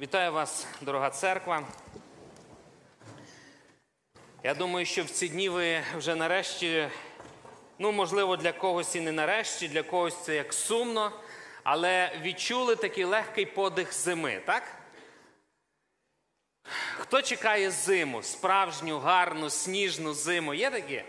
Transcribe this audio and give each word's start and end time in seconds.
Вітаю 0.00 0.32
вас, 0.32 0.66
дорога 0.80 1.10
церква. 1.10 1.62
Я 4.42 4.54
думаю, 4.54 4.86
що 4.86 5.04
в 5.04 5.10
ці 5.10 5.28
дні 5.28 5.48
ви 5.48 5.82
вже 5.96 6.14
нарешті, 6.14 6.88
ну, 7.78 7.92
можливо, 7.92 8.36
для 8.36 8.52
когось 8.52 8.96
і 8.96 9.00
не 9.00 9.12
нарешті, 9.12 9.68
для 9.68 9.82
когось 9.82 10.24
це 10.24 10.34
як 10.34 10.52
сумно, 10.52 11.12
але 11.62 12.12
відчули 12.22 12.76
такий 12.76 13.04
легкий 13.04 13.46
подих 13.46 13.92
зими, 13.92 14.40
так? 14.44 14.62
Хто 16.98 17.22
чекає 17.22 17.70
зиму, 17.70 18.22
справжню, 18.22 18.98
гарну, 18.98 19.50
сніжну 19.50 20.14
зиму? 20.14 20.54
Є 20.54 20.70
такі? 20.70 21.02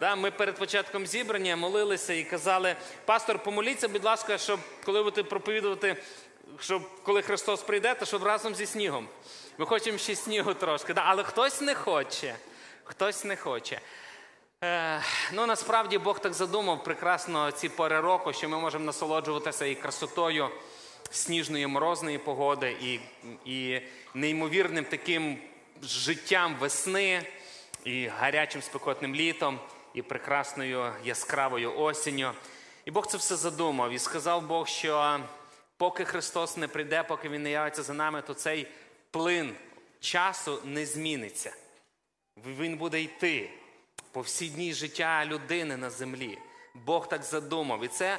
Да, 0.00 0.16
ми 0.16 0.30
перед 0.30 0.56
початком 0.56 1.06
зібрання 1.06 1.56
молилися 1.56 2.12
і 2.12 2.24
казали, 2.24 2.76
пастор, 3.04 3.38
помоліться, 3.42 3.88
будь 3.88 4.04
ласка, 4.04 4.38
щоб 4.38 4.60
коли 4.84 5.02
будете 5.02 5.22
проповідувати, 5.22 5.96
щоб 6.60 6.82
коли 7.02 7.22
Христос 7.22 7.62
прийде, 7.62 7.94
то 7.94 8.06
щоб 8.06 8.22
разом 8.22 8.54
зі 8.54 8.66
снігом. 8.66 9.08
Ми 9.58 9.66
хочемо 9.66 9.98
ще 9.98 10.16
снігу 10.16 10.54
трошки. 10.54 10.94
Да, 10.94 11.02
але 11.06 11.22
хтось 11.22 11.60
не 11.60 11.74
хоче. 11.74 12.36
Хтось 12.84 13.24
не 13.24 13.36
хоче. 13.36 13.80
Е, 14.64 15.02
ну 15.32 15.46
насправді 15.46 15.98
Бог 15.98 16.18
так 16.18 16.34
задумав 16.34 16.84
прекрасно 16.84 17.50
ці 17.50 17.68
пори 17.68 18.00
року, 18.00 18.32
що 18.32 18.48
ми 18.48 18.58
можемо 18.58 18.84
насолоджуватися 18.84 19.66
і 19.66 19.74
красотою 19.74 20.48
сніжної 21.10 21.66
морозної 21.66 22.18
погоди, 22.18 22.76
і, 22.80 23.00
і 23.44 23.80
неймовірним 24.14 24.84
таким 24.84 25.38
життям 25.82 26.56
весни, 26.60 27.22
і 27.84 28.06
гарячим 28.06 28.62
спекотним 28.62 29.14
літом, 29.14 29.58
і 29.94 30.02
прекрасною 30.02 30.92
яскравою 31.04 31.78
осінню. 31.78 32.32
І 32.84 32.90
Бог 32.90 33.06
це 33.06 33.16
все 33.16 33.36
задумав. 33.36 33.92
І 33.92 33.98
сказав 33.98 34.42
Бог, 34.42 34.68
що 34.68 35.20
поки 35.76 36.04
Христос 36.04 36.56
не 36.56 36.68
прийде, 36.68 37.02
поки 37.02 37.28
Він 37.28 37.42
не 37.42 37.50
явиться 37.50 37.82
за 37.82 37.94
нами, 37.94 38.22
то 38.22 38.34
цей 38.34 38.68
плин 39.10 39.56
часу 40.00 40.60
не 40.64 40.86
зміниться. 40.86 41.56
Він 42.46 42.76
буде 42.76 43.02
йти 43.02 43.50
по 44.12 44.20
всі 44.20 44.48
дні 44.48 44.72
життя 44.72 45.24
людини 45.26 45.76
на 45.76 45.90
землі. 45.90 46.38
Бог 46.74 47.08
так 47.08 47.22
задумав. 47.22 47.84
І 47.84 47.88
це 47.88 48.18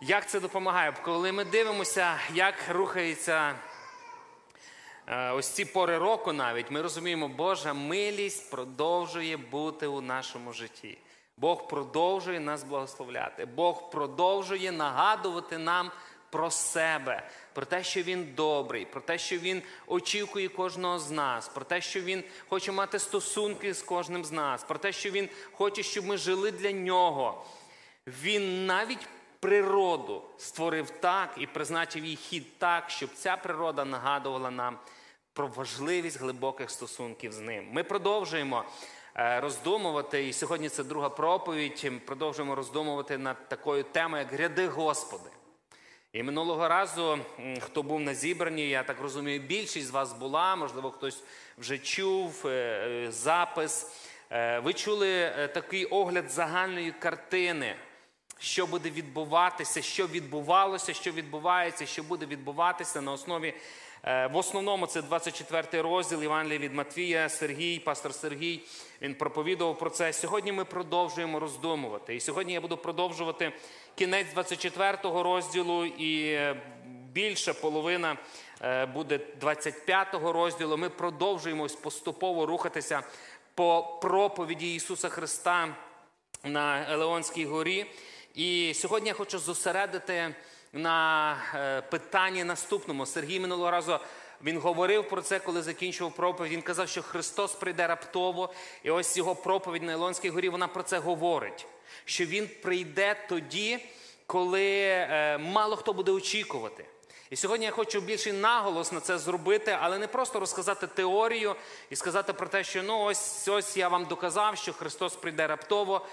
як 0.00 0.28
це 0.28 0.40
допомагає? 0.40 0.94
Коли 1.02 1.32
ми 1.32 1.44
дивимося, 1.44 2.18
як 2.34 2.54
рухається 2.68 3.54
е, 5.06 5.30
ось 5.30 5.48
ці 5.48 5.64
пори 5.64 5.98
року, 5.98 6.32
навіть 6.32 6.70
ми 6.70 6.82
розуміємо, 6.82 7.28
Божа 7.28 7.72
милість 7.72 8.50
продовжує 8.50 9.36
бути 9.36 9.86
у 9.86 10.00
нашому 10.00 10.52
житті. 10.52 10.98
Бог 11.36 11.68
продовжує 11.68 12.40
нас 12.40 12.64
благословляти. 12.64 13.44
Бог 13.44 13.90
продовжує 13.90 14.72
нагадувати 14.72 15.58
нам 15.58 15.90
про 16.30 16.50
себе, 16.50 17.28
про 17.52 17.66
те, 17.66 17.84
що 17.84 18.02
він 18.02 18.32
добрий, 18.36 18.84
про 18.84 19.00
те, 19.00 19.18
що 19.18 19.38
він 19.38 19.62
очікує 19.86 20.48
кожного 20.48 20.98
з 20.98 21.10
нас, 21.10 21.48
про 21.48 21.64
те, 21.64 21.80
що 21.80 22.00
він 22.00 22.24
хоче 22.48 22.72
мати 22.72 22.98
стосунки 22.98 23.74
з 23.74 23.82
кожним 23.82 24.24
з 24.24 24.32
нас, 24.32 24.64
про 24.64 24.78
те, 24.78 24.92
що 24.92 25.10
він 25.10 25.28
хоче, 25.52 25.82
щоб 25.82 26.06
ми 26.06 26.16
жили 26.16 26.50
для 26.50 26.72
нього. 26.72 27.46
Він 28.06 28.66
навіть 28.66 29.08
природу 29.40 30.22
створив 30.38 30.90
так 30.90 31.34
і 31.38 31.46
призначив 31.46 32.04
її 32.04 32.16
хід 32.16 32.58
так, 32.58 32.90
щоб 32.90 33.10
ця 33.14 33.36
природа 33.36 33.84
нагадувала 33.84 34.50
нам 34.50 34.78
про 35.32 35.46
важливість 35.46 36.20
глибоких 36.20 36.70
стосунків 36.70 37.32
з 37.32 37.40
ним. 37.40 37.68
Ми 37.72 37.84
продовжуємо 37.84 38.64
е, 39.16 39.40
роздумувати, 39.40 40.28
і 40.28 40.32
сьогодні 40.32 40.68
це 40.68 40.84
друга 40.84 41.08
проповідь. 41.08 42.06
Продовжуємо 42.06 42.54
роздумувати 42.54 43.18
над 43.18 43.48
такою 43.48 43.84
темою, 43.84 44.22
як 44.22 44.32
гряди 44.32 44.68
Господи. 44.68 45.30
І 46.12 46.22
минулого 46.22 46.68
разу, 46.68 47.18
хто 47.60 47.82
був 47.82 48.00
на 48.00 48.14
зібранні, 48.14 48.68
я 48.68 48.82
так 48.82 49.00
розумію, 49.00 49.40
більшість 49.40 49.86
з 49.86 49.90
вас 49.90 50.12
була, 50.12 50.56
можливо, 50.56 50.90
хтось 50.90 51.22
вже 51.58 51.78
чув 51.78 52.42
е, 52.46 52.48
е, 52.48 53.12
запис. 53.12 53.96
Ви 54.62 54.72
чули 54.72 55.32
такий 55.54 55.84
огляд 55.84 56.30
загальної 56.30 56.92
картини 56.92 57.76
що 58.40 58.66
буде 58.66 58.90
відбуватися, 58.90 59.82
що 59.82 60.06
відбувалося, 60.06 60.94
що 60.94 61.12
відбувається, 61.12 61.86
що 61.86 62.02
буде 62.02 62.26
відбуватися 62.26 63.00
на 63.00 63.12
основі. 63.12 63.54
Е, 64.04 64.26
в 64.26 64.36
основному 64.36 64.86
це 64.86 65.02
24 65.02 65.82
розділ 65.82 66.22
Євангелія 66.22 66.58
від 66.58 66.74
Матвія, 66.74 67.28
Сергій, 67.28 67.78
пастор 67.78 68.14
Сергій. 68.14 68.60
Він 69.02 69.14
проповідував 69.14 69.78
про 69.78 69.90
це. 69.90 70.12
Сьогодні 70.12 70.52
ми 70.52 70.64
продовжуємо 70.64 71.40
роздумувати. 71.40 72.16
І 72.16 72.20
сьогодні 72.20 72.52
я 72.52 72.60
буду 72.60 72.76
продовжувати 72.76 73.52
кінець 73.94 74.26
24 74.34 74.98
розділу, 75.02 75.84
і 75.84 76.32
е, 76.32 76.56
більша 77.12 77.54
половина 77.54 78.16
е, 78.62 78.86
буде 78.86 79.20
25 79.40 80.06
розділу. 80.12 80.76
Ми 80.76 80.90
продовжуємо 80.90 81.66
поступово 81.82 82.46
рухатися 82.46 83.02
по 83.54 83.98
проповіді 84.02 84.74
Ісуса 84.74 85.08
Христа 85.08 85.74
на 86.44 86.92
Елеонській 86.92 87.44
горі. 87.44 87.86
І 88.34 88.72
сьогодні 88.74 89.08
я 89.08 89.14
хочу 89.14 89.38
зосередити 89.38 90.34
на 90.72 91.36
е, 91.54 91.82
питанні 91.82 92.44
наступному. 92.44 93.06
Сергій 93.06 93.40
минулого 93.40 93.70
разу 93.70 93.98
він 94.44 94.58
говорив 94.58 95.08
про 95.08 95.22
це, 95.22 95.38
коли 95.38 95.62
закінчував 95.62 96.14
проповідь. 96.14 96.52
Він 96.52 96.62
казав, 96.62 96.88
що 96.88 97.02
Христос 97.02 97.52
прийде 97.52 97.86
раптово, 97.86 98.52
і 98.82 98.90
ось 98.90 99.16
його 99.16 99.34
проповідь 99.34 99.82
на 99.82 99.92
Ілонській 99.92 100.30
горі 100.30 100.48
вона 100.48 100.68
про 100.68 100.82
це 100.82 100.98
говорить. 100.98 101.66
Що 102.04 102.24
Він 102.24 102.48
прийде 102.62 103.16
тоді, 103.28 103.78
коли 104.26 104.78
е, 104.80 105.38
мало 105.38 105.76
хто 105.76 105.92
буде 105.92 106.12
очікувати. 106.12 106.84
І 107.30 107.36
сьогодні 107.36 107.66
я 107.66 107.72
хочу 107.72 108.00
більший 108.00 108.32
наголос 108.32 108.92
на 108.92 109.00
це 109.00 109.18
зробити, 109.18 109.76
але 109.80 109.98
не 109.98 110.06
просто 110.06 110.40
розказати 110.40 110.86
теорію 110.86 111.56
і 111.90 111.96
сказати 111.96 112.32
про 112.32 112.46
те, 112.46 112.64
що 112.64 112.82
ну 112.82 113.00
ось 113.00 113.48
ось 113.48 113.76
я 113.76 113.88
вам 113.88 114.04
доказав, 114.04 114.56
що 114.56 114.72
Христос 114.72 115.16
прийде 115.16 115.46
раптово. 115.46 116.06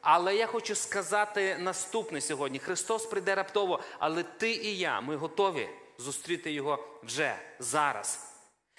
Але 0.00 0.36
я 0.36 0.46
хочу 0.46 0.74
сказати 0.74 1.56
наступне 1.58 2.20
сьогодні: 2.20 2.58
Христос 2.58 3.06
прийде 3.06 3.34
раптово, 3.34 3.80
але 3.98 4.22
ти 4.22 4.50
і 4.50 4.78
я, 4.78 5.00
ми 5.00 5.16
готові 5.16 5.68
зустріти 5.98 6.52
Його 6.52 6.84
вже 7.02 7.36
зараз. 7.58 8.26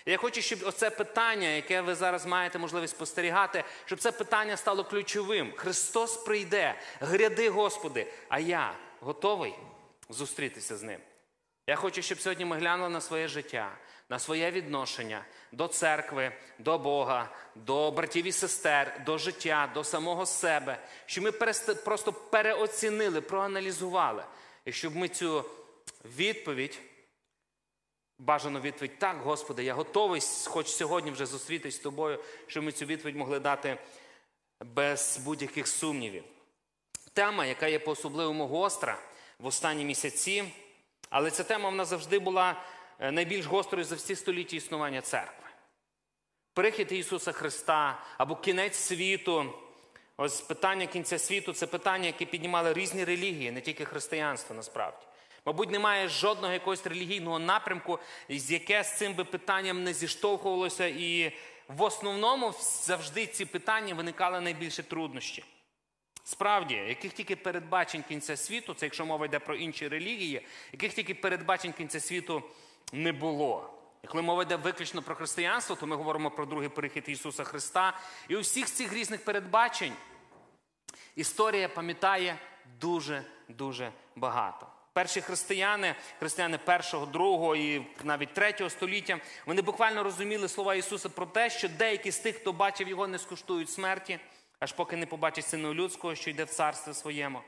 Я 0.06 0.18
хочу, 0.18 0.42
щоб 0.42 0.59
оце 0.66 0.90
питання, 0.90 1.48
яке 1.48 1.82
ви 1.82 1.96
зараз 1.96 2.26
маєте 2.26 2.59
можливість 2.59 2.96
спостерігати, 2.96 3.64
щоб 3.86 4.00
це 4.00 4.12
питання 4.12 4.58
стало 4.58 4.84
ключовим. 4.84 5.54
Христос 5.56 6.18
прийде, 6.18 6.76
гряди, 7.00 7.50
Господи, 7.50 8.08
а 8.30 8.40
я 8.40 8.74
готовий 9.00 9.56
зустрітися 10.09 10.78
з 10.78 10.84
ним. 10.84 11.00
Я 11.67 11.75
хочу, 11.75 12.01
щоб 12.01 12.19
сьогодні 12.19 12.45
ми 12.45 12.57
глянули 12.57 12.89
на 12.89 13.01
своє 13.01 13.27
життя, 13.27 13.77
на 14.09 14.19
своє 14.19 14.51
відношення 14.51 15.25
до 15.51 15.67
церкви, 15.67 16.31
до 16.59 16.77
Бога, 16.77 17.29
до 17.55 17.91
братів 17.91 18.25
і 18.25 18.31
сестер, 18.31 19.03
до 19.05 19.17
життя, 19.17 19.72
до 19.73 19.83
самого 19.83 20.25
себе, 20.25 20.77
щоб 21.05 21.23
ми 21.23 21.31
просто 21.75 22.13
переоцінили, 22.13 23.22
проаналізували, 23.22 24.23
і 24.66 24.72
щоб 24.72 24.95
ми 24.95 25.07
цю 25.07 25.45
відповідь, 26.05 26.79
бажану 28.19 28.59
відповідь, 28.59 28.99
так, 28.99 29.17
Господи, 29.17 29.63
я 29.63 29.73
готовий, 29.73 30.22
хоч 30.45 30.67
сьогодні 30.67 31.11
вже 31.11 31.25
зустрітись 31.25 31.75
з 31.75 31.79
тобою, 31.79 32.19
щоб 32.47 32.63
ми 32.63 32.72
цю 32.72 32.85
відповідь 32.85 33.16
могли 33.16 33.39
дати 33.39 33.78
без 34.59 35.22
будь-яких 35.25 35.67
сумнівів. 35.67 36.23
Тема, 37.13 37.45
яка 37.45 37.67
є 37.67 37.79
по 37.79 37.91
особливому 37.91 38.47
гостра 38.47 38.97
в 39.39 39.45
останні 39.45 39.85
місяці, 39.85 40.43
але 41.11 41.31
ця 41.31 41.44
тема 41.44 41.69
вона 41.69 41.85
завжди 41.85 42.19
була 42.19 42.55
Е, 43.01 43.11
найбільш 43.11 43.45
гострою 43.45 43.85
за 43.85 43.95
всі 43.95 44.16
століття 44.16 44.57
існування 44.57 45.01
церкви. 45.01 45.45
Прихід 46.53 46.91
Ісуса 46.91 47.31
Христа 47.31 47.99
або 48.17 48.35
кінець 48.35 48.75
світу. 48.75 49.53
Ось 50.17 50.41
питання 50.41 50.85
кінця 50.85 51.19
світу 51.19 51.53
це 51.53 51.67
питання, 51.67 52.05
яке 52.05 52.25
піднімали 52.25 52.73
різні 52.73 53.03
релігії, 53.03 53.51
не 53.51 53.61
тільки 53.61 53.85
християнство 53.85 54.55
насправді. 54.55 55.05
Мабуть, 55.45 55.72
немає 55.72 56.07
жодного 56.07 56.53
якогось 56.53 56.88
релігійного 56.88 57.39
напрямку, 57.39 57.99
з 58.29 58.51
яке 58.51 58.83
з 58.83 58.97
цим 58.97 59.14
би 59.14 59.23
питанням 59.23 59.84
не 59.84 59.93
зіштовхувалося, 59.93 60.85
і 60.85 61.31
в 61.67 61.81
основному 61.81 62.53
завжди 62.84 63.25
ці 63.25 63.46
питання 63.46 63.93
виникали 63.93 64.41
найбільше 64.41 64.84
труднощі. 64.84 65.43
Справді, 66.23 66.76
яких 66.76 67.14
тільки 67.14 67.35
передбачень 67.35 68.03
кінця 68.08 68.38
світу, 68.38 68.73
це 68.73 68.85
якщо 68.85 69.06
мова 69.06 69.26
йде 69.26 69.40
про 69.40 69.56
інші 69.56 69.88
релігії, 69.88 70.47
яких 70.72 70.94
тільки 70.94 71.14
передбачень 71.14 71.73
кінця 71.73 72.00
світу 72.00 72.44
не 72.94 73.12
було. 73.12 73.73
І 74.03 74.08
коли 74.08 74.23
мова 74.23 74.44
йде 74.44 74.56
виключно 74.56 75.02
про 75.02 75.16
християнство, 75.16 75.76
то 75.76 75.88
ми 75.88 75.96
говоримо 75.96 76.32
про 76.32 76.46
другий 76.46 76.70
перехід 76.70 77.03
Ісуса 77.08 77.44
Христа. 77.44 78.00
І 78.28 78.35
у 78.35 78.40
всіх 78.40 78.66
цих 78.66 78.94
різних 78.94 79.26
передбачень 79.26 79.94
історія 81.16 81.70
пам'ятає 81.70 82.38
дуже-дуже 82.79 83.91
багато. 84.16 84.67
Перші 84.94 85.22
християни, 85.22 85.96
християни 86.20 86.58
першого, 86.58 87.06
другого 87.06 87.56
і 87.56 87.85
навіть 88.03 88.34
третього 88.34 88.70
століття, 88.70 89.20
вони 89.46 89.62
буквально 89.62 90.03
розуміли 90.03 90.47
слова 90.47 90.76
Ісуса 90.76 91.09
про 91.09 91.26
те, 91.26 91.50
що 91.50 91.70
деякі 91.70 92.12
з 92.12 92.20
тих, 92.20 92.35
хто 92.35 92.53
бачив 92.53 92.88
його, 92.88 93.08
не 93.08 93.20
скуштують 93.20 93.70
смерті, 93.70 94.20
аж 94.61 94.73
поки 94.73 94.96
не 94.96 95.05
побачать 95.05 95.46
сину 95.46 95.73
людського, 95.73 96.16
що 96.16 96.29
йде 96.29 96.43
в 96.43 96.49
царстві 96.49 96.93
своєму. 96.93 97.41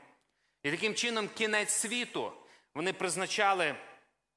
І 0.62 0.70
таким 0.70 0.94
чином 0.94 1.28
кінець 1.34 1.72
світу 1.72 2.32
вони 2.74 2.92
призначали 2.92 3.74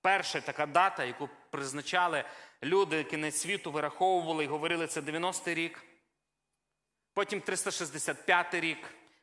Перша 0.02 0.42
така 0.42 0.66
дата, 0.66 1.04
яку 1.04 1.30
призначали 1.50 2.24
люди, 2.64 3.04
кінець 3.04 3.36
світу, 3.36 3.72
вираховували 3.72 4.44
і 4.44 4.48
говорили, 4.48 4.88
це 4.88 5.02
90-й 5.02 5.54
рік. 5.54 5.84
Потім 7.14 7.42
365 7.42 8.54
рік. 8.54 8.78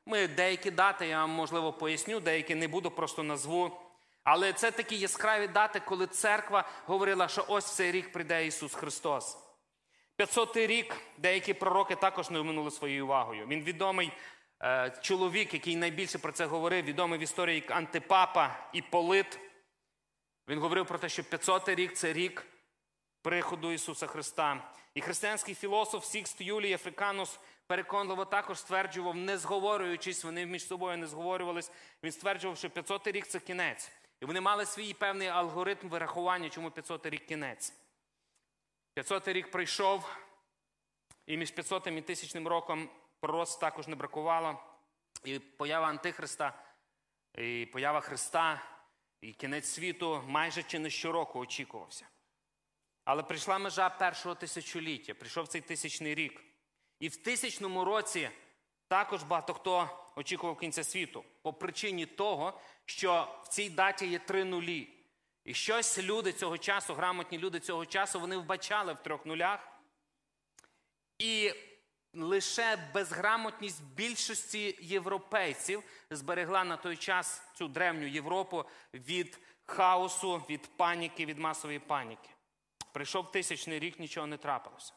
Ми 0.06 0.28
деякі 0.28 0.70
дати, 0.70 1.06
я 1.06 1.20
вам 1.20 1.30
можливо 1.30 1.72
поясню, 1.72 2.20
деякі 2.20 2.54
не 2.54 2.68
буду, 2.68 2.90
просто 2.90 3.22
назву. 3.22 3.80
Але 4.24 4.52
це 4.52 4.70
такі 4.70 4.96
яскраві 4.96 5.48
дати, 5.48 5.80
коли 5.80 6.06
церква 6.06 6.68
говорила, 6.86 7.28
що 7.28 7.44
ось 7.48 7.64
в 7.64 7.74
цей 7.74 7.92
рік 7.92 8.12
прийде 8.12 8.46
Ісус 8.46 8.74
Христос. 8.74 9.38
500 10.16 10.56
рік 10.56 10.96
деякі 11.18 11.54
пророки 11.54 11.96
також 11.96 12.30
не 12.30 12.38
оминули 12.38 12.70
своєю 12.70 13.04
увагою. 13.04 13.46
Він 13.46 13.62
відомий 13.62 14.12
е, 14.62 14.92
чоловік, 15.02 15.54
який 15.54 15.76
найбільше 15.76 16.18
про 16.18 16.32
це 16.32 16.46
говорив, 16.46 16.84
відомий 16.84 17.18
в 17.18 17.22
історії 17.22 17.54
як 17.54 17.70
антипапа 17.70 18.68
і 18.72 18.82
полит. 18.82 19.38
Він 20.48 20.58
говорив 20.58 20.86
про 20.86 20.98
те, 20.98 21.08
що 21.08 21.24
500 21.24 21.68
рік 21.68 21.92
це 21.92 22.12
рік 22.12 22.46
приходу 23.22 23.72
Ісуса 23.72 24.06
Христа. 24.06 24.70
І 24.94 25.00
християнський 25.00 25.54
філософ 25.54 26.04
Сікст 26.04 26.40
Юлій 26.40 26.72
Африканус 26.72 27.38
переконливо 27.66 28.24
також 28.24 28.58
стверджував, 28.58 29.16
не 29.16 29.38
зговорюючись, 29.38 30.24
вони 30.24 30.46
між 30.46 30.66
собою 30.66 30.98
не 30.98 31.06
зговорювались. 31.06 31.70
Він 32.02 32.12
стверджував, 32.12 32.56
що 32.56 32.70
500 32.70 33.06
рік 33.06 33.26
це 33.26 33.40
кінець. 33.40 33.90
І 34.20 34.24
вони 34.24 34.40
мали 34.40 34.66
свій 34.66 34.94
певний 34.94 35.28
алгоритм 35.28 35.88
вирахування, 35.88 36.50
чому 36.50 36.70
500 36.70 37.06
рік 37.06 37.26
кінець. 37.26 37.72
500 38.94 39.28
рік 39.28 39.50
прийшов, 39.50 40.16
і 41.26 41.36
між 41.36 41.50
500 41.50 41.86
і 41.86 41.90
1000 41.90 42.48
роком 42.48 42.88
пророцтв 43.20 43.60
також 43.60 43.88
не 43.88 43.96
бракувало. 43.96 44.58
І 45.24 45.38
поява 45.38 45.86
Антихриста, 45.86 46.62
і 47.38 47.66
поява 47.72 48.00
Христа, 48.00 48.62
і 49.20 49.32
кінець 49.32 49.68
світу 49.68 50.22
майже 50.26 50.62
чи 50.62 50.78
не 50.78 50.90
щороку 50.90 51.38
очікувався. 51.38 52.06
Але 53.04 53.22
прийшла 53.22 53.58
межа 53.58 53.90
першого 53.90 54.34
тисячоліття, 54.34 55.14
прийшов 55.14 55.48
цей 55.48 55.60
тисячний 55.60 56.14
рік. 56.14 56.44
І 57.00 57.08
в 57.08 57.16
тисячному 57.16 57.84
році 57.84 58.30
також 58.88 59.22
багато 59.22 59.54
хто 59.54 59.88
очікував 60.16 60.58
кінця 60.58 60.84
світу 60.84 61.24
по 61.42 61.52
причині 61.52 62.06
того, 62.06 62.60
що 62.84 63.40
в 63.44 63.48
цій 63.48 63.70
даті 63.70 64.06
є 64.06 64.18
три 64.18 64.44
нулі. 64.44 64.93
І 65.44 65.54
щось 65.54 65.98
люди 65.98 66.32
цього 66.32 66.58
часу, 66.58 66.94
грамотні 66.94 67.38
люди 67.38 67.60
цього 67.60 67.86
часу, 67.86 68.20
вони 68.20 68.36
вбачали 68.36 68.92
в 68.92 69.02
трьох 69.02 69.26
нулях. 69.26 69.68
І 71.18 71.52
лише 72.14 72.90
безграмотність 72.94 73.84
більшості 73.84 74.78
європейців 74.80 75.82
зберегла 76.10 76.64
на 76.64 76.76
той 76.76 76.96
час 76.96 77.42
цю 77.54 77.68
древню 77.68 78.06
Європу 78.06 78.64
від 78.94 79.40
хаосу, 79.66 80.42
від 80.50 80.76
паніки, 80.76 81.26
від 81.26 81.38
масової 81.38 81.78
паніки. 81.78 82.28
Прийшов 82.92 83.32
тисячний 83.32 83.78
рік, 83.78 84.00
нічого 84.00 84.26
не 84.26 84.36
трапилося. 84.36 84.92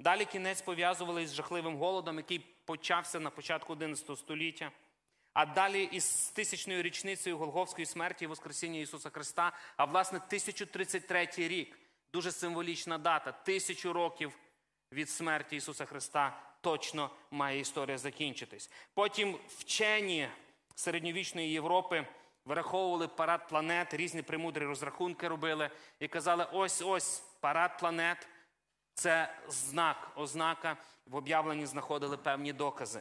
Далі 0.00 0.24
кінець 0.24 0.62
пов'язували 0.62 1.26
з 1.26 1.34
жахливим 1.34 1.76
голодом, 1.76 2.16
який 2.16 2.38
почався 2.64 3.20
на 3.20 3.30
початку 3.30 3.72
11 3.72 4.18
століття. 4.18 4.72
А 5.32 5.46
далі 5.46 5.88
із 5.92 6.30
тисячною 6.34 6.82
річницею 6.82 7.38
Голговської 7.38 7.86
смерті 7.86 8.24
і 8.24 8.28
Воскресіння 8.28 8.80
Ісуса 8.80 9.10
Христа, 9.10 9.52
а 9.76 9.84
власне 9.84 10.18
1033 10.18 11.28
рік. 11.36 11.78
Дуже 12.12 12.32
символічна 12.32 12.98
дата. 12.98 13.32
Тисячу 13.32 13.92
років 13.92 14.38
від 14.92 15.10
смерті 15.10 15.56
Ісуса 15.56 15.84
Христа 15.84 16.40
точно 16.60 17.10
має 17.30 17.60
історія 17.60 17.98
закінчитись. 17.98 18.70
Потім 18.94 19.38
вчені 19.48 20.28
середньовічної 20.74 21.50
Європи 21.50 22.06
вираховували 22.44 23.08
парад 23.08 23.48
планет, 23.48 23.94
різні 23.94 24.22
премудрі 24.22 24.64
розрахунки 24.64 25.28
робили 25.28 25.70
і 26.00 26.08
казали: 26.08 26.46
ось 26.52 26.82
ось 26.82 27.18
парад 27.40 27.78
планет 27.78 28.28
це 28.94 29.34
знак, 29.48 30.12
ознака. 30.16 30.76
В 31.06 31.16
об'явленні 31.16 31.66
знаходили 31.66 32.16
певні 32.16 32.52
докази. 32.52 33.00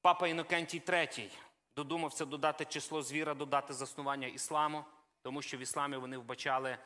Папа 0.00 0.28
Інокентій 0.28 0.80
III 0.80 1.30
додумався 1.76 2.24
додати 2.24 2.64
число 2.64 3.02
звіра, 3.02 3.34
додати 3.34 3.74
заснування 3.74 4.26
ісламу, 4.26 4.84
тому 5.22 5.42
що 5.42 5.56
в 5.56 5.60
ісламі 5.60 5.96
вони 5.96 6.18
вбачали 6.18 6.78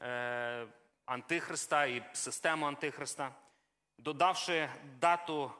е, 0.00 0.66
Антихриста 1.06 1.86
і 1.86 2.02
систему 2.12 2.66
Антихриста. 2.66 3.34
Додавши 3.98 4.68
дату 5.00 5.52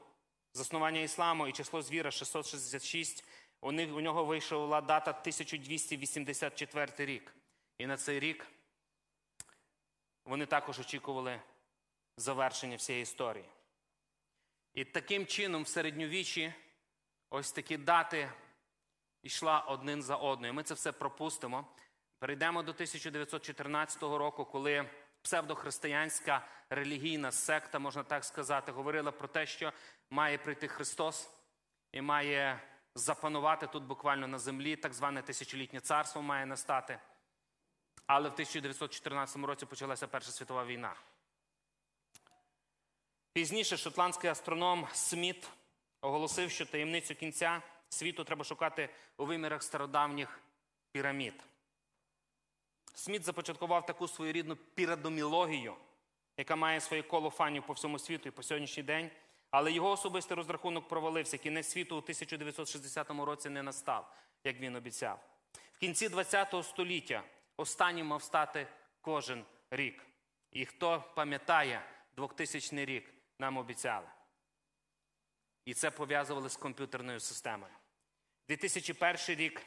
заснування 0.53 1.01
ісламу 1.01 1.49
і 1.49 1.53
число 1.53 1.83
звіра 1.83 2.11
666, 2.11 3.25
у, 3.61 3.73
них, 3.73 3.97
у 3.97 4.01
нього 4.01 4.25
вийшла 4.25 4.81
дата 4.81 5.11
1284 5.11 6.87
рік. 6.99 7.35
І 7.79 7.87
на 7.87 7.97
цей 7.97 8.21
рік 8.21 8.47
вони 10.25 10.47
також 10.47 10.81
очікували 10.81 11.41
завершення 12.17 12.77
всієї 12.77 13.03
історії. 13.03 13.45
І 14.75 14.85
таким 14.85 15.27
чином 15.27 15.63
в 15.63 15.69
середньовіччі 15.69 16.55
ось 17.31 17.53
такі 17.53 17.77
дати 17.77 18.31
йшла 19.23 19.61
один 19.61 20.03
за 20.03 20.17
одною. 20.17 20.55
Ми 20.55 20.63
це 20.63 20.75
все 20.75 20.93
пропустимо. 20.93 21.67
Перейдемо 22.19 22.63
до 22.63 22.73
1914 22.73 24.03
року, 24.03 24.45
коли 24.45 24.91
псевдохристиянська 25.23 26.47
релігійна 26.71 27.33
секта, 27.33 27.79
можна 27.79 28.03
так 28.03 28.25
сказати, 28.25 28.73
говорила 28.73 29.13
про 29.13 29.29
те, 29.29 29.47
що 29.47 29.73
має 30.11 30.39
прийти 30.39 30.69
Христос 30.69 31.31
і 31.93 32.01
має 32.01 32.61
запанувати 32.95 33.67
тут 33.67 33.85
буквально 33.85 34.27
на 34.27 34.39
землі, 34.39 34.77
так 34.77 34.95
зване 34.95 35.23
тисячолітнє 35.23 35.81
царство 35.81 36.23
має 36.23 36.47
настати. 36.47 36.99
Але 38.07 38.29
в 38.29 38.33
1914 38.33 39.37
році 39.37 39.67
почалася 39.67 40.07
Перша 40.07 40.31
світова 40.31 40.65
війна. 40.65 40.95
Пізніше 43.33 43.77
шотландський 43.77 44.31
астроном 44.31 44.89
Сміт 44.93 45.49
оголосив, 46.01 46.51
що 46.51 46.67
таємницю 46.67 47.15
кінця 47.15 47.63
світу 47.89 48.25
треба 48.25 48.45
шукати 48.45 48.89
у 49.17 49.27
вимірах 49.27 49.63
стародавніх 49.63 50.41
пірамід. 50.93 51.35
Сміт 52.95 53.25
започаткував 53.25 53.87
таку 53.87 54.09
своєрідну 54.09 54.57
пірамідологію, 54.57 55.75
яка 56.37 56.57
має 56.57 56.81
своє 56.81 57.03
коло 57.03 57.31
фанів 57.31 57.67
по 57.67 57.73
всьому 57.73 57.99
світу 57.99 58.29
і 58.29 58.33
по 58.33 58.43
сьогоднішній 58.43 58.83
день. 58.83 59.11
Але 59.51 59.73
його 59.73 59.91
особистий 59.91 60.37
розрахунок 60.37 60.89
провалився. 60.89 61.39
Кінець 61.39 61.69
світу 61.69 61.97
у 61.97 61.99
1960 61.99 63.11
році 63.11 63.51
не 63.51 63.63
настав, 63.63 64.15
як 64.45 64.61
він 64.61 64.77
обіцяв. 64.77 65.21
В 65.73 65.79
кінці 65.79 66.09
ХХ 66.09 66.65
століття 66.65 67.23
останнім 67.57 68.07
мав 68.07 68.23
стати 68.23 68.67
кожен 69.01 69.45
рік. 69.71 70.07
І 70.53 70.67
хто 70.67 71.05
пам'ятає 71.15 71.83
2000 72.17 72.85
рік, 72.85 73.15
нам 73.39 73.57
обіцяли. 73.57 74.07
І 75.71 75.75
це 75.75 75.91
пов'язували 75.91 76.49
з 76.49 76.57
комп'ютерною 76.57 77.21
системою. 77.21 77.73
2001 78.49 79.17
рік 79.29 79.63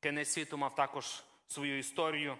кінець 0.00 0.28
світу 0.28 0.58
мав 0.58 0.74
також 0.74 1.22
свою 1.48 1.78
історію. 1.78 2.38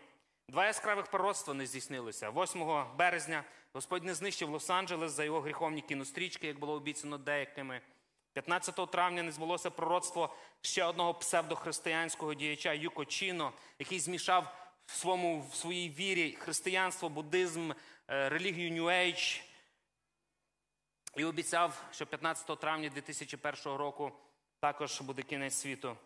Два 0.49 0.67
яскравих 0.67 1.07
пророцтва 1.07 1.55
не 1.55 1.67
здійснилося. 1.67 2.31
8 2.31 2.85
березня 2.99 3.45
Господь 3.73 4.05
не 4.05 4.15
знищив 4.15 4.51
Лос-Анджелес 4.51 5.09
за 5.09 5.25
його 5.25 5.41
гріховні 5.41 5.81
кінострічки, 5.81 6.47
як 6.47 6.59
було 6.59 6.73
обіцяно 6.73 7.19
деякими. 7.19 7.81
15 8.33 8.91
травня 8.91 9.23
не 9.23 9.33
збулося 9.33 9.71
пророцтво 9.71 10.35
ще 10.61 10.85
одного 10.85 11.15
псевдохристиянського 11.15 12.35
діяча 12.35 12.73
Юко 12.73 13.05
Чіно, 13.05 13.53
який 13.79 14.01
змішав 14.01 14.71
в, 14.87 14.97
своєму, 14.97 15.41
в 15.41 15.55
своїй 15.55 15.91
вірі 15.91 16.33
християнство, 16.33 17.09
буддизм, 17.09 17.71
е, 18.09 18.29
релігію 18.29 18.85
Age. 18.85 19.48
І 21.19 21.25
обіцяв, 21.25 21.85
що 21.91 22.07
15 22.07 22.61
травня 22.61 22.89
2001 22.89 23.77
року 23.77 24.13
також 24.61 25.01
буде 25.01 25.23
кінець 25.23 25.55
світу. 25.55 25.97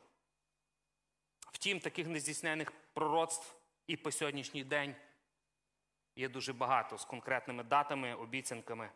Втім, 1.52 1.80
таких 1.80 2.06
нездійснених 2.06 2.72
пророцтв 2.92 3.54
і 3.86 3.96
по 3.96 4.12
сьогоднішній 4.12 4.64
день 4.64 4.94
є 6.16 6.28
дуже 6.28 6.52
багато 6.52 6.98
з 6.98 7.04
конкретними 7.04 7.62
датами, 7.62 8.14
обіцянками. 8.14 8.90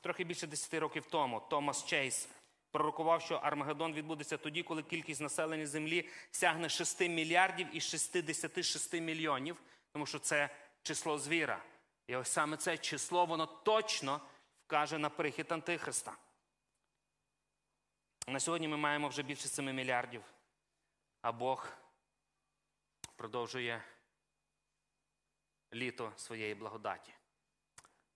Трохи 0.00 0.24
більше 0.24 0.46
10 0.46 0.74
років 0.74 1.06
тому 1.06 1.40
Томас 1.50 1.84
Чейз 1.86 2.28
пророкував, 2.70 3.22
що 3.22 3.34
Армагеддон 3.34 3.92
відбудеться 3.92 4.36
тоді, 4.36 4.62
коли 4.62 4.82
кількість 4.82 5.20
населення 5.20 5.66
Землі 5.66 6.08
сягне 6.30 6.68
6 6.68 7.00
мільярдів 7.00 7.66
і 7.72 7.80
66 7.80 8.94
мільйонів, 8.94 9.56
тому 9.92 10.06
що 10.06 10.18
це 10.18 10.50
число 10.82 11.18
звіра. 11.18 11.62
І 12.06 12.16
ось 12.16 12.28
саме 12.28 12.56
це 12.56 12.78
число, 12.78 13.26
воно 13.26 13.46
точно 13.46 14.20
вкаже 14.70 14.98
на 14.98 15.10
прихід 15.10 15.52
Антихриста. 15.52 16.16
На 18.28 18.40
сьогодні 18.40 18.68
ми 18.68 18.76
маємо 18.76 19.08
вже 19.08 19.22
більше 19.22 19.48
7 19.48 19.64
мільярдів, 19.64 20.22
а 21.22 21.32
Бог 21.32 21.68
продовжує 23.16 23.82
літо 25.74 26.12
своєї 26.16 26.54
благодаті 26.54 27.12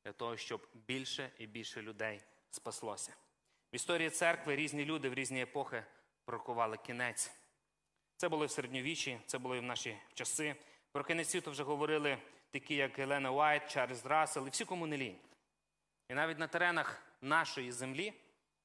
для 0.05 0.13
того, 0.13 0.37
щоб 0.37 0.69
більше 0.75 1.31
і 1.39 1.47
більше 1.47 1.83
людей 1.83 2.21
спаслося. 2.51 3.13
В 3.73 3.75
історії 3.75 4.11
церкви 4.11 4.57
різні 4.57 4.85
люди 4.85 5.09
в 5.09 5.15
різні 5.15 5.43
епохи 5.43 5.85
пророкували 6.25 6.77
кінець. 6.77 7.33
Це 8.17 8.29
було 8.29 8.47
в 8.47 8.51
середньовіччі, 8.51 9.21
це 9.27 9.39
було 9.39 9.57
і 9.57 9.61
в 9.61 9.63
наші 9.63 9.99
часи. 10.13 10.57
Про 10.93 11.05
кінець 11.05 11.29
світу 11.29 11.51
вже 11.51 11.63
говорили 11.63 12.19
такі, 12.51 12.75
як 12.75 12.99
Елена 12.99 13.31
Уайт, 13.31 13.71
Чарльз 13.71 14.07
Рассел 14.07 14.47
і 14.47 14.51
всі, 14.51 14.65
кому 14.65 14.87
не 14.87 14.97
лінь. 14.97 15.19
І 16.09 16.15
навіть 16.15 16.39
на 16.39 16.47
теренах 16.47 17.03
нашої 17.21 17.73
землі, 17.73 18.13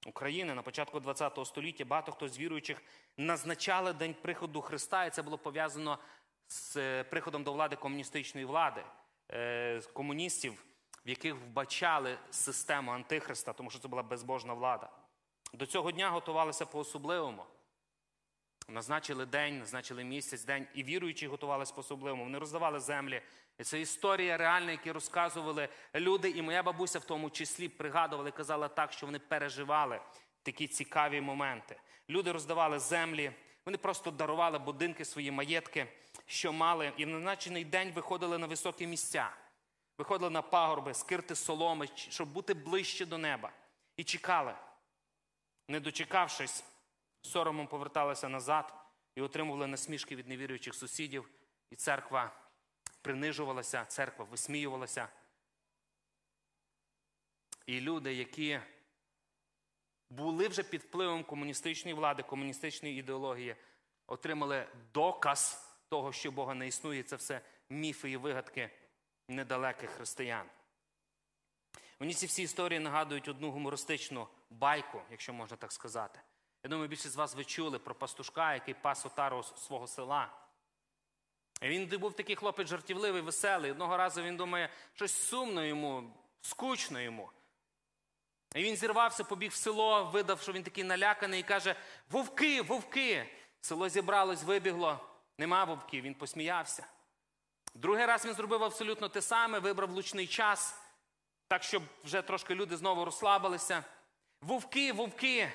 України, 0.08 0.54
на 0.54 0.62
початку 0.62 1.02
ХХ 1.02 1.46
століття, 1.46 1.86
багато 1.86 2.12
хто 2.12 2.28
з 2.28 2.40
віруючих 2.40 2.82
назначали 3.18 3.94
день 3.94 4.16
приходу 4.22 4.62
Христа, 4.62 5.06
і 5.06 5.10
це 5.10 5.22
було 5.22 5.38
пов'язано 5.38 6.00
з 6.48 6.78
е, 6.78 7.04
приходом 7.04 7.44
до 7.44 7.54
влади 7.54 7.76
комуністичної 7.76 8.46
влади, 8.46 8.84
е, 9.32 9.82
комуністів, 9.94 10.66
в 11.06 11.10
яких 11.10 11.36
вбачали 11.36 12.18
систему 12.32 12.92
Антихриста, 12.92 13.54
тому 13.54 13.70
що 13.70 13.80
це 13.80 13.88
була 13.88 14.04
безбожна 14.04 14.54
влада. 14.54 14.90
До 15.54 15.66
цього 15.66 15.92
дня 15.92 16.10
готувалися 16.10 16.66
по-особливому. 16.66 17.46
Назначили 18.70 19.26
день, 19.26 19.60
назначили 19.60 20.04
місяць, 20.04 20.44
день, 20.44 20.68
і 20.74 20.84
віруючі 20.84 21.28
готувалися 21.28 21.74
по-особливому. 21.74 22.24
Вони 22.24 22.38
роздавали 22.38 22.80
землі. 22.80 23.22
І 23.58 23.64
це 23.64 23.82
історія 23.82 24.38
реальна, 24.38 24.72
які 24.72 24.92
розказували 24.92 25.70
люди, 25.96 26.30
і 26.30 26.42
моя 26.42 26.64
бабуся 26.64 27.00
в 27.00 27.06
тому 27.06 27.30
числі 27.30 27.70
пригадувала 27.70 28.30
і 28.30 28.32
казала 28.32 28.68
так, 28.68 28.94
що 28.94 29.06
вони 29.06 29.20
переживали 29.20 30.02
такі 30.44 30.68
цікаві 30.68 31.22
моменти. 31.22 31.76
Люди 32.10 32.32
роздавали 32.32 32.80
землі, 32.80 33.32
вони 33.66 33.78
просто 33.78 34.12
дарували 34.12 34.60
будинки, 34.60 35.06
свої 35.06 35.32
маєтки, 35.32 35.88
що 36.26 36.54
мали, 36.54 36.92
і 36.98 37.06
в 37.06 37.08
назначений 37.08 37.66
день 37.66 37.92
виходили 37.92 38.38
на 38.38 38.48
високі 38.48 38.88
місця, 38.88 39.30
виходили 39.98 40.32
на 40.32 40.42
пагорби, 40.42 40.94
скирти 40.94 41.36
соломи, 41.36 41.88
щоб 41.96 42.30
бути 42.30 42.54
ближче 42.54 43.06
до 43.06 43.18
неба. 43.18 43.52
І 43.98 44.04
чекали. 44.04 44.54
Не 45.68 45.80
дочекавшись, 45.80 46.64
соромом 47.22 47.68
поверталися 47.68 48.30
назад 48.30 48.74
і 49.16 49.22
отримували 49.22 49.68
насмішки 49.68 50.16
від 50.16 50.28
невіруючих 50.28 50.76
сусідів, 50.76 51.30
і 51.70 51.76
церква 51.76 52.32
принижувалася, 53.02 53.86
церква 53.86 54.26
висміювалася. 54.26 55.08
І 57.66 57.80
люди, 57.82 58.14
які 58.14 58.60
були 60.10 60.48
вже 60.48 60.64
під 60.64 60.82
впливом 60.82 61.24
комуністичної 61.24 61.96
влади, 61.96 62.24
комуністичної 62.24 63.00
ідеології, 63.00 63.56
отримали 64.08 64.68
доказ 64.94 65.70
того, 65.90 66.12
що 66.12 66.32
Бога 66.32 66.54
не 66.54 66.68
існує. 66.68 67.04
Це 67.04 67.16
все 67.16 67.42
міфи 67.70 68.12
і 68.12 68.18
вигадки 68.18 68.70
недалеких 69.28 69.90
християн. 69.90 70.50
Мені 72.00 72.14
ці 72.14 72.26
всі 72.26 72.44
історії 72.44 72.80
нагадують 72.80 73.28
одну 73.28 73.52
гумористичну 73.52 74.28
байку, 74.50 75.02
якщо 75.12 75.34
можна 75.34 75.58
так 75.58 75.72
сказати. 75.72 76.20
Я 76.64 76.70
думаю, 76.70 76.88
більшість 76.90 77.14
з 77.14 77.16
вас 77.16 77.36
ви 77.36 77.46
чули 77.46 77.80
про 77.80 77.96
пастушка, 77.96 78.54
який 78.54 78.74
пас 78.74 79.06
отару 79.06 79.44
свого 79.44 79.88
села. 79.88 80.30
І 81.62 81.68
Він 81.68 82.00
був 82.00 82.14
такий 82.14 82.36
хлопець 82.36 82.68
жартівливий, 82.68 83.22
веселий. 83.22 83.72
Одного 83.72 83.98
разу 83.98 84.22
він 84.22 84.38
думає, 84.38 84.70
щось 84.94 85.28
сумно 85.28 85.66
йому, 85.66 86.14
скучно 86.42 87.02
йому. 87.02 87.32
І 88.56 88.64
він 88.64 88.76
зірвався, 88.76 89.24
побіг 89.24 89.52
в 89.52 89.56
село, 89.56 90.04
видав, 90.04 90.42
що 90.42 90.52
він 90.52 90.64
такий 90.64 90.84
наляканий, 90.84 91.40
і 91.40 91.44
каже: 91.44 91.76
Вовки, 92.10 92.62
вовки! 92.62 93.30
Село 93.62 93.90
зібралось, 93.90 94.44
вибігло, 94.44 95.00
нема 95.38 95.64
вовків, 95.64 96.04
він 96.04 96.14
посміявся. 96.16 96.88
Другий 97.74 98.06
раз 98.06 98.26
він 98.26 98.34
зробив 98.34 98.64
абсолютно 98.64 99.10
те 99.10 99.22
саме, 99.22 99.60
вибрав 99.60 99.90
лучний 99.92 100.28
час, 100.28 100.82
так, 101.48 101.64
щоб 101.64 101.84
вже 102.04 102.22
трошки 102.22 102.56
люди 102.56 102.78
знову 102.78 103.06
розслабилися. 103.06 103.84
Вовки, 104.42 104.94
вовки! 104.94 105.52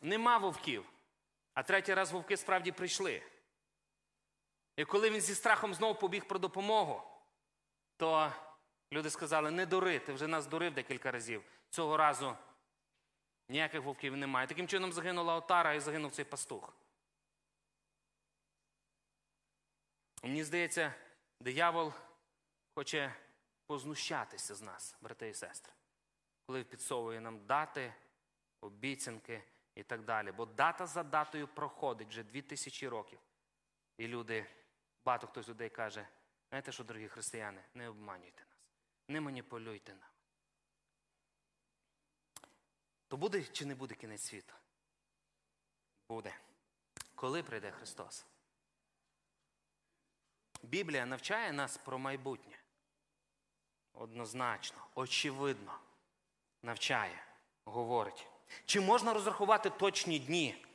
Нема 0.00 0.38
вовків. 0.38 0.92
А 1.54 1.62
третій 1.62 1.94
раз 1.94 2.12
вовки 2.12 2.36
справді 2.36 2.72
прийшли. 2.72 3.22
І 4.76 4.84
коли 4.84 5.10
він 5.10 5.20
зі 5.20 5.34
страхом 5.34 5.74
знову 5.74 5.94
побіг 5.94 6.24
про 6.28 6.38
допомогу, 6.38 7.02
то 7.96 8.32
люди 8.92 9.10
сказали: 9.10 9.50
не 9.50 9.66
дури, 9.66 9.98
ти 9.98 10.12
вже 10.12 10.26
нас 10.26 10.46
дурив 10.46 10.74
декілька 10.74 11.10
разів. 11.10 11.42
Цього 11.70 11.96
разу 11.96 12.36
ніяких 13.48 13.82
вовків 13.82 14.16
немає. 14.16 14.46
Таким 14.46 14.68
чином 14.68 14.92
загинула 14.92 15.34
отара 15.34 15.74
і 15.74 15.80
загинув 15.80 16.12
цей 16.12 16.24
пастух. 16.24 16.76
Мені 20.22 20.44
здається, 20.44 20.94
диявол 21.40 21.92
хоче 22.74 23.14
познущатися 23.66 24.54
з 24.54 24.62
нас, 24.62 24.96
брати 25.00 25.28
і 25.28 25.34
сестри, 25.34 25.72
коли 26.46 26.64
підсовує 26.64 27.20
нам 27.20 27.46
дати, 27.46 27.94
обіцянки 28.60 29.42
і 29.80 29.82
так 29.82 30.04
далі. 30.04 30.32
Бо 30.32 30.46
дата 30.46 30.86
за 30.86 31.02
датою 31.02 31.48
проходить 31.48 32.08
вже 32.08 32.22
дві 32.22 32.42
тисячі 32.42 32.88
років. 32.88 33.18
І 33.96 34.08
люди, 34.08 34.46
багато 35.04 35.26
хто 35.26 35.42
з 35.42 35.48
людей 35.48 35.68
каже, 35.68 36.08
знаєте 36.48 36.72
що, 36.72 36.84
дорогі 36.84 37.08
християни, 37.08 37.64
не 37.74 37.88
обманюйте 37.88 38.44
нас, 38.50 38.58
не 39.08 39.20
маніпулюйте 39.20 39.94
нам. 39.94 40.08
То 43.08 43.16
буде 43.16 43.44
чи 43.44 43.66
не 43.66 43.74
буде 43.74 43.94
кінець 43.94 44.22
світу? 44.22 44.54
Буде. 46.08 46.34
Коли 47.14 47.42
прийде 47.42 47.70
Христос? 47.70 48.26
Біблія 50.62 51.06
навчає 51.06 51.52
нас 51.52 51.76
про 51.76 51.98
майбутнє. 51.98 52.58
Однозначно, 53.92 54.86
очевидно, 54.94 55.80
навчає, 56.62 57.24
говорить. 57.64 58.26
Чи 58.64 58.80
можна 58.80 59.14
розрахувати 59.14 59.70
точні 59.70 60.18
дні? 60.18 60.66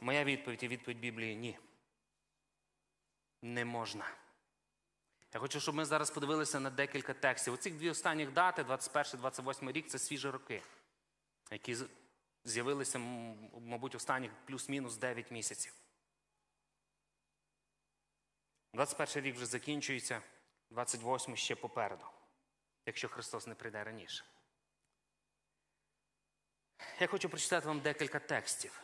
Моя 0.00 0.24
відповідь 0.24 0.62
і 0.62 0.68
відповідь 0.68 1.00
Біблії 1.00 1.36
ні. 1.36 1.58
Не 3.42 3.64
можна. 3.64 4.10
Я 5.34 5.40
хочу, 5.40 5.60
щоб 5.60 5.74
ми 5.74 5.84
зараз 5.84 6.10
подивилися 6.10 6.60
на 6.60 6.70
декілька 6.70 7.14
текстів. 7.14 7.54
Оці 7.54 7.70
дві 7.70 7.90
останніх 7.90 8.32
дати, 8.32 8.62
21-28 8.62 9.72
рік, 9.72 9.88
це 9.88 9.98
свіжі 9.98 10.30
роки, 10.30 10.62
які 11.50 11.76
з'явилися, 12.44 12.98
мабуть, 13.60 13.94
останніх 13.94 14.32
плюс-мінус 14.46 14.96
9 14.96 15.30
місяців. 15.30 15.72
21 18.74 19.24
рік 19.24 19.36
вже 19.36 19.46
закінчується, 19.46 20.22
28 20.70 21.36
ще 21.36 21.54
попереду, 21.54 22.04
якщо 22.86 23.08
Христос 23.08 23.46
не 23.46 23.54
прийде 23.54 23.84
раніше. 23.84 24.24
Я 27.00 27.06
хочу 27.06 27.28
прочитати 27.28 27.66
вам 27.66 27.80
декілька 27.80 28.18
текстів. 28.18 28.82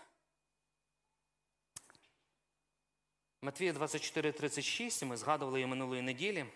Матвія 3.42 3.72
24,36, 3.72 5.04
ми 5.04 5.16
згадували 5.16 5.58
її 5.58 5.66
минулої 5.66 6.02
неділі. 6.02 6.46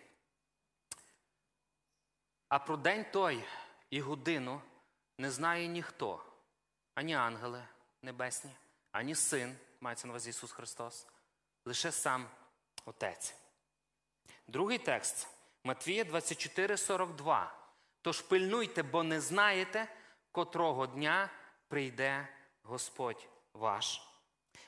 А 2.48 2.58
про 2.58 2.76
день 2.76 3.06
той 3.12 3.44
і 3.90 4.00
годину 4.00 4.62
не 5.18 5.30
знає 5.30 5.66
ніхто, 5.66 6.24
ані 6.94 7.14
ангели 7.14 7.64
небесні, 8.02 8.50
ані 8.92 9.14
син, 9.14 9.56
мається 9.80 10.06
на 10.06 10.12
увазі 10.12 10.30
Ісус 10.30 10.52
Христос, 10.52 11.06
лише 11.64 11.92
сам 11.92 12.28
Отець. 12.84 13.34
Другий 14.46 14.78
текст 14.78 15.28
Матвія 15.64 16.04
24,42. 16.04 17.46
Тож 18.02 18.20
пильнуйте, 18.20 18.82
бо 18.82 19.02
не 19.02 19.20
знаєте, 19.20 19.88
котрого 20.38 20.86
дня 20.86 21.30
прийде 21.68 22.28
Господь 22.62 23.28
ваш. 23.52 24.02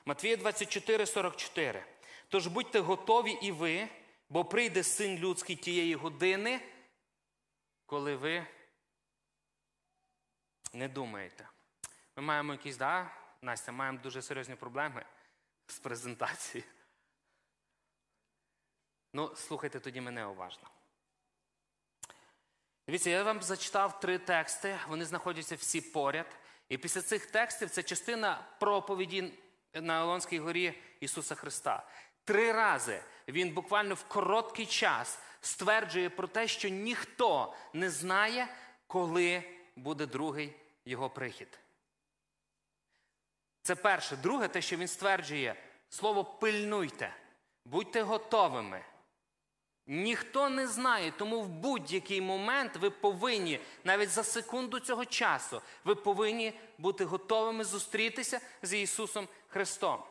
Матвія 0.04 0.36
24, 0.36 1.06
44. 1.06 1.84
Тож 2.28 2.46
будьте 2.46 2.80
готові 2.80 3.30
і 3.30 3.52
ви, 3.52 3.88
бо 4.28 4.44
прийде 4.44 4.82
син 4.82 5.18
людський 5.18 5.56
тієї 5.56 5.94
години, 5.94 6.60
коли 7.86 8.16
ви 8.16 8.46
не 10.72 10.88
думаєте. 10.88 11.48
Ми 12.16 12.22
маємо 12.22 12.52
якісь, 12.52 12.76
да, 12.76 13.10
Настя, 13.42 13.72
маємо 13.72 13.98
дуже 13.98 14.22
серйозні 14.22 14.54
проблеми 14.54 15.04
з 15.66 15.78
презентацією. 15.78 16.70
Ну, 19.12 19.36
слухайте 19.36 19.80
тоді 19.80 20.00
мене 20.00 20.26
уважно. 20.26 20.68
Дивіться, 22.86 23.10
я 23.10 23.22
вам 23.22 23.42
зачитав 23.42 24.00
три 24.00 24.18
тексти, 24.18 24.78
вони 24.88 25.04
знаходяться 25.04 25.56
всі 25.56 25.80
поряд. 25.80 26.26
І 26.68 26.78
після 26.78 27.02
цих 27.02 27.26
текстів 27.26 27.70
це 27.70 27.82
частина 27.82 28.46
проповіді 28.60 29.32
на 29.74 30.04
Олонській 30.04 30.38
горі 30.38 30.82
Ісуса 31.00 31.34
Христа. 31.34 31.86
Три 32.24 32.52
рази 32.52 33.02
він 33.28 33.54
буквально 33.54 33.94
в 33.94 34.04
короткий 34.04 34.66
час 34.66 35.18
стверджує 35.40 36.10
про 36.10 36.28
те, 36.28 36.48
що 36.48 36.68
ніхто 36.68 37.54
не 37.72 37.90
знає, 37.90 38.48
коли 38.86 39.42
буде 39.76 40.06
другий 40.06 40.52
його 40.84 41.10
прихід. 41.10 41.58
Це 43.62 43.74
перше. 43.74 44.16
Друге, 44.16 44.48
те, 44.48 44.62
що 44.62 44.76
він 44.76 44.88
стверджує, 44.88 45.54
слово 45.88 46.24
пильнуйте, 46.24 47.14
будьте 47.64 48.02
готовими. 48.02 48.84
Ніхто 49.92 50.48
не 50.48 50.66
знає, 50.66 51.12
тому 51.18 51.40
в 51.40 51.48
будь-який 51.48 52.20
момент 52.20 52.76
ви 52.76 52.90
повинні, 52.90 53.60
навіть 53.84 54.10
за 54.10 54.24
секунду 54.24 54.80
цього 54.80 55.04
часу, 55.04 55.62
ви 55.84 55.94
повинні 55.94 56.52
бути 56.78 57.04
готовими 57.04 57.64
зустрітися 57.64 58.40
з 58.62 58.76
Ісусом 58.78 59.28
Христом. 59.48 60.02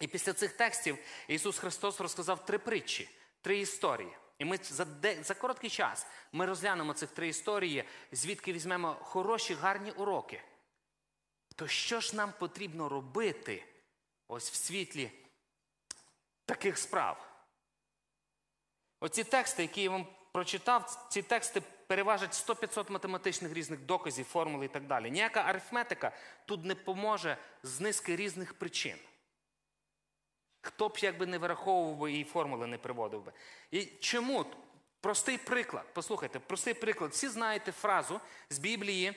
І 0.00 0.06
після 0.06 0.32
цих 0.32 0.52
текстів 0.52 0.98
Ісус 1.28 1.58
Христос 1.58 2.00
розказав 2.00 2.46
три 2.46 2.58
притчі, 2.58 3.10
три 3.40 3.58
історії. 3.58 4.16
І 4.38 4.44
ми 4.44 4.58
за 4.62 4.84
де, 4.84 5.22
за 5.22 5.34
короткий 5.34 5.70
час 5.70 6.06
ми 6.32 6.46
розглянемо 6.46 6.94
цих 6.94 7.10
три 7.10 7.28
історії, 7.28 7.84
звідки 8.12 8.52
візьмемо 8.52 8.96
хороші, 9.02 9.54
гарні 9.54 9.90
уроки. 9.90 10.42
То 11.56 11.66
що 11.66 12.00
ж 12.00 12.16
нам 12.16 12.32
потрібно 12.38 12.88
робити 12.88 13.64
ось 14.28 14.50
в 14.50 14.54
світлі 14.54 15.10
таких 16.46 16.78
справ? 16.78 17.27
Оці 19.00 19.24
тексти, 19.24 19.62
які 19.62 19.82
я 19.82 19.90
вам 19.90 20.06
прочитав, 20.32 21.06
ці 21.10 21.22
тексти 21.22 21.62
переважать 21.86 22.32
100-500 22.48 22.90
математичних 22.90 23.52
різних 23.52 23.80
доказів, 23.80 24.24
формул 24.26 24.64
і 24.64 24.68
так 24.68 24.86
далі. 24.86 25.10
Ніяка 25.10 25.40
арифметика 25.40 26.12
тут 26.46 26.64
не 26.64 26.74
поможе 26.74 27.36
з 27.62 27.80
низки 27.80 28.16
різних 28.16 28.54
причин. 28.54 28.96
Хто 30.60 30.88
б 30.88 30.98
якби 31.00 31.26
не 31.26 31.38
вираховував 31.38 31.96
би 31.96 32.12
і 32.12 32.24
формули 32.24 32.66
не 32.66 32.78
приводив 32.78 33.24
би. 33.24 33.32
І 33.70 33.84
чому? 33.84 34.46
Простий 35.00 35.38
приклад. 35.38 35.84
Послухайте, 35.92 36.38
простий 36.38 36.74
приклад. 36.74 37.10
Всі 37.10 37.28
знаєте 37.28 37.72
фразу 37.72 38.20
з 38.50 38.58
Біблії, 38.58 39.12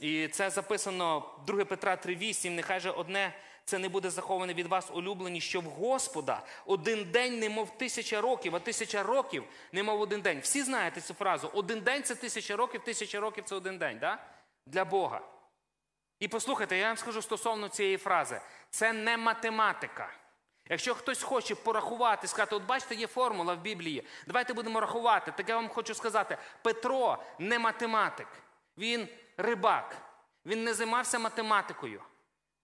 і 0.00 0.28
це 0.28 0.50
записано 0.50 1.34
2 1.46 1.64
Петра 1.64 1.94
3,8. 1.94 2.50
Нехай 2.50 2.80
же 2.80 2.90
одне 2.90 3.34
це 3.66 3.78
не 3.78 3.88
буде 3.88 4.10
заховане 4.10 4.54
від 4.54 4.66
вас 4.66 4.90
улюблені, 4.92 5.40
що 5.40 5.60
в 5.60 5.64
Господа 5.64 6.42
один 6.66 7.10
день, 7.10 7.38
немов 7.38 7.78
тисяча 7.78 8.20
років, 8.20 8.56
а 8.56 8.60
тисяча 8.60 9.02
років, 9.02 9.44
немов 9.72 10.00
один 10.00 10.20
день. 10.20 10.40
Всі 10.40 10.62
знаєте 10.62 11.00
цю 11.00 11.14
фразу. 11.14 11.50
Один 11.54 11.80
день 11.80 12.02
це 12.02 12.14
тисяча 12.14 12.56
років, 12.56 12.84
тисяча 12.84 13.20
років 13.20 13.44
це 13.44 13.54
один 13.54 13.78
день. 13.78 13.98
Да? 13.98 14.18
Для 14.66 14.84
Бога. 14.84 15.20
І 16.20 16.28
послухайте, 16.28 16.76
я 16.76 16.86
вам 16.86 16.96
скажу 16.96 17.22
стосовно 17.22 17.68
цієї 17.68 17.96
фрази: 17.96 18.40
це 18.70 18.92
не 18.92 19.16
математика. 19.16 20.12
Якщо 20.68 20.94
хтось 20.94 21.22
хоче 21.22 21.54
порахувати, 21.54 22.26
сказати, 22.26 22.56
от 22.56 22.62
бачите, 22.62 22.94
є 22.94 23.06
формула 23.06 23.54
в 23.54 23.60
Біблії, 23.60 24.06
давайте 24.26 24.54
будемо 24.54 24.80
рахувати. 24.80 25.32
Так 25.36 25.48
я 25.48 25.56
вам 25.56 25.68
хочу 25.68 25.94
сказати: 25.94 26.38
Петро 26.62 27.18
не 27.38 27.58
математик, 27.58 28.28
він 28.78 29.08
рибак. 29.36 29.96
Він 30.46 30.64
не 30.64 30.74
займався 30.74 31.18
математикою. 31.18 32.02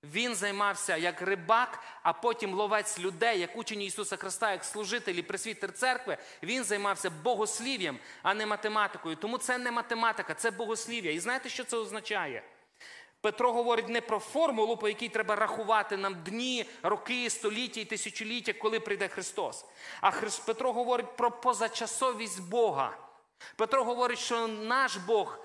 Він 0.05 0.35
займався 0.35 0.97
як 0.97 1.23
рибак, 1.23 1.79
а 2.03 2.13
потім 2.13 2.55
ловець 2.55 2.99
людей, 2.99 3.41
як 3.41 3.57
учень 3.57 3.83
Ісуса 3.83 4.17
Христа, 4.17 4.53
як 4.53 4.65
служитель 4.65 5.15
і 5.15 5.23
пресвітер 5.23 5.73
церкви. 5.73 6.19
Він 6.43 6.65
займався 6.65 7.11
богослів'ям, 7.11 7.99
а 8.23 8.35
не 8.35 8.47
математикою. 8.47 9.17
Тому 9.17 9.39
це 9.39 9.59
не 9.59 9.73
математика, 9.73 10.35
це 10.35 10.51
богослів'я. 10.51 11.13
І 11.13 11.21
знаєте, 11.21 11.49
що 11.49 11.65
це 11.65 11.77
означає? 11.77 12.43
Петро 13.21 13.53
говорить 13.53 13.89
не 13.89 14.01
про 14.01 14.19
формулу, 14.19 14.77
по 14.77 14.89
якій 14.89 15.09
треба 15.09 15.37
рахувати 15.37 15.97
нам 15.97 16.15
дні, 16.15 16.67
роки, 16.83 17.31
століття 17.31 17.81
і 17.81 17.85
тисячоліття, 17.85 18.53
коли 18.53 18.81
прийде 18.81 19.09
Христос. 19.09 19.65
А 20.01 20.11
Петро 20.47 20.73
говорить 20.73 21.17
про 21.17 21.31
позачасовість 21.31 22.43
Бога. 22.43 22.99
Петро 23.57 23.85
говорить, 23.85 24.19
що 24.19 24.49
наш 24.49 24.97
Бог 24.97 25.39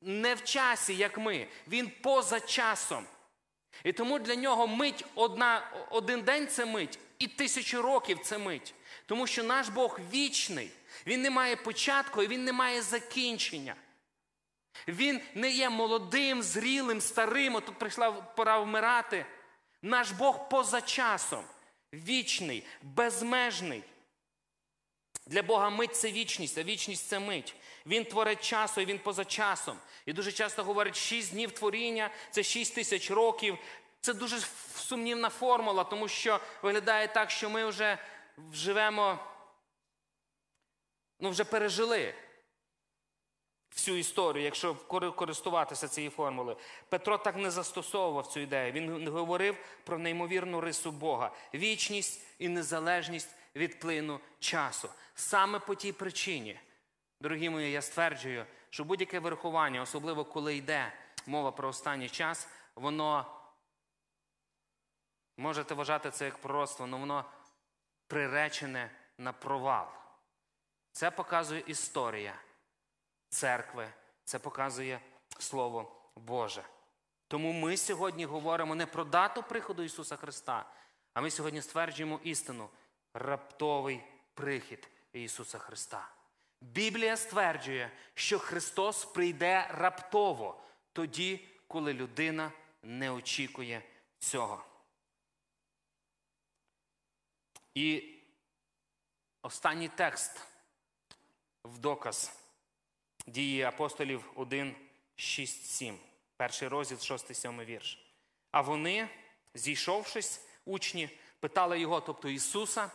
не 0.00 0.34
в 0.34 0.44
часі, 0.44 0.94
як 0.94 1.18
ми, 1.18 1.48
він 1.68 1.92
поза 2.02 2.40
часом. 2.40 3.06
І 3.84 3.92
тому 3.92 4.18
для 4.18 4.34
нього 4.34 4.66
мить 4.66 5.04
одна, 5.14 5.70
один 5.90 6.22
день 6.22 6.48
це 6.48 6.66
мить, 6.66 6.98
і 7.18 7.26
тисячу 7.26 7.82
років 7.82 8.18
це 8.24 8.38
мить. 8.38 8.74
Тому 9.06 9.26
що 9.26 9.42
наш 9.42 9.68
Бог 9.68 10.00
вічний, 10.12 10.70
він 11.06 11.22
не 11.22 11.30
має 11.30 11.56
початку 11.56 12.22
і 12.22 12.26
він 12.26 12.44
не 12.44 12.52
має 12.52 12.82
закінчення. 12.82 13.74
Він 14.88 15.20
не 15.34 15.50
є 15.50 15.70
молодим, 15.70 16.42
зрілим, 16.42 17.00
старим, 17.00 17.52
тут 17.52 17.78
прийшла 17.78 18.12
пора 18.12 18.58
вмирати. 18.58 19.26
Наш 19.82 20.10
Бог 20.10 20.48
поза 20.48 20.80
часом, 20.80 21.44
вічний, 21.92 22.66
безмежний. 22.82 23.82
Для 25.26 25.42
Бога 25.42 25.70
мить 25.70 25.96
це 25.96 26.12
вічність, 26.12 26.58
а 26.58 26.62
вічність 26.62 27.08
це 27.08 27.18
мить. 27.18 27.54
Він 27.86 28.04
творить 28.04 28.44
часу 28.44 28.80
і 28.80 28.84
він 28.84 28.98
поза 28.98 29.24
часом. 29.24 29.78
І 30.06 30.12
дуже 30.12 30.32
часто 30.32 30.64
говорить, 30.64 30.96
шість 30.96 31.32
днів 31.32 31.52
творіння 31.52 32.10
це 32.30 32.42
шість 32.42 32.74
тисяч 32.74 33.10
років. 33.10 33.58
Це 34.00 34.14
дуже 34.14 34.40
сумнівна 34.74 35.28
формула, 35.28 35.84
тому 35.84 36.08
що 36.08 36.40
виглядає 36.62 37.08
так, 37.08 37.30
що 37.30 37.50
ми 37.50 37.66
вже 37.66 37.98
живемо, 38.52 39.18
ну 41.20 41.30
вже 41.30 41.44
пережили 41.44 42.14
всю 43.74 43.96
історію, 43.96 44.44
якщо 44.44 44.74
користуватися 45.16 45.88
цією 45.88 46.10
формулою. 46.10 46.56
Петро 46.88 47.18
так 47.18 47.36
не 47.36 47.50
застосовував 47.50 48.26
цю 48.26 48.40
ідею. 48.40 48.72
Він 48.72 49.08
говорив 49.08 49.56
про 49.84 49.98
неймовірну 49.98 50.60
рису 50.60 50.92
Бога, 50.92 51.30
вічність 51.54 52.26
і 52.38 52.48
незалежність 52.48 53.28
від 53.56 53.78
плину 53.78 54.20
часу. 54.40 54.88
Саме 55.14 55.58
по 55.58 55.74
тій 55.74 55.92
причині, 55.92 56.60
дорогі 57.20 57.50
мої, 57.50 57.72
я 57.72 57.82
стверджую, 57.82 58.46
що 58.70 58.84
будь-яке 58.84 59.18
вирахування, 59.18 59.80
особливо 59.80 60.24
коли 60.24 60.56
йде 60.56 60.92
мова 61.26 61.52
про 61.52 61.68
останній 61.68 62.08
час, 62.08 62.48
воно 62.74 63.26
можете 65.36 65.74
вважати 65.74 66.10
це 66.10 66.24
як 66.24 66.38
пророцтво, 66.38 66.86
але 66.90 66.98
воно 66.98 67.24
приречене 68.06 68.90
на 69.18 69.32
провал. 69.32 69.86
Це 70.92 71.10
показує 71.10 71.62
історія 71.66 72.34
церкви, 73.28 73.88
це 74.24 74.38
показує 74.38 75.00
Слово 75.38 75.96
Боже. 76.16 76.64
Тому 77.28 77.52
ми 77.52 77.76
сьогодні 77.76 78.24
говоримо 78.24 78.74
не 78.74 78.86
про 78.86 79.04
дату 79.04 79.42
приходу 79.42 79.82
Ісуса 79.82 80.16
Христа, 80.16 80.66
а 81.14 81.20
ми 81.20 81.30
сьогодні 81.30 81.62
стверджуємо 81.62 82.20
істину 82.22 82.68
раптовий 83.14 84.04
прихід 84.34 84.88
Ісуса 85.12 85.58
Христа. 85.58 86.08
Біблія 86.72 87.16
стверджує, 87.16 87.90
що 88.14 88.38
Христос 88.38 89.04
прийде 89.04 89.66
раптово 89.70 90.62
тоді, 90.92 91.46
коли 91.66 91.92
людина 91.92 92.52
не 92.82 93.10
очікує 93.10 93.82
цього. 94.18 94.64
І 97.74 98.14
останній 99.42 99.88
текст 99.88 100.40
в 101.64 101.78
доказ 101.78 102.38
дії 103.26 103.62
апостолів 103.62 104.32
1, 104.34 104.76
6, 105.16 105.66
7. 105.66 105.98
Перший 106.36 106.68
розділ, 106.68 106.98
6, 106.98 107.34
7 107.34 107.60
вірш. 107.60 108.06
А 108.50 108.60
вони, 108.60 109.08
зійшовшись, 109.54 110.46
учні, 110.64 111.18
питали 111.40 111.80
його, 111.80 112.00
тобто 112.00 112.28
Ісуса, 112.28 112.90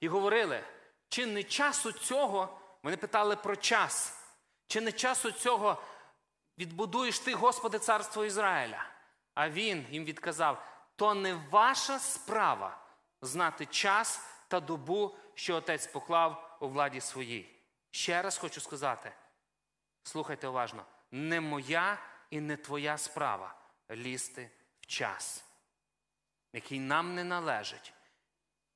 і 0.00 0.08
говорили, 0.08 0.64
чи 1.08 1.26
не 1.26 1.42
часу 1.42 1.92
цього, 1.92 2.59
вони 2.82 2.96
питали 2.96 3.36
про 3.36 3.56
час, 3.56 4.16
чи 4.66 4.80
не 4.80 4.92
часу 4.92 5.32
цього 5.32 5.82
відбудуєш 6.58 7.18
ти, 7.18 7.34
Господи, 7.34 7.78
царство 7.78 8.24
Ізраїля? 8.24 8.86
А 9.34 9.50
він 9.50 9.86
їм 9.90 10.04
відказав: 10.04 10.66
то 10.96 11.14
не 11.14 11.34
ваша 11.34 11.98
справа 11.98 12.78
знати 13.22 13.66
час 13.66 14.26
та 14.48 14.60
добу, 14.60 15.14
що 15.34 15.56
отець 15.56 15.86
поклав 15.86 16.56
у 16.60 16.68
владі 16.68 17.00
своїй. 17.00 17.56
Ще 17.90 18.22
раз 18.22 18.38
хочу 18.38 18.60
сказати: 18.60 19.12
слухайте 20.02 20.48
уважно, 20.48 20.84
не 21.10 21.40
моя 21.40 21.98
і 22.30 22.40
не 22.40 22.56
твоя 22.56 22.98
справа 22.98 23.54
лізти 23.90 24.50
в 24.80 24.86
час, 24.86 25.44
який 26.52 26.80
нам 26.80 27.14
не 27.14 27.24
належить, 27.24 27.92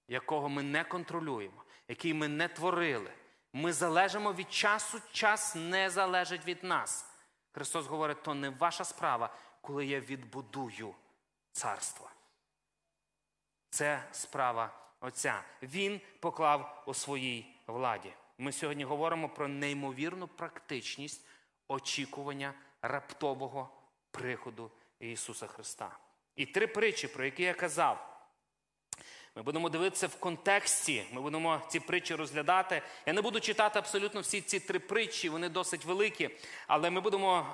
якого 0.08 0.48
ми 0.48 0.62
не 0.62 0.84
контролюємо, 0.84 1.64
який 1.88 2.14
ми 2.14 2.28
не 2.28 2.48
творили. 2.48 3.12
Ми 3.56 3.72
залежимо 3.72 4.32
від 4.32 4.52
часу, 4.52 5.00
час 5.12 5.54
не 5.54 5.90
залежить 5.90 6.46
від 6.46 6.64
нас. 6.64 7.06
Христос 7.52 7.86
говорить, 7.86 8.22
то 8.22 8.34
не 8.34 8.50
ваша 8.50 8.84
справа, 8.84 9.34
коли 9.60 9.86
я 9.86 10.00
відбудую 10.00 10.94
царство. 11.52 12.10
Це 13.70 14.04
справа 14.12 14.70
Отця. 15.00 15.42
Він 15.62 16.00
поклав 16.20 16.82
у 16.86 16.94
своїй 16.94 17.56
владі. 17.66 18.12
Ми 18.38 18.52
сьогодні 18.52 18.84
говоримо 18.84 19.28
про 19.28 19.48
неймовірну 19.48 20.28
практичність 20.28 21.26
очікування 21.68 22.54
раптового 22.82 23.70
приходу 24.10 24.70
Ісуса 24.98 25.46
Христа. 25.46 25.98
І 26.36 26.46
три 26.46 26.66
притчі, 26.66 27.08
про 27.08 27.24
які 27.24 27.42
я 27.42 27.54
казав. 27.54 28.13
Ми 29.36 29.42
будемо 29.42 29.68
дивитися 29.68 30.06
в 30.06 30.16
контексті, 30.16 31.04
ми 31.12 31.20
будемо 31.20 31.60
ці 31.68 31.80
притчі 31.80 32.14
розглядати. 32.14 32.82
Я 33.06 33.12
не 33.12 33.22
буду 33.22 33.40
читати 33.40 33.78
абсолютно 33.78 34.20
всі 34.20 34.40
ці 34.40 34.60
три 34.60 34.78
притчі, 34.78 35.28
вони 35.28 35.48
досить 35.48 35.84
великі, 35.84 36.30
але 36.66 36.90
ми 36.90 37.00
будемо 37.00 37.46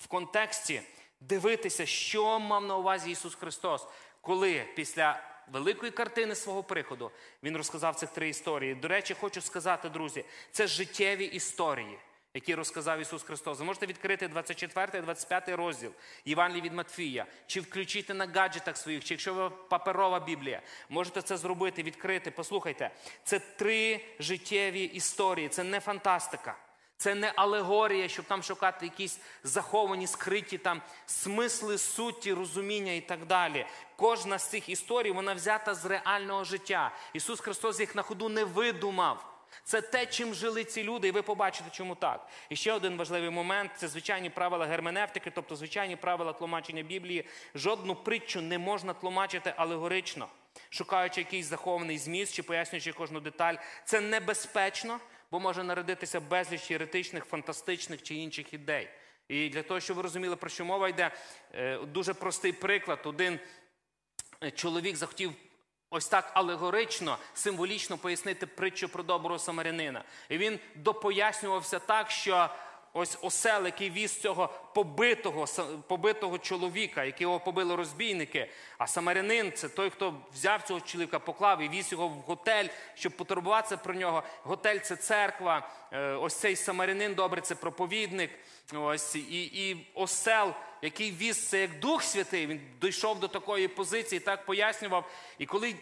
в 0.00 0.06
контексті 0.06 0.82
дивитися, 1.20 1.86
що 1.86 2.38
мав 2.40 2.64
на 2.64 2.76
увазі 2.76 3.10
Ісус 3.10 3.34
Христос, 3.34 3.86
коли 4.20 4.64
після 4.76 5.22
великої 5.52 5.92
картини 5.92 6.34
свого 6.34 6.62
приходу 6.62 7.10
він 7.42 7.56
розказав 7.56 7.94
цих 7.94 8.10
три 8.10 8.28
історії. 8.28 8.74
До 8.74 8.88
речі, 8.88 9.14
хочу 9.20 9.40
сказати, 9.40 9.88
друзі, 9.88 10.24
це 10.50 10.66
життєві 10.66 11.24
історії. 11.24 11.98
Які 12.34 12.54
розказав 12.54 13.00
Ісус 13.00 13.22
Христос. 13.22 13.58
Ви 13.58 13.64
можете 13.64 13.86
відкрити 13.86 14.28
24 14.28 15.02
25 15.02 15.48
розділ 15.48 15.92
Євангелії 16.24 16.62
від 16.62 16.72
Матфія, 16.72 17.26
чи 17.46 17.60
включити 17.60 18.14
на 18.14 18.26
гаджетах 18.26 18.76
своїх, 18.76 19.04
чи 19.04 19.14
якщо 19.14 19.34
ви 19.34 19.50
паперова 19.50 20.20
Біблія, 20.20 20.62
можете 20.88 21.22
це 21.22 21.36
зробити, 21.36 21.82
відкрити. 21.82 22.30
Послухайте, 22.30 22.90
це 23.24 23.38
три 23.38 24.00
життєві 24.18 24.84
історії, 24.84 25.48
це 25.48 25.64
не 25.64 25.80
фантастика. 25.80 26.56
Це 26.96 27.14
не 27.14 27.32
алегорія, 27.36 28.08
щоб 28.08 28.24
там 28.24 28.42
шукати 28.42 28.86
якісь 28.86 29.20
заховані, 29.44 30.06
скриті 30.06 30.58
там 30.58 30.82
смисли, 31.06 31.78
суті, 31.78 32.32
розуміння 32.32 32.92
і 32.92 33.00
так 33.00 33.26
далі. 33.26 33.66
Кожна 33.96 34.38
з 34.38 34.50
цих 34.50 34.68
історій 34.68 35.10
вона 35.10 35.34
взята 35.34 35.74
з 35.74 35.86
реального 35.86 36.44
життя. 36.44 36.94
Ісус 37.12 37.40
Христос 37.40 37.80
їх 37.80 37.94
на 37.94 38.02
ходу 38.02 38.28
не 38.28 38.44
видумав. 38.44 39.31
Це 39.64 39.80
те, 39.80 40.06
чим 40.06 40.34
жили 40.34 40.64
ці 40.64 40.82
люди, 40.82 41.08
і 41.08 41.10
ви 41.10 41.22
побачите, 41.22 41.70
чому 41.70 41.94
так. 41.94 42.28
І 42.48 42.56
ще 42.56 42.72
один 42.72 42.96
важливий 42.96 43.30
момент 43.30 43.72
це 43.76 43.88
звичайні 43.88 44.30
правила 44.30 44.66
герменевтики, 44.66 45.30
тобто 45.30 45.56
звичайні 45.56 45.96
правила 45.96 46.32
тлумачення 46.32 46.82
Біблії. 46.82 47.24
Жодну 47.54 47.94
притчу 47.94 48.40
не 48.40 48.58
можна 48.58 48.94
тлумачити 48.94 49.54
алегорично, 49.56 50.28
шукаючи 50.70 51.20
якийсь 51.20 51.46
захований 51.46 51.98
зміст 51.98 52.34
чи 52.34 52.42
пояснюючи 52.42 52.92
кожну 52.92 53.20
деталь. 53.20 53.54
Це 53.84 54.00
небезпечно, 54.00 55.00
бо 55.30 55.40
може 55.40 55.62
народитися 55.64 56.20
безліч 56.20 56.70
еретичних, 56.70 57.24
фантастичних 57.24 58.02
чи 58.02 58.14
інших 58.14 58.54
ідей. 58.54 58.88
І 59.28 59.48
для 59.48 59.62
того, 59.62 59.80
щоб 59.80 59.96
ви 59.96 60.02
розуміли, 60.02 60.36
про 60.36 60.50
що 60.50 60.64
мова 60.64 60.88
йде, 60.88 61.10
е, 61.54 61.78
дуже 61.78 62.14
простий 62.14 62.52
приклад. 62.52 62.98
Один 63.04 63.38
е, 64.42 64.50
чоловік 64.50 64.96
захотів 64.96 65.32
ось 65.92 66.06
так 66.06 66.30
алегорично, 66.34 67.18
символічно 67.34 67.98
пояснити 67.98 68.46
притчу 68.46 68.88
про 68.88 69.02
доброго 69.02 69.38
самарянина. 69.38 70.04
І 70.28 70.38
він 70.38 70.58
допояснювався 70.74 71.78
так, 71.78 72.10
що 72.10 72.48
ось 72.92 73.18
осел, 73.22 73.64
який 73.64 73.90
віз 73.90 74.20
цього 74.20 74.50
побитого, 74.74 75.46
побитого 75.88 76.38
чоловіка, 76.38 77.04
якого 77.04 77.40
побили 77.40 77.76
розбійники, 77.76 78.50
а 78.78 78.86
самарянин 78.86 79.52
це 79.52 79.68
той, 79.68 79.90
хто 79.90 80.14
взяв 80.34 80.62
цього 80.62 80.80
чоловіка, 80.80 81.18
поклав 81.18 81.60
і 81.62 81.68
віз 81.68 81.92
його 81.92 82.08
в 82.08 82.12
готель, 82.12 82.66
щоб 82.94 83.12
потурбуватися 83.12 83.76
про 83.76 83.94
нього. 83.94 84.22
Готель 84.42 84.78
це 84.78 84.96
церква, 84.96 85.70
е, 85.92 86.12
ось 86.12 86.34
цей 86.34 86.56
самарянин 86.56 87.14
добрий, 87.14 87.42
це 87.42 87.54
проповідник. 87.54 88.30
Ось 88.74 89.14
і, 89.14 89.42
і 89.42 89.86
осел, 89.94 90.52
який 90.82 91.10
віз 91.10 91.48
це 91.48 91.60
як 91.60 91.78
Дух 91.78 92.02
Святий, 92.02 92.46
він 92.46 92.60
дійшов 92.80 93.20
до 93.20 93.28
такої 93.28 93.68
позиції, 93.68 94.20
так 94.20 94.46
пояснював. 94.46 95.10
І 95.38 95.46
коли 95.46 95.74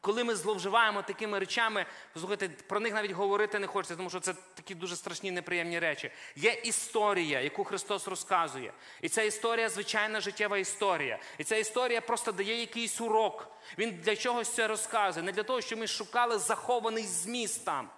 коли 0.00 0.24
ми 0.24 0.34
зловживаємо 0.34 1.02
такими 1.02 1.38
речами, 1.38 1.86
слухайте, 2.16 2.48
про 2.48 2.80
них 2.80 2.94
навіть 2.94 3.10
говорити 3.10 3.58
не 3.58 3.66
хочеться, 3.66 3.96
тому 3.96 4.10
що 4.10 4.20
це 4.20 4.34
такі 4.54 4.74
дуже 4.74 4.96
страшні 4.96 5.30
неприємні 5.30 5.78
речі. 5.78 6.10
Є 6.36 6.52
історія, 6.52 7.40
яку 7.40 7.64
Христос 7.64 8.08
розказує. 8.08 8.72
І 9.02 9.08
ця 9.08 9.22
історія 9.22 9.68
звичайна 9.68 10.20
життєва 10.20 10.58
історія. 10.58 11.18
І 11.38 11.44
ця 11.44 11.56
історія 11.56 12.00
просто 12.00 12.32
дає 12.32 12.60
якийсь 12.60 13.00
урок. 13.00 13.50
Він 13.78 14.00
для 14.02 14.16
чогось 14.16 14.48
це 14.48 14.68
розказує. 14.68 15.26
Не 15.26 15.32
для 15.32 15.42
того, 15.42 15.60
щоб 15.60 15.78
ми 15.78 15.86
шукали 15.86 16.38
захований 16.38 17.04
зміст 17.04 17.64
там, 17.64 17.90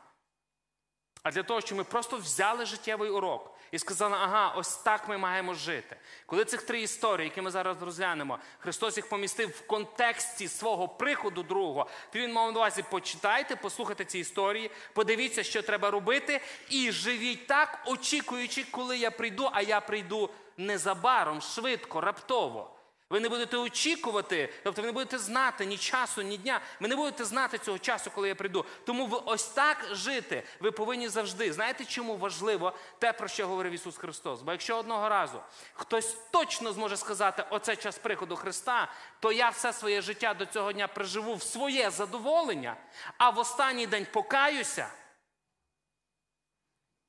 а 1.22 1.30
для 1.30 1.42
того, 1.42 1.60
щоб 1.60 1.78
ми 1.78 1.84
просто 1.84 2.16
взяли 2.16 2.66
життєвий 2.66 3.10
урок 3.10 3.56
і 3.72 3.78
сказали, 3.78 4.16
ага, 4.20 4.54
ось 4.56 4.76
так 4.76 5.08
ми 5.08 5.18
маємо 5.18 5.54
жити. 5.54 5.96
Коли 6.26 6.44
цих 6.44 6.62
три 6.62 6.82
історії, 6.82 7.28
які 7.28 7.40
ми 7.40 7.50
зараз 7.50 7.82
розглянемо, 7.82 8.38
Христос 8.58 8.96
їх 8.96 9.08
помістив 9.08 9.48
в 9.48 9.66
контексті 9.66 10.48
свого 10.48 10.88
приходу 10.88 11.42
другого, 11.42 11.86
то 12.12 12.18
він 12.18 12.32
мав 12.32 12.52
на 12.52 12.58
увазі 12.58 12.84
почитайте, 12.90 13.56
послухайте 13.56 14.04
ці 14.04 14.18
історії, 14.18 14.70
подивіться, 14.92 15.42
що 15.42 15.62
треба 15.62 15.90
робити, 15.90 16.40
і 16.70 16.92
живіть 16.92 17.46
так, 17.46 17.82
очікуючи, 17.86 18.64
коли 18.70 18.98
я 18.98 19.10
прийду, 19.10 19.50
а 19.52 19.62
я 19.62 19.80
прийду 19.80 20.30
незабаром, 20.56 21.40
швидко, 21.40 22.00
раптово. 22.00 22.79
Ви 23.10 23.20
не 23.20 23.28
будете 23.28 23.56
очікувати, 23.56 24.52
тобто 24.64 24.82
ви 24.82 24.86
не 24.86 24.92
будете 24.92 25.18
знати 25.18 25.66
ні 25.66 25.78
часу, 25.78 26.22
ні 26.22 26.36
дня. 26.36 26.60
Ви 26.80 26.88
не 26.88 26.96
будете 26.96 27.24
знати 27.24 27.58
цього 27.58 27.78
часу, 27.78 28.10
коли 28.10 28.28
я 28.28 28.34
прийду. 28.34 28.64
Тому 28.86 29.06
ви 29.06 29.18
ось 29.24 29.46
так 29.46 29.86
жити. 29.92 30.42
Ви 30.60 30.72
повинні 30.72 31.08
завжди. 31.08 31.52
Знаєте, 31.52 31.84
чому 31.84 32.16
важливо 32.16 32.72
те, 32.98 33.12
про 33.12 33.28
що 33.28 33.46
говорив 33.46 33.72
Ісус 33.72 33.96
Христос? 33.96 34.42
Бо 34.42 34.52
якщо 34.52 34.76
одного 34.76 35.08
разу 35.08 35.40
хтось 35.74 36.16
точно 36.30 36.72
зможе 36.72 36.96
сказати, 36.96 37.44
оце 37.50 37.76
час 37.76 37.98
приходу 37.98 38.36
Христа, 38.36 38.92
то 39.20 39.32
я 39.32 39.48
все 39.48 39.72
своє 39.72 40.02
життя 40.02 40.34
до 40.34 40.46
цього 40.46 40.72
дня 40.72 40.88
проживу 40.88 41.34
в 41.34 41.42
своє 41.42 41.90
задоволення, 41.90 42.76
а 43.18 43.30
в 43.30 43.38
останній 43.38 43.86
день 43.86 44.06
покаюся. 44.12 44.90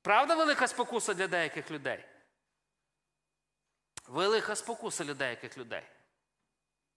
Правда, 0.02 0.34
велика 0.34 0.68
спокуса 0.68 1.14
для 1.14 1.26
деяких 1.26 1.70
людей? 1.70 2.04
Велика 4.06 4.56
спокуса 4.56 5.04
для 5.04 5.14
деяких 5.14 5.56
людей. 5.56 5.82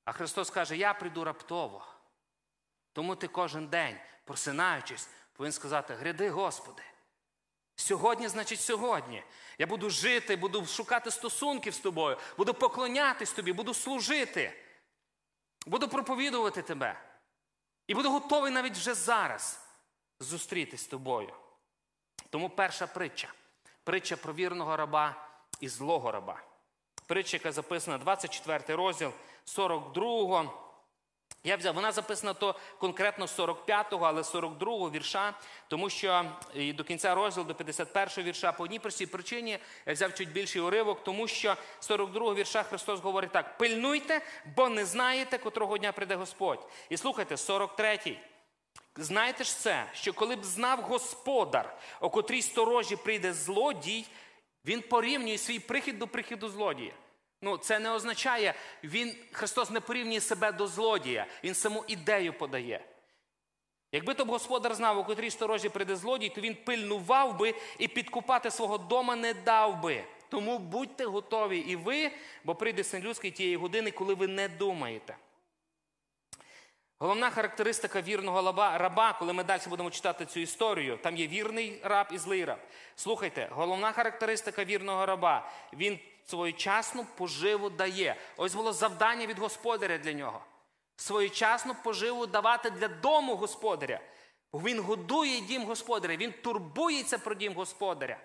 А 0.05 0.11
Христос 0.11 0.49
каже: 0.49 0.77
Я 0.77 0.93
прийду 0.93 1.23
раптово. 1.23 1.85
Тому 2.93 3.15
ти 3.15 3.27
кожен 3.27 3.67
день, 3.67 3.97
просинаючись, 4.25 5.09
повинен 5.33 5.53
сказати: 5.53 5.93
Гряди, 5.93 6.29
Господи. 6.29 6.83
Сьогодні, 7.75 8.27
значить, 8.27 8.61
сьогодні. 8.61 9.23
Я 9.57 9.67
буду 9.67 9.89
жити, 9.89 10.35
буду 10.35 10.65
шукати 10.65 11.11
стосунків 11.11 11.73
з 11.73 11.79
тобою, 11.79 12.17
буду 12.37 12.53
поклонятись 12.53 13.31
тобі, 13.31 13.53
буду 13.53 13.73
служити, 13.73 14.53
буду 15.65 15.87
проповідувати 15.87 16.61
тебе. 16.61 17.01
І 17.87 17.95
буду 17.95 18.11
готовий 18.11 18.51
навіть 18.51 18.77
вже 18.77 18.93
зараз 18.93 19.59
зустрітись 20.19 20.81
з 20.81 20.87
тобою. 20.87 21.33
Тому 22.29 22.49
перша 22.49 22.87
притча 22.87 23.33
притча 23.83 24.17
про 24.17 24.33
вірного 24.33 24.77
раба 24.77 25.29
і 25.59 25.69
злого 25.69 26.11
раба 26.11 26.43
притча, 27.07 27.37
яка 27.37 27.51
записана 27.51 27.97
24 27.97 28.75
розділ 28.75 29.11
42-го. 29.47 30.61
Я 31.43 31.55
взяв, 31.55 31.75
вона 31.75 31.91
записана 31.91 32.33
то 32.33 32.55
конкретно 32.79 33.25
45-го, 33.25 34.05
але 34.05 34.21
42-го 34.21 34.91
вірша, 34.91 35.33
тому 35.67 35.89
що 35.89 36.25
і 36.53 36.73
до 36.73 36.83
кінця 36.83 37.15
розділу, 37.15 37.45
до 37.45 37.53
51-го 37.53 38.23
вірша, 38.23 38.51
по 38.51 38.63
одній 38.63 38.79
простій 38.79 39.05
причині 39.05 39.59
я 39.85 39.93
взяв 39.93 40.13
чуть 40.13 40.31
більший 40.31 40.61
уривок, 40.61 41.03
тому 41.03 41.27
що 41.27 41.55
42-го 41.81 42.35
вірша 42.35 42.63
Христос 42.63 42.99
говорить 42.99 43.31
так: 43.31 43.57
пильнуйте, 43.57 44.21
бо 44.55 44.69
не 44.69 44.85
знаєте, 44.85 45.37
котрого 45.37 45.77
дня 45.77 45.91
прийде 45.91 46.15
Господь. 46.15 46.67
І 46.89 46.97
слухайте, 46.97 47.35
43-й. 47.35 48.17
Знаєте 48.97 49.43
ж 49.43 49.57
це, 49.57 49.85
що 49.93 50.13
коли 50.13 50.35
б 50.35 50.43
знав 50.45 50.81
господар, 50.81 51.77
о 51.99 52.09
котрій 52.09 52.41
сторожі 52.41 52.95
прийде 52.95 53.33
злодій, 53.33 54.05
він 54.67 54.81
порівнює 54.81 55.37
свій 55.37 55.59
прихід 55.59 55.99
до 55.99 56.07
прихіду 56.07 56.49
злодія. 56.49 56.93
Ну, 57.41 57.57
це 57.57 57.79
не 57.79 57.91
означає, 57.91 58.53
він, 58.83 59.15
Христос 59.31 59.69
не 59.69 59.79
порівнює 59.79 60.19
себе 60.19 60.51
до 60.51 60.67
злодія, 60.67 61.25
Він 61.43 61.53
саму 61.53 61.83
ідею 61.87 62.33
подає. 62.33 62.85
Якби 63.91 64.13
то 64.13 64.25
б 64.25 64.29
господар 64.29 64.75
знав, 64.75 64.97
у 64.97 65.03
котрій 65.03 65.29
сторожі 65.29 65.69
прийде 65.69 65.95
злодій, 65.95 66.29
то 66.29 66.41
він 66.41 66.55
пильнував 66.55 67.37
би 67.37 67.53
і 67.79 67.87
підкупати 67.87 68.51
свого 68.51 68.77
дома 68.77 69.15
не 69.15 69.33
дав 69.33 69.81
би. 69.81 70.03
Тому 70.29 70.59
будьте 70.59 71.05
готові 71.05 71.59
і 71.59 71.75
ви, 71.75 72.11
бо 72.43 72.55
прийде 72.55 72.83
син 72.83 73.03
людський 73.03 73.31
тієї 73.31 73.55
години, 73.55 73.91
коли 73.91 74.13
ви 74.13 74.27
не 74.27 74.49
думаєте. 74.49 75.17
Головна 77.05 77.29
характеристика 77.29 78.01
вірного 78.01 78.53
раба, 78.77 79.13
коли 79.19 79.33
ми 79.33 79.43
далі 79.43 79.61
будемо 79.67 79.91
читати 79.91 80.25
цю 80.25 80.39
історію, 80.39 80.97
там 80.97 81.17
є 81.17 81.27
вірний 81.27 81.79
раб 81.83 82.07
і 82.11 82.17
злий 82.17 82.45
раб. 82.45 82.59
Слухайте, 82.95 83.49
головна 83.51 83.91
характеристика 83.91 84.63
вірного 84.63 85.05
раба 85.05 85.51
він 85.73 85.99
своєчасну 86.25 87.05
поживу 87.17 87.69
дає. 87.69 88.15
Ось 88.37 88.55
було 88.55 88.73
завдання 88.73 89.25
від 89.25 89.39
господаря 89.39 89.97
для 89.97 90.13
нього. 90.13 90.41
Своєчасну 90.95 91.75
поживу 91.83 92.25
давати 92.25 92.69
для 92.69 92.87
дому 92.87 93.35
господаря. 93.35 93.99
Він 94.53 94.79
годує 94.79 95.41
дім 95.41 95.63
господаря, 95.63 96.15
він 96.15 96.33
турбується 96.43 97.17
про 97.17 97.35
дім 97.35 97.53
господаря. 97.53 98.17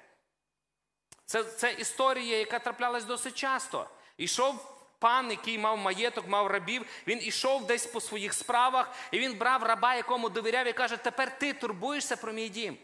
Це 1.24 1.44
це 1.44 1.72
історія, 1.72 2.38
яка 2.38 2.58
траплялась 2.58 3.04
досить 3.04 3.34
часто. 3.34 3.88
Ішов 4.16 4.79
пан, 5.00 5.30
який 5.30 5.58
мав 5.58 5.78
маєток, 5.78 6.28
мав 6.28 6.46
рабів, 6.46 6.86
він 7.06 7.18
ішов 7.22 7.66
десь 7.66 7.86
по 7.86 8.00
своїх 8.00 8.32
справах, 8.34 8.90
і 9.10 9.18
він 9.18 9.38
брав 9.38 9.62
раба, 9.62 9.94
якому 9.94 10.28
довіряв, 10.28 10.66
і 10.66 10.72
каже: 10.72 10.96
Тепер 10.96 11.38
ти 11.38 11.52
турбуєшся 11.52 12.16
про 12.16 12.32
мій 12.32 12.48
дім. 12.48 12.76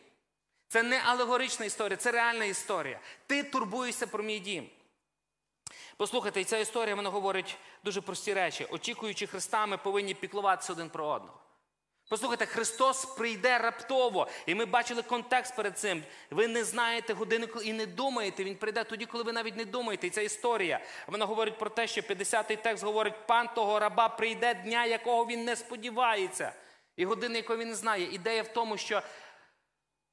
Це 0.68 0.82
не 0.82 1.02
алегорична 1.04 1.66
історія, 1.66 1.96
це 1.96 2.12
реальна 2.12 2.44
історія. 2.44 3.00
Ти 3.26 3.42
турбуєшся 3.42 4.06
про 4.06 4.22
мій 4.22 4.38
дім. 4.38 4.68
Послухайте, 5.96 6.44
ця 6.44 6.58
історія 6.58 6.94
вона 6.94 7.10
говорить 7.10 7.56
дуже 7.84 8.00
прості 8.00 8.34
речі. 8.34 8.66
Очікуючи 8.70 9.26
Христа, 9.26 9.66
ми 9.66 9.76
повинні 9.76 10.14
піклуватися 10.14 10.72
один 10.72 10.90
про 10.90 11.06
одного. 11.06 11.45
Послухайте, 12.08 12.46
Христос 12.46 13.04
прийде 13.04 13.58
раптово, 13.58 14.28
і 14.46 14.54
ми 14.54 14.64
бачили 14.64 15.02
контекст 15.02 15.56
перед 15.56 15.78
цим. 15.78 16.02
Ви 16.30 16.48
не 16.48 16.64
знаєте 16.64 17.12
години 17.12 17.48
і 17.64 17.72
не 17.72 17.86
думаєте. 17.86 18.44
Він 18.44 18.56
прийде 18.56 18.84
тоді, 18.84 19.06
коли 19.06 19.24
ви 19.24 19.32
навіть 19.32 19.56
не 19.56 19.64
думаєте. 19.64 20.06
І 20.06 20.10
ця 20.10 20.20
історія 20.20 20.80
вона 21.06 21.24
говорить 21.24 21.58
про 21.58 21.70
те, 21.70 21.86
що 21.86 22.00
50-й 22.00 22.56
текст 22.56 22.84
говорить, 22.84 23.26
пан 23.26 23.48
того 23.54 23.78
раба 23.78 24.08
прийде 24.08 24.54
дня, 24.54 24.86
якого 24.86 25.26
він 25.26 25.44
не 25.44 25.56
сподівається, 25.56 26.52
і 26.96 27.04
години, 27.04 27.36
якої 27.36 27.58
він 27.58 27.68
не 27.68 27.74
знає. 27.74 28.14
Ідея 28.14 28.42
в 28.42 28.48
тому, 28.48 28.76
що 28.76 29.02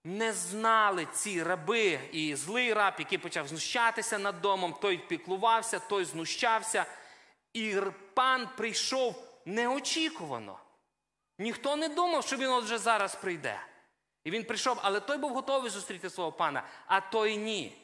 не 0.03 0.33
знали 0.33 1.07
ці 1.13 1.43
раби 1.43 1.99
і 2.11 2.35
злий 2.35 2.73
раб, 2.73 2.93
який 2.99 3.17
почав 3.17 3.47
знущатися 3.47 4.19
над 4.19 4.41
домом, 4.41 4.75
той 4.81 4.97
піклувався, 4.97 5.79
той 5.79 6.05
знущався. 6.05 6.85
І 7.53 7.75
пан 8.13 8.49
прийшов 8.57 9.23
неочікувано. 9.45 10.59
Ніхто 11.37 11.75
не 11.75 11.89
думав, 11.89 12.25
що 12.25 12.37
він 12.37 12.49
от 12.49 12.63
вже 12.63 12.77
зараз 12.77 13.15
прийде. 13.15 13.61
І 14.23 14.31
він 14.31 14.43
прийшов, 14.43 14.79
але 14.81 14.99
той 14.99 15.17
був 15.17 15.33
готовий 15.33 15.71
зустріти 15.71 16.09
свого 16.09 16.31
пана, 16.31 16.63
а 16.85 17.01
той 17.01 17.37
ні. 17.37 17.77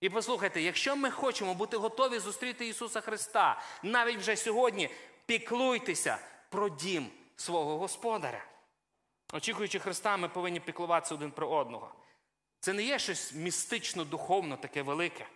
І 0.00 0.10
послухайте, 0.10 0.60
якщо 0.60 0.96
ми 0.96 1.10
хочемо 1.10 1.54
бути 1.54 1.76
готові 1.76 2.18
зустріти 2.18 2.68
Ісуса 2.68 3.00
Христа, 3.00 3.62
навіть 3.82 4.18
вже 4.18 4.36
сьогодні 4.36 4.90
піклуйтеся 5.26 6.18
про 6.48 6.68
дім 6.68 7.10
свого 7.36 7.78
Господаря. 7.78 8.44
Очікуючи 9.32 9.78
Христа, 9.78 10.16
ми 10.16 10.28
повинні 10.28 10.60
піклуватися 10.60 11.14
один 11.14 11.30
про 11.30 11.48
одного. 11.48 11.94
Це 12.60 12.72
не 12.72 12.82
є 12.82 12.98
щось 12.98 13.34
містично, 13.34 14.04
духовно 14.04 14.56
таке 14.56 14.82
велике. 14.82 15.26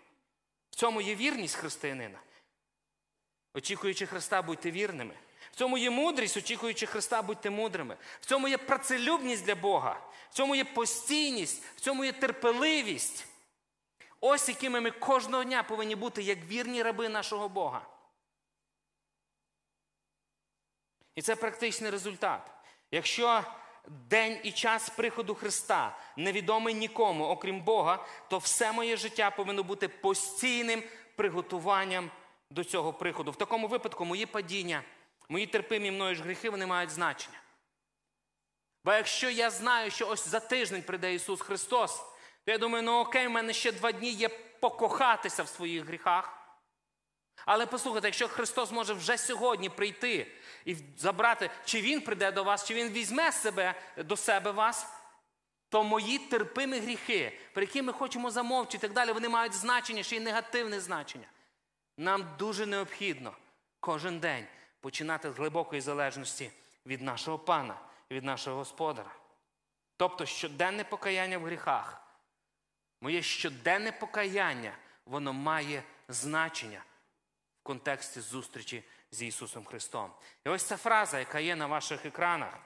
В 0.71 0.75
цьому 0.75 1.01
є 1.01 1.15
вірність 1.15 1.57
християнина. 1.57 2.19
Очікуючи 3.55 4.07
Христа, 4.07 4.43
будьте 4.43 4.71
вірними. 4.71 5.15
В 5.53 5.57
цьому 5.57 5.79
є 5.79 5.91
мудрість, 5.91 6.37
очікуючи 6.37 6.87
Христа, 6.87 7.23
будьте 7.23 7.51
мудрими. 7.51 7.97
В 8.21 8.27
цьому 8.27 8.49
є 8.49 8.59
працелюбність 8.59 9.45
для 9.45 9.55
Бога, 9.55 10.01
в 10.31 10.35
цьому 10.35 10.55
є 10.55 10.65
постійність, 10.65 11.65
в 11.77 11.81
цьому 11.81 12.05
є 12.05 12.13
терпеливість. 12.13 13.27
Ось 14.21 14.49
якими 14.49 14.81
ми 14.81 14.91
кожного 14.91 15.45
дня 15.45 15.63
повинні 15.63 15.97
бути 15.97 16.23
як 16.23 16.39
вірні 16.45 16.83
раби 16.83 17.09
нашого 17.09 17.49
Бога. 17.49 17.87
І 21.15 21.23
це 21.23 21.37
практичний 21.37 21.91
результат. 21.91 22.51
Якщо 22.91 23.45
день 23.89 24.39
і 24.43 24.53
час 24.53 24.91
приходу 24.91 25.35
Христа 25.35 25.99
невідомий 26.17 26.75
нікому, 26.75 27.25
окрім 27.25 27.61
Бога, 27.61 28.07
то 28.29 28.39
все 28.39 28.73
моє 28.73 28.97
життя 28.97 29.31
повинно 29.31 29.63
бути 29.63 29.89
постійним 29.89 30.83
приготуванням 31.17 32.11
до 32.51 32.65
цього 32.65 32.93
приходу. 32.93 33.31
В 33.31 33.37
такому 33.37 33.69
випадку 33.69 34.05
мої 34.05 34.27
падіння, 34.27 34.83
мої 35.29 35.47
терпимі 35.47 35.91
мною 35.91 36.15
ж 36.15 36.23
гріхи, 36.23 36.51
вони 36.51 36.67
мають 36.67 36.91
значення. 36.91 37.39
Бо 38.85 38.93
якщо 38.93 39.31
я 39.31 39.51
знаю, 39.51 39.91
що 39.91 40.09
ось 40.09 40.29
за 40.29 40.41
тиждень 40.41 40.83
прийде 40.83 41.15
Ісус 41.15 41.41
Христос, 41.41 42.03
то 42.45 42.53
я 42.53 42.59
думаю, 42.59 42.85
ну 42.85 42.99
окей, 42.99 43.27
в 43.27 43.31
мене 43.31 43.53
ще 43.53 43.73
два 43.73 43.93
дні 43.93 44.11
є 44.11 44.29
покохатися 44.61 45.43
в 45.43 45.49
своїх 45.49 45.85
гріхах. 45.85 46.39
Але 47.47 47.67
послухайте, 47.67 48.09
якщо 48.09 48.29
Христос 48.29 48.73
може 48.73 48.95
вже 48.95 49.19
сьогодні 49.19 49.69
прийти 49.69 50.33
і 50.65 50.77
забрати, 50.97 51.51
чи 51.65 51.81
Він 51.81 52.01
прийде 52.01 52.33
до 52.33 52.45
вас, 52.45 52.67
чи 52.67 52.75
Він 52.75 52.89
візьме 52.89 53.33
себе 53.33 53.75
до 53.97 54.17
себе 54.17 54.51
вас, 54.51 54.87
то 55.69 55.85
мої 55.85 56.19
терпимі 56.19 56.79
гріхи, 56.79 57.39
про 57.55 57.63
які 57.63 57.83
ми 57.83 57.93
хочемо 57.93 58.31
замовчити 58.31 58.77
і 58.77 58.81
так 58.81 58.93
далі, 58.93 59.13
вони 59.13 59.29
мають 59.29 59.53
значення, 59.53 60.03
ще 60.03 60.17
й 60.17 60.21
негативне 60.21 60.81
значення. 60.81 61.27
Нам 61.97 62.27
дуже 62.39 62.67
необхідно 62.67 63.33
кожен 63.81 64.19
день 64.19 64.47
починати 64.83 65.33
з 65.33 65.37
глибокої 65.37 65.81
залежності 65.81 66.51
від 66.87 67.03
нашого 67.03 67.39
пана, 67.39 67.77
від 68.11 68.25
нашого 68.25 68.57
Господара. 68.57 69.15
Тобто 69.97 70.27
щоденне 70.27 70.85
покаяння 70.85 71.39
в 71.39 71.45
гріхах, 71.45 72.03
моє 73.01 73.23
щоденне 73.23 73.93
покаяння, 73.93 74.77
воно 75.07 75.33
має 75.33 75.83
значення 76.09 76.85
в 77.61 77.63
контексті 77.63 78.21
зустрічі 78.21 78.85
з 79.11 79.23
Ісусом 79.23 79.65
Христом. 79.65 80.11
І 80.47 80.49
ось 80.49 80.63
ця 80.63 80.77
фраза, 80.77 81.19
яка 81.19 81.41
є 81.41 81.57
на 81.57 81.67
ваших 81.67 82.07
екранах. 82.07 82.59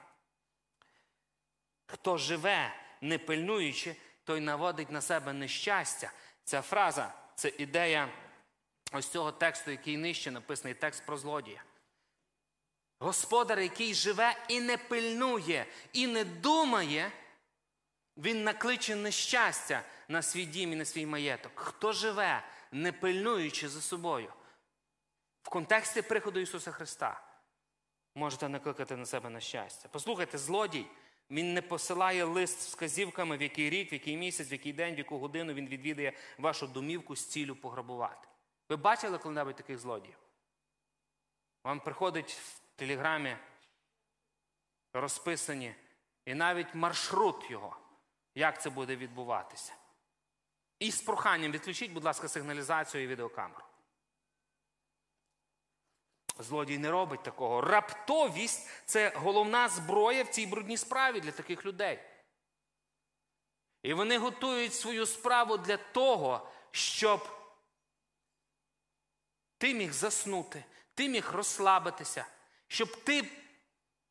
Хто 1.87 2.17
живе, 2.17 2.75
не 3.01 3.17
пильнуючи, 3.17 3.95
той 4.23 4.39
наводить 4.39 4.91
на 4.91 5.01
себе 5.01 5.33
нещастя. 5.33 6.11
Ця 6.43 6.61
фраза 6.61 7.13
це 7.35 7.51
ідея 7.57 8.09
ось 8.91 9.07
цього 9.07 9.31
тексту, 9.31 9.71
який 9.71 9.97
нижче 9.97 10.31
написаний 10.31 10.73
текст 10.73 11.05
про 11.05 11.17
злодія. 11.17 11.63
Господар, 12.99 13.59
який 13.59 13.93
живе 13.93 14.45
і 14.47 14.61
не 14.61 14.77
пильнує, 14.77 15.65
і 15.93 16.07
не 16.07 16.23
думає, 16.23 17.11
він 18.17 18.43
накличе 18.43 18.95
нещастя 18.95 19.83
на 20.07 20.21
свій 20.21 20.45
дім 20.45 20.73
і 20.73 20.75
на 20.75 20.85
свій 20.85 21.05
маєток. 21.05 21.51
Хто 21.55 21.93
живе, 21.93 22.43
не 22.71 22.91
пильнуючи 22.91 23.69
за 23.69 23.81
собою, 23.81 24.33
в 25.41 25.49
контексті 25.49 26.01
приходу 26.01 26.39
Ісуса 26.39 26.71
Христа 26.71 27.27
можете 28.17 28.49
накликати 28.49 28.95
на 28.95 29.05
себе 29.05 29.29
нещастя. 29.29 29.89
Послухайте, 29.91 30.37
злодій, 30.37 30.85
він 31.31 31.53
не 31.53 31.61
посилає 31.61 32.23
лист 32.23 32.61
з 32.61 32.73
вказівками, 32.73 33.37
в 33.37 33.41
який 33.41 33.69
рік, 33.69 33.91
в 33.91 33.93
який 33.93 34.17
місяць, 34.17 34.51
в 34.51 34.53
який 34.53 34.73
день, 34.73 34.95
в 34.95 34.97
яку 34.97 35.17
годину 35.17 35.53
він 35.53 35.67
відвідає 35.67 36.13
вашу 36.37 36.67
домівку 36.67 37.15
з 37.15 37.25
цілю 37.25 37.55
пограбувати. 37.55 38.27
Ви 38.69 38.75
бачили 38.75 39.17
коли-небудь 39.17 39.55
таких 39.55 39.79
злодіїв? 39.79 40.17
Вам 41.63 41.79
приходить 41.79 42.39
телеграмі 42.77 43.37
розписані 44.93 45.75
і 46.25 46.33
навіть 46.33 46.75
маршрут 46.75 47.51
його, 47.51 47.77
як 48.35 48.61
це 48.61 48.69
буде 48.69 48.95
відбуватися. 48.95 49.73
І 50.79 50.91
з 50.91 51.01
проханням 51.01 51.51
відключіть, 51.51 51.91
будь 51.91 52.03
ласка, 52.03 52.27
сигналізацію 52.27 53.03
і 53.03 53.07
відеокамеру. 53.07 53.63
Злодій 56.39 56.77
не 56.77 56.91
робить 56.91 57.23
такого. 57.23 57.61
Раптовість 57.61 58.69
це 58.85 59.11
головна 59.15 59.69
зброя 59.69 60.23
в 60.23 60.27
цій 60.27 60.45
брудній 60.45 60.77
справі 60.77 61.19
для 61.19 61.31
таких 61.31 61.65
людей. 61.65 61.99
І 63.83 63.93
вони 63.93 64.17
готують 64.17 64.73
свою 64.73 65.05
справу 65.05 65.57
для 65.57 65.77
того, 65.77 66.49
щоб 66.71 67.27
ти 69.57 69.73
міг 69.73 69.91
заснути, 69.91 70.63
ти 70.93 71.09
міг 71.09 71.31
розслабитися, 71.31 72.25
щоб 72.67 73.03
ти 73.03 73.31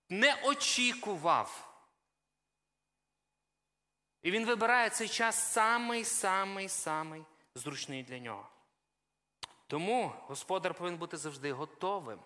не 0.08 0.42
очікував. 0.42 1.72
І 4.22 4.30
він 4.30 4.46
вибирає 4.46 4.90
цей 4.90 5.08
час 5.08 5.52
самий-самий-самий 5.52 7.24
зручний 7.54 8.02
для 8.02 8.18
нього. 8.18 8.48
Тому 9.66 10.12
господар 10.26 10.74
повинен 10.74 10.98
бути 10.98 11.16
завжди 11.16 11.52
готовим. 11.52 12.20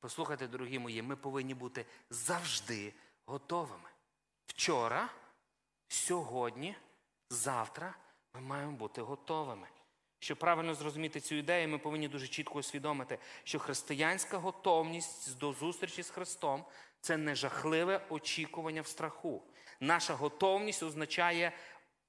Послухайте, 0.00 0.48
дорогі 0.48 0.78
мої, 0.78 1.02
ми 1.02 1.16
повинні 1.16 1.54
бути 1.54 1.86
завжди 2.10 2.94
готовими. 3.26 3.90
Вчора, 4.46 5.08
сьогодні, 5.88 6.76
завтра 7.30 7.94
ми 8.34 8.40
маємо 8.40 8.72
бути 8.72 9.02
готовими. 9.02 9.68
Щоб 10.22 10.38
правильно 10.38 10.74
зрозуміти 10.74 11.20
цю 11.20 11.34
ідею, 11.34 11.68
ми 11.68 11.78
повинні 11.78 12.08
дуже 12.08 12.28
чітко 12.28 12.58
усвідомити, 12.58 13.18
що 13.44 13.58
християнська 13.58 14.38
готовність 14.38 15.38
до 15.38 15.52
зустрічі 15.52 16.02
з 16.02 16.10
Христом 16.10 16.64
це 17.00 17.16
не 17.16 17.34
жахливе 17.34 18.06
очікування 18.08 18.82
в 18.82 18.86
страху. 18.86 19.42
Наша 19.80 20.14
готовність 20.14 20.82
означає, 20.82 21.52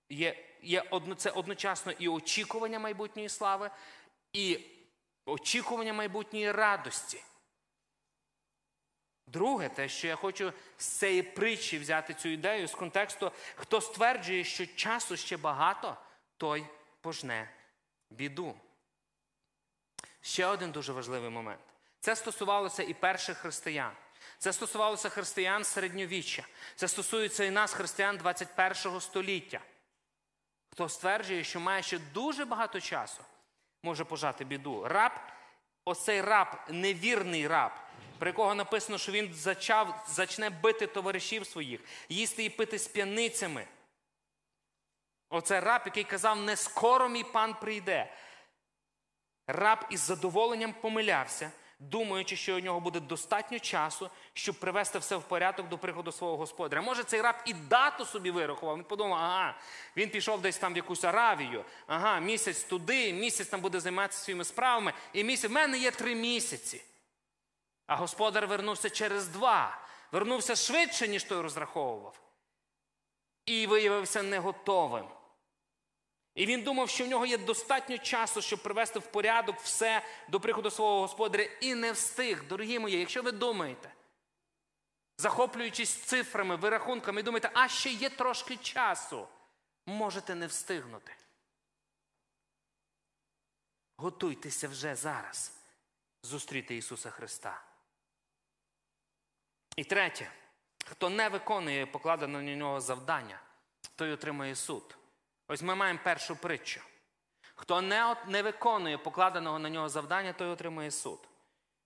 є, 0.09 0.45
є 0.61 0.83
це 1.17 1.29
одночасно 1.29 1.91
і 1.91 2.07
очікування 2.07 2.79
майбутньої 2.79 3.29
слави, 3.29 3.71
і 4.33 4.59
очікування 5.25 5.93
майбутньої 5.93 6.51
радості. 6.51 7.23
Друге, 9.27 9.69
те, 9.69 9.89
що 9.89 10.07
я 10.07 10.15
хочу 10.15 10.53
з 10.77 10.85
цієї 10.85 11.23
притчі 11.23 11.79
взяти 11.79 12.13
цю 12.13 12.29
ідею 12.29 12.67
з 12.67 12.75
контексту, 12.75 13.31
хто 13.55 13.81
стверджує, 13.81 14.43
що 14.43 14.65
часу 14.65 15.17
ще 15.17 15.37
багато, 15.37 15.97
той 16.37 16.65
пожне 17.01 17.60
біду. 18.11 18.55
Ще 20.21 20.45
один 20.45 20.71
дуже 20.71 20.93
важливий 20.93 21.29
момент. 21.29 21.61
Це 21.99 22.15
стосувалося 22.15 22.83
і 22.83 22.93
перших 22.93 23.37
християн. 23.37 23.91
Це 24.37 24.53
стосувалося 24.53 25.09
християн 25.09 25.63
середньовіччя. 25.63 26.47
Це 26.75 26.87
стосується 26.87 27.43
і 27.43 27.51
нас, 27.51 27.73
християн 27.73 28.17
21 28.17 29.01
століття. 29.01 29.59
Хто 30.71 30.89
стверджує, 30.89 31.43
що 31.43 31.59
має 31.59 31.83
ще 31.83 31.99
дуже 31.99 32.45
багато 32.45 32.79
часу, 32.79 33.23
може 33.83 34.03
пожати 34.03 34.45
біду. 34.45 34.87
Раб, 34.87 35.11
оцей 35.85 36.21
раб, 36.21 36.47
невірний 36.69 37.47
раб, 37.47 37.71
про 38.19 38.29
якого 38.29 38.55
написано, 38.55 38.97
що 38.97 39.11
він 39.11 39.33
зачав, 39.33 40.05
зачне 40.09 40.49
бити 40.49 40.87
товаришів 40.87 41.47
своїх, 41.47 41.81
їсти 42.09 42.45
і 42.45 42.49
пити 42.49 42.79
з 42.79 42.87
п'яницями. 42.87 43.67
Оце 45.33 45.59
раб, 45.59 45.81
який 45.85 46.03
казав, 46.03 46.41
не 46.41 46.55
скоро 46.55 47.09
мій 47.09 47.23
пан 47.23 47.53
прийде. 47.53 48.13
Раб 49.47 49.85
із 49.89 49.99
задоволенням 49.99 50.73
помилявся, 50.73 51.51
думаючи, 51.79 52.35
що 52.35 52.55
у 52.55 52.59
нього 52.59 52.79
буде 52.79 52.99
достатньо 52.99 53.59
часу, 53.59 54.09
щоб 54.33 54.59
привести 54.59 54.99
все 54.99 55.15
в 55.15 55.23
порядок 55.23 55.69
до 55.69 55.77
приходу 55.77 56.11
свого 56.11 56.37
господаря. 56.37 56.81
Може, 56.81 57.03
цей 57.03 57.21
раб 57.21 57.35
і 57.45 57.53
дату 57.53 58.05
собі 58.05 58.31
вирахував. 58.31 58.77
Він 58.77 58.83
подумав, 58.83 59.19
ага, 59.19 59.57
він 59.97 60.09
пішов 60.09 60.41
десь 60.41 60.57
там 60.57 60.73
в 60.73 60.75
якусь 60.75 61.03
Аравію, 61.03 61.65
ага, 61.87 62.19
місяць 62.19 62.63
туди, 62.63 63.13
місяць 63.13 63.47
там 63.47 63.61
буде 63.61 63.79
займатися 63.79 64.23
своїми 64.23 64.43
справами, 64.43 64.93
і 65.13 65.23
місяць 65.23 65.51
в 65.51 65.53
мене 65.53 65.77
є 65.77 65.91
три 65.91 66.15
місяці. 66.15 66.83
А 67.87 67.95
господар 67.95 68.47
вернувся 68.47 68.89
через 68.89 69.27
два. 69.27 69.77
Вернувся 70.11 70.55
швидше, 70.55 71.07
ніж 71.07 71.23
той 71.23 71.41
розраховував. 71.41 72.19
і 73.45 73.67
виявився 73.67 74.23
не 74.23 74.39
готовим. 74.39 75.05
І 76.35 76.45
він 76.45 76.63
думав, 76.63 76.89
що 76.89 77.05
в 77.05 77.07
нього 77.07 77.25
є 77.25 77.37
достатньо 77.37 77.97
часу, 77.97 78.41
щоб 78.41 78.63
привести 78.63 78.99
в 78.99 79.11
порядок 79.11 79.59
все 79.59 80.05
до 80.29 80.39
приходу 80.39 80.71
свого 80.71 81.01
господаря, 81.01 81.43
і 81.43 81.75
не 81.75 81.91
встиг. 81.91 82.47
Дорогі 82.47 82.79
мої, 82.79 82.99
якщо 82.99 83.21
ви 83.21 83.31
думаєте, 83.31 83.93
захоплюючись 85.17 85.89
цифрами, 85.89 86.55
вирахунками, 86.55 87.23
думаєте, 87.23 87.51
а 87.53 87.67
ще 87.67 87.89
є 87.89 88.09
трошки 88.09 88.57
часу, 88.57 89.27
можете 89.85 90.35
не 90.35 90.47
встигнути. 90.47 91.15
Готуйтеся 93.97 94.67
вже 94.67 94.95
зараз 94.95 95.53
зустріти 96.23 96.77
Ісуса 96.77 97.09
Христа. 97.09 97.63
І 99.75 99.83
третє, 99.83 100.31
хто 100.85 101.09
не 101.09 101.29
виконує 101.29 101.85
покладене 101.85 102.41
на 102.41 102.55
нього 102.55 102.81
завдання, 102.81 103.39
той 103.95 104.11
отримує 104.11 104.55
суд. 104.55 104.97
Ось 105.51 105.61
ми 105.61 105.75
маємо 105.75 105.99
першу 106.03 106.35
притчу. 106.35 106.81
Хто 107.55 107.81
не, 107.81 108.15
не 108.27 108.41
виконує 108.41 108.97
покладеного 108.97 109.59
на 109.59 109.69
нього 109.69 109.89
завдання, 109.89 110.33
той 110.33 110.47
отримує 110.47 110.91
суд. 110.91 111.19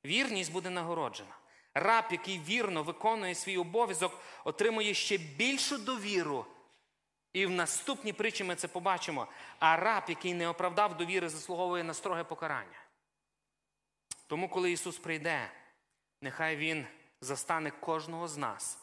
Вірність 0.06 0.51
буде 0.51 0.69
нагороджена. 0.69 1.36
Раб, 1.73 2.06
який 2.12 2.39
вірно 2.39 2.84
виконує 2.84 3.36
свій 3.36 3.58
обов'язок, 3.58 4.19
отримує 4.43 4.93
ще 4.93 5.17
більшу 5.17 5.78
довіру. 5.78 6.45
І 7.34 7.45
в 7.45 7.51
наступній 7.51 8.13
притчі 8.13 8.43
ми 8.43 8.56
це 8.56 8.67
побачимо. 8.67 9.28
А 9.60 9.78
раб, 9.78 10.04
який 10.08 10.34
не 10.34 10.47
оправдав 10.47 10.97
довіри, 10.97 11.30
заслуговує 11.30 11.84
на 11.84 11.93
строге 11.93 12.23
покарання. 12.23 12.80
Тому, 14.28 14.49
коли 14.49 14.71
Ісус 14.71 14.97
прийде, 14.97 15.51
нехай 16.21 16.56
Він 16.56 16.88
застане 17.21 17.71
кожного 17.71 18.28
з 18.28 18.38
нас. 18.38 18.80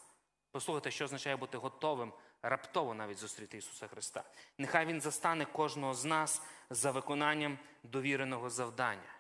Послухайте, 0.51 0.91
що 0.91 1.05
означає 1.05 1.37
бути 1.37 1.59
готовим 1.59 2.13
раптово 2.43 2.95
навіть 2.95 3.19
зустріти 3.19 3.59
Ісуса 3.59 3.89
Христа. 3.89 4.25
Нехай 4.59 4.87
Він 4.87 5.01
застане 5.01 5.45
кожного 5.45 5.95
з 5.95 6.05
нас 6.05 6.43
за 6.71 6.91
виконанням 6.91 7.59
довіреного 7.83 8.51
завдання. 8.51 9.15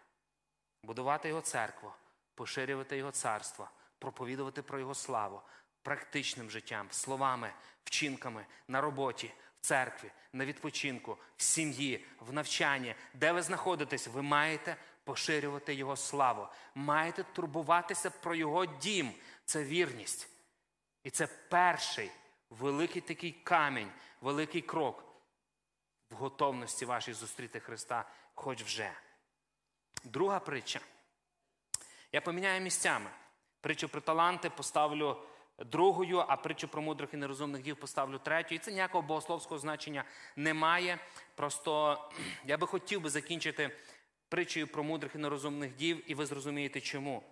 Будувати 0.82 1.28
Його 1.28 1.40
церкву, 1.40 1.92
поширювати 2.34 2.96
Його 2.96 3.10
царство, 3.10 3.68
проповідувати 3.98 4.62
про 4.62 4.78
Його 4.78 4.94
славу 4.94 5.42
практичним 5.82 6.50
життям, 6.50 6.86
словами, 6.90 7.52
вчинками 7.84 8.46
на 8.68 8.80
роботі, 8.80 9.32
в 9.60 9.66
церкві, 9.66 10.10
на 10.32 10.44
відпочинку, 10.44 11.18
в 11.36 11.42
сім'ї, 11.42 12.04
в 12.20 12.32
навчанні, 12.32 12.94
де 13.14 13.32
ви 13.32 13.42
знаходитесь, 13.42 14.06
ви 14.06 14.22
маєте 14.22 14.76
поширювати 15.04 15.74
Його 15.74 15.96
славу, 15.96 16.48
маєте 16.74 17.22
турбуватися 17.22 18.10
про 18.10 18.34
Його 18.34 18.66
дім. 18.66 19.12
Це 19.44 19.64
вірність. 19.64 20.28
І 21.04 21.10
це 21.10 21.26
перший 21.26 22.10
великий 22.58 23.02
такий 23.02 23.32
камінь, 23.32 23.90
великий 24.20 24.62
крок 24.62 25.04
в 26.10 26.14
готовності 26.14 26.84
вашій 26.84 27.12
зустріти 27.12 27.60
Христа, 27.60 28.10
хоч 28.34 28.62
вже. 28.62 28.92
Друга 30.04 30.40
притча. 30.40 30.80
Я 32.12 32.20
поміняю 32.20 32.60
місцями. 32.60 33.10
Притчу 33.60 33.88
про 33.88 34.00
таланти 34.00 34.50
поставлю 34.50 35.16
другою, 35.58 36.24
а 36.28 36.36
притчу 36.36 36.68
про 36.68 36.82
мудрих 36.82 37.14
і 37.14 37.16
нерозумних 37.16 37.62
дів 37.62 37.76
поставлю 37.76 38.18
третьою. 38.18 38.56
І 38.60 38.64
це 38.64 38.72
ніякого 38.72 39.02
богословського 39.02 39.58
значення 39.58 40.04
немає. 40.36 40.98
Просто 41.34 41.98
я 42.44 42.56
би 42.56 42.66
хотів 42.66 43.00
би 43.00 43.10
закінчити 43.10 43.76
притчею 44.28 44.66
про 44.68 44.84
мудрих 44.84 45.14
і 45.14 45.18
нерозумних 45.18 45.76
дів, 45.76 46.10
і 46.10 46.14
ви 46.14 46.26
зрозумієте 46.26 46.80
чому. 46.80 47.22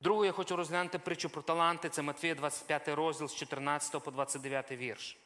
Другу 0.00 0.24
я 0.24 0.32
хочу 0.32 0.56
розглянути 0.56 0.98
притчу 0.98 1.30
про 1.30 1.42
таланти. 1.42 1.88
Це 1.88 2.02
Матвія 2.02 2.34
25 2.34 2.88
розділ 2.88 3.28
з 3.28 3.34
14 3.34 4.04
по 4.04 4.10
29 4.10 4.72
вірш. 4.72 5.18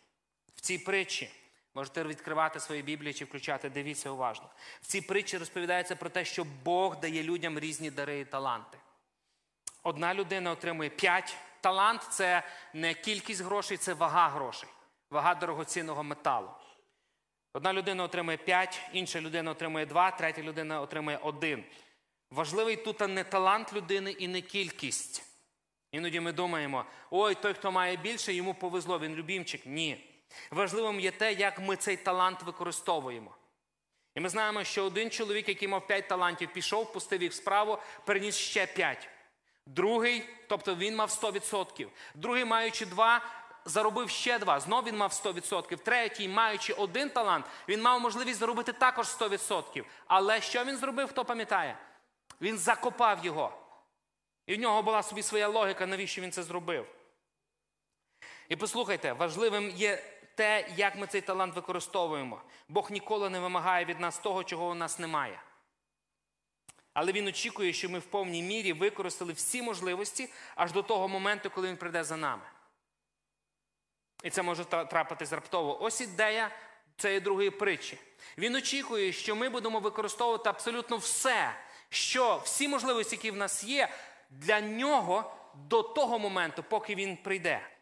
В 0.56 0.60
цій 0.60 0.78
притчі 0.78 1.30
можете 1.74 2.04
відкривати 2.04 2.60
свої 2.60 2.82
біблії 2.82 3.14
чи 3.14 3.24
включати, 3.24 3.70
дивіться 3.70 4.10
уважно. 4.10 4.50
В 4.80 4.86
цій 4.86 5.00
притчі 5.00 5.38
розповідається 5.38 5.96
про 5.96 6.10
те, 6.10 6.24
що 6.24 6.46
Бог 6.64 7.00
дає 7.00 7.22
людям 7.22 7.58
різні 7.58 7.90
дари 7.90 8.20
і 8.20 8.24
таланти. 8.24 8.78
Одна 9.82 10.14
людина 10.14 10.50
отримує 10.50 10.90
5 10.90 11.36
талант 11.60 12.02
це 12.10 12.42
не 12.74 12.94
кількість 12.94 13.42
грошей, 13.42 13.76
це 13.76 13.94
вага 13.94 14.28
грошей, 14.28 14.68
вага 15.10 15.34
дорогоцінного 15.34 16.02
металу. 16.02 16.50
Одна 17.52 17.72
людина 17.72 18.04
отримує 18.04 18.36
5, 18.36 18.80
інша 18.92 19.20
людина 19.20 19.50
отримує 19.50 19.86
2, 19.86 20.10
третя 20.10 20.42
людина 20.42 20.80
отримує 20.80 21.16
1. 21.16 21.64
Важливий 22.34 22.76
тут 22.76 23.00
не 23.00 23.24
талант 23.24 23.72
людини 23.72 24.10
і 24.10 24.28
не 24.28 24.40
кількість. 24.40 25.22
Іноді 25.92 26.20
ми 26.20 26.32
думаємо, 26.32 26.84
ой, 27.10 27.34
той, 27.34 27.54
хто 27.54 27.72
має 27.72 27.96
більше, 27.96 28.32
йому 28.32 28.54
повезло, 28.54 28.98
він 28.98 29.14
любімчик. 29.14 29.66
Ні. 29.66 30.10
Важливим 30.50 31.00
є 31.00 31.10
те, 31.10 31.32
як 31.32 31.58
ми 31.58 31.76
цей 31.76 31.96
талант 31.96 32.42
використовуємо. 32.42 33.36
І 34.14 34.20
ми 34.20 34.28
знаємо, 34.28 34.64
що 34.64 34.84
один 34.84 35.10
чоловік, 35.10 35.48
який 35.48 35.68
мав 35.68 35.86
5 35.86 36.08
талантів, 36.08 36.52
пішов, 36.52 36.92
пустив 36.92 37.22
їх 37.22 37.32
в 37.32 37.34
справу, 37.34 37.78
переніс 38.04 38.36
ще 38.36 38.66
5. 38.66 39.08
Другий, 39.66 40.24
тобто 40.48 40.74
він 40.74 40.96
мав 40.96 41.10
100%. 41.10 41.88
Другий, 42.14 42.44
маючи 42.44 42.86
2, 42.86 43.20
заробив 43.64 44.10
ще 44.10 44.38
2. 44.38 44.60
Знов 44.60 44.84
він 44.84 44.96
мав 44.96 45.12
100%. 45.12 45.76
Третій, 45.76 46.28
маючи 46.28 46.72
один 46.72 47.10
талант, 47.10 47.46
він 47.68 47.82
мав 47.82 48.00
можливість 48.00 48.38
заробити 48.38 48.72
також 48.72 49.06
100%. 49.06 49.84
Але 50.06 50.40
що 50.40 50.64
він 50.64 50.76
зробив, 50.76 51.08
хто 51.08 51.24
пам'ятає? 51.24 51.78
Він 52.40 52.58
закопав 52.58 53.24
його. 53.24 53.52
І 54.46 54.54
в 54.54 54.58
нього 54.58 54.82
була 54.82 55.02
собі 55.02 55.22
своя 55.22 55.48
логіка, 55.48 55.86
навіщо 55.86 56.22
він 56.22 56.32
це 56.32 56.42
зробив. 56.42 56.86
І 58.48 58.56
послухайте, 58.56 59.12
важливим 59.12 59.70
є 59.70 60.02
те, 60.34 60.68
як 60.76 60.96
ми 60.96 61.06
цей 61.06 61.20
талант 61.20 61.54
використовуємо. 61.54 62.42
Бог 62.68 62.90
ніколи 62.90 63.30
не 63.30 63.40
вимагає 63.40 63.84
від 63.84 64.00
нас 64.00 64.18
того, 64.18 64.44
чого 64.44 64.68
у 64.68 64.74
нас 64.74 64.98
немає. 64.98 65.42
Але 66.92 67.12
Він 67.12 67.26
очікує, 67.26 67.72
що 67.72 67.88
ми 67.88 67.98
в 67.98 68.06
повній 68.06 68.42
мірі 68.42 68.72
використали 68.72 69.32
всі 69.32 69.62
можливості 69.62 70.30
аж 70.54 70.72
до 70.72 70.82
того 70.82 71.08
моменту, 71.08 71.50
коли 71.50 71.68
він 71.68 71.76
прийде 71.76 72.04
за 72.04 72.16
нами. 72.16 72.42
І 74.22 74.30
це 74.30 74.42
може 74.42 74.64
трапитись 74.64 75.32
раптово. 75.32 75.82
Ось 75.82 76.00
ідея 76.00 76.50
цієї 76.96 77.20
другої 77.20 77.50
притчі. 77.50 77.98
Він 78.38 78.54
очікує, 78.54 79.12
що 79.12 79.36
ми 79.36 79.48
будемо 79.48 79.80
використовувати 79.80 80.48
абсолютно 80.48 80.96
все, 80.96 81.54
що 81.94 82.40
всі 82.44 82.68
можливості, 82.68 83.16
які 83.16 83.30
в 83.30 83.36
нас 83.36 83.64
є, 83.64 83.88
для 84.30 84.60
нього 84.60 85.36
до 85.54 85.82
того 85.82 86.18
моменту, 86.18 86.62
поки 86.62 86.94
він 86.94 87.16
прийде. 87.16 87.74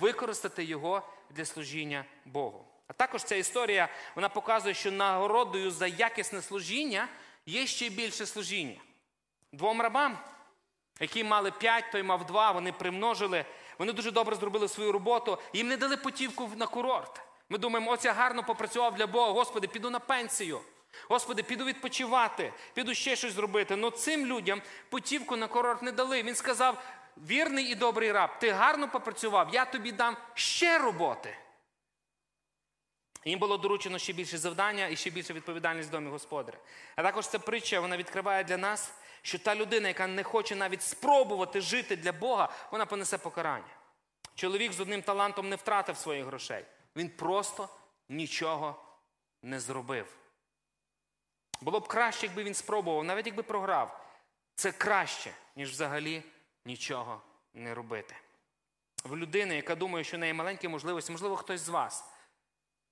використати 0.00 0.64
його 0.64 1.02
для 1.30 1.44
служіння 1.44 2.04
Богу. 2.24 2.64
А 2.86 2.92
також 2.92 3.24
ця 3.24 3.36
історія 3.36 3.88
вона 4.14 4.28
показує, 4.28 4.74
що 4.74 4.92
нагородою 4.92 5.70
за 5.70 5.86
якісне 5.86 6.42
служіння 6.42 7.08
є 7.46 7.66
ще 7.66 7.88
більше 7.88 8.26
служіння. 8.26 8.80
Двом 9.52 9.80
рабам, 9.80 10.18
які 11.00 11.24
мали 11.24 11.50
п'ять, 11.50 11.84
той 11.92 12.02
мав 12.02 12.26
два, 12.26 12.50
вони 12.50 12.72
примножили, 12.72 13.44
вони 13.78 13.92
дуже 13.92 14.10
добре 14.10 14.36
зробили 14.36 14.68
свою 14.68 14.92
роботу, 14.92 15.38
їм 15.52 15.68
не 15.68 15.76
дали 15.76 15.96
путівку 15.96 16.50
на 16.56 16.66
курорт. 16.66 17.20
Ми 17.48 17.58
думаємо, 17.58 17.90
оце 17.90 18.12
гарно 18.12 18.42
попрацював 18.42 18.94
для 18.94 19.06
Бога, 19.06 19.32
Господи, 19.32 19.66
піду 19.66 19.90
на 19.90 19.98
пенсію. 19.98 20.60
Господи, 21.08 21.42
піду 21.42 21.64
відпочивати, 21.64 22.52
піду 22.74 22.94
ще 22.94 23.16
щось 23.16 23.32
зробити. 23.32 23.76
Но 23.76 23.90
цим 23.90 24.26
людям 24.26 24.62
путівку 24.88 25.36
на 25.36 25.46
курорт 25.46 25.82
не 25.82 25.92
дали. 25.92 26.22
Він 26.22 26.34
сказав: 26.34 26.82
вірний 27.16 27.64
і 27.64 27.74
добрий 27.74 28.12
раб, 28.12 28.30
ти 28.38 28.50
гарно 28.50 28.88
попрацював, 28.88 29.48
я 29.52 29.64
тобі 29.64 29.92
дам 29.92 30.16
ще 30.34 30.78
роботи. 30.78 31.36
Їм 33.24 33.38
було 33.38 33.56
доручено 33.56 33.98
ще 33.98 34.12
більше 34.12 34.38
завдання 34.38 34.86
і 34.86 34.96
ще 34.96 35.10
більше 35.10 35.32
відповідальність 35.32 35.88
в 35.88 35.92
домі 35.92 36.10
господаря. 36.10 36.58
А 36.96 37.02
також 37.02 37.28
ця 37.28 37.38
притча 37.38 37.80
вона 37.80 37.96
відкриває 37.96 38.44
для 38.44 38.56
нас, 38.56 38.92
що 39.28 39.38
та 39.38 39.54
людина, 39.54 39.88
яка 39.88 40.06
не 40.06 40.22
хоче 40.22 40.56
навіть 40.56 40.82
спробувати 40.82 41.60
жити 41.60 41.96
для 41.96 42.12
Бога, 42.12 42.48
вона 42.70 42.86
понесе 42.86 43.18
покарання. 43.18 43.76
Чоловік 44.34 44.72
з 44.72 44.80
одним 44.80 45.02
талантом 45.02 45.48
не 45.48 45.56
втратив 45.56 45.96
своїх 45.96 46.24
грошей. 46.24 46.64
Він 46.96 47.08
просто 47.08 47.68
нічого 48.08 48.84
не 49.42 49.60
зробив. 49.60 50.16
Було 51.60 51.80
б 51.80 51.88
краще, 51.88 52.26
якби 52.26 52.44
він 52.44 52.54
спробував, 52.54 53.04
навіть 53.04 53.26
якби 53.26 53.42
програв. 53.42 54.06
Це 54.54 54.72
краще, 54.72 55.32
ніж 55.56 55.70
взагалі 55.70 56.22
нічого 56.64 57.20
не 57.54 57.74
робити. 57.74 58.16
В 59.04 59.16
людини, 59.16 59.56
яка 59.56 59.74
думає, 59.74 60.04
що 60.04 60.16
в 60.16 60.20
неї 60.20 60.32
маленькі 60.32 60.68
можливості, 60.68 61.12
можливо, 61.12 61.36
хтось 61.36 61.60
з 61.60 61.68
вас. 61.68 62.04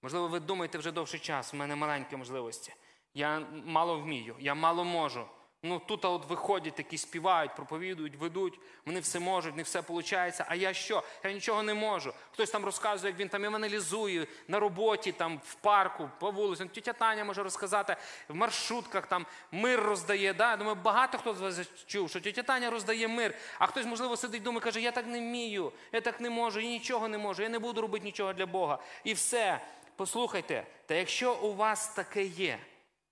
Можливо, 0.02 0.28
ви 0.28 0.40
думаєте 0.40 0.78
вже 0.78 0.92
довший 0.92 1.20
час, 1.20 1.52
в 1.52 1.56
мене 1.56 1.76
маленькі 1.76 2.16
можливості. 2.16 2.74
Я 3.14 3.40
мало 3.64 4.00
вмію, 4.00 4.36
я 4.38 4.54
мало 4.54 4.84
можу. 4.84 5.26
Ну 5.66 5.80
тут 5.86 6.04
от 6.04 6.30
виходять 6.30 6.74
такі 6.74 6.98
співають, 6.98 7.54
проповідують, 7.54 8.16
ведуть, 8.16 8.60
вони 8.86 9.00
все 9.00 9.20
можуть, 9.20 9.56
не 9.56 9.62
все 9.62 9.80
виходить. 9.80 10.40
А 10.48 10.54
я 10.54 10.74
що? 10.74 11.02
Я 11.24 11.32
нічого 11.32 11.62
не 11.62 11.74
можу. 11.74 12.12
Хтось 12.32 12.50
там 12.50 12.64
розказує, 12.64 13.10
як 13.10 13.20
він 13.20 13.28
там 13.28 13.44
евангелізує 13.44 14.26
на 14.48 14.60
роботі, 14.60 15.12
там 15.12 15.40
в 15.44 15.54
парку, 15.54 16.10
по 16.20 16.30
вулиці. 16.30 16.64
Тетя 16.64 16.92
Таня 16.92 17.24
може 17.24 17.42
розказати 17.42 17.96
в 18.28 18.34
маршрутках 18.34 19.06
там 19.06 19.26
мир 19.52 19.80
роздає. 19.80 20.34
Да? 20.34 20.50
Я 20.50 20.56
Думаю, 20.56 20.76
багато 20.84 21.18
хто 21.18 21.34
з 21.34 21.40
вас 21.40 21.60
чув, 21.86 22.10
що 22.10 22.20
тетя 22.20 22.42
Таня 22.42 22.70
роздає 22.70 23.08
мир. 23.08 23.34
А 23.58 23.66
хтось, 23.66 23.86
можливо, 23.86 24.16
сидить 24.16 24.42
думає, 24.42 24.60
каже, 24.60 24.80
я 24.80 24.92
так 24.92 25.06
не 25.06 25.18
вмію, 25.18 25.72
я 25.92 26.00
так 26.00 26.20
не 26.20 26.30
можу, 26.30 26.60
я 26.60 26.68
нічого 26.68 27.08
не 27.08 27.18
можу, 27.18 27.42
я 27.42 27.48
не 27.48 27.58
буду 27.58 27.80
робити 27.80 28.04
нічого 28.04 28.32
для 28.32 28.46
Бога. 28.46 28.78
І 29.04 29.14
все. 29.14 29.60
Послухайте, 29.96 30.66
та 30.86 30.94
якщо 30.94 31.34
у 31.34 31.54
вас 31.54 31.88
таке 31.88 32.24
є 32.24 32.58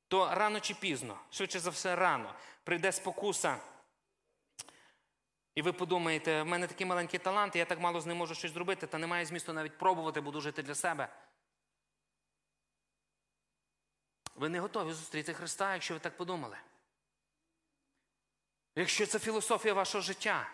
то 0.08 0.34
рано 0.34 0.60
чи 0.60 0.74
пізно, 0.74 1.20
швидше 1.30 1.60
за 1.60 1.70
все, 1.70 1.96
рано 1.96 2.34
прийде 2.64 2.92
спокуса. 2.92 3.56
І 5.54 5.62
ви 5.62 5.72
подумаєте, 5.72 6.42
в 6.42 6.46
мене 6.46 6.66
такий 6.66 6.86
маленький 6.86 7.20
талант, 7.20 7.56
я 7.56 7.64
так 7.64 7.80
мало 7.80 8.00
з 8.00 8.06
ним 8.06 8.16
можу 8.16 8.34
щось 8.34 8.52
зробити, 8.52 8.86
та 8.86 8.98
немає 8.98 9.26
змісту 9.26 9.52
навіть 9.52 9.78
пробувати, 9.78 10.20
буду 10.20 10.40
жити 10.40 10.62
для 10.62 10.74
себе. 10.74 11.08
Ви 14.34 14.48
не 14.48 14.60
готові 14.60 14.92
зустріти 14.92 15.34
Христа, 15.34 15.72
якщо 15.72 15.94
ви 15.94 16.00
так 16.00 16.16
подумали. 16.16 16.56
Якщо 18.76 19.06
це 19.06 19.18
філософія 19.18 19.74
вашого 19.74 20.02
життя. 20.02 20.50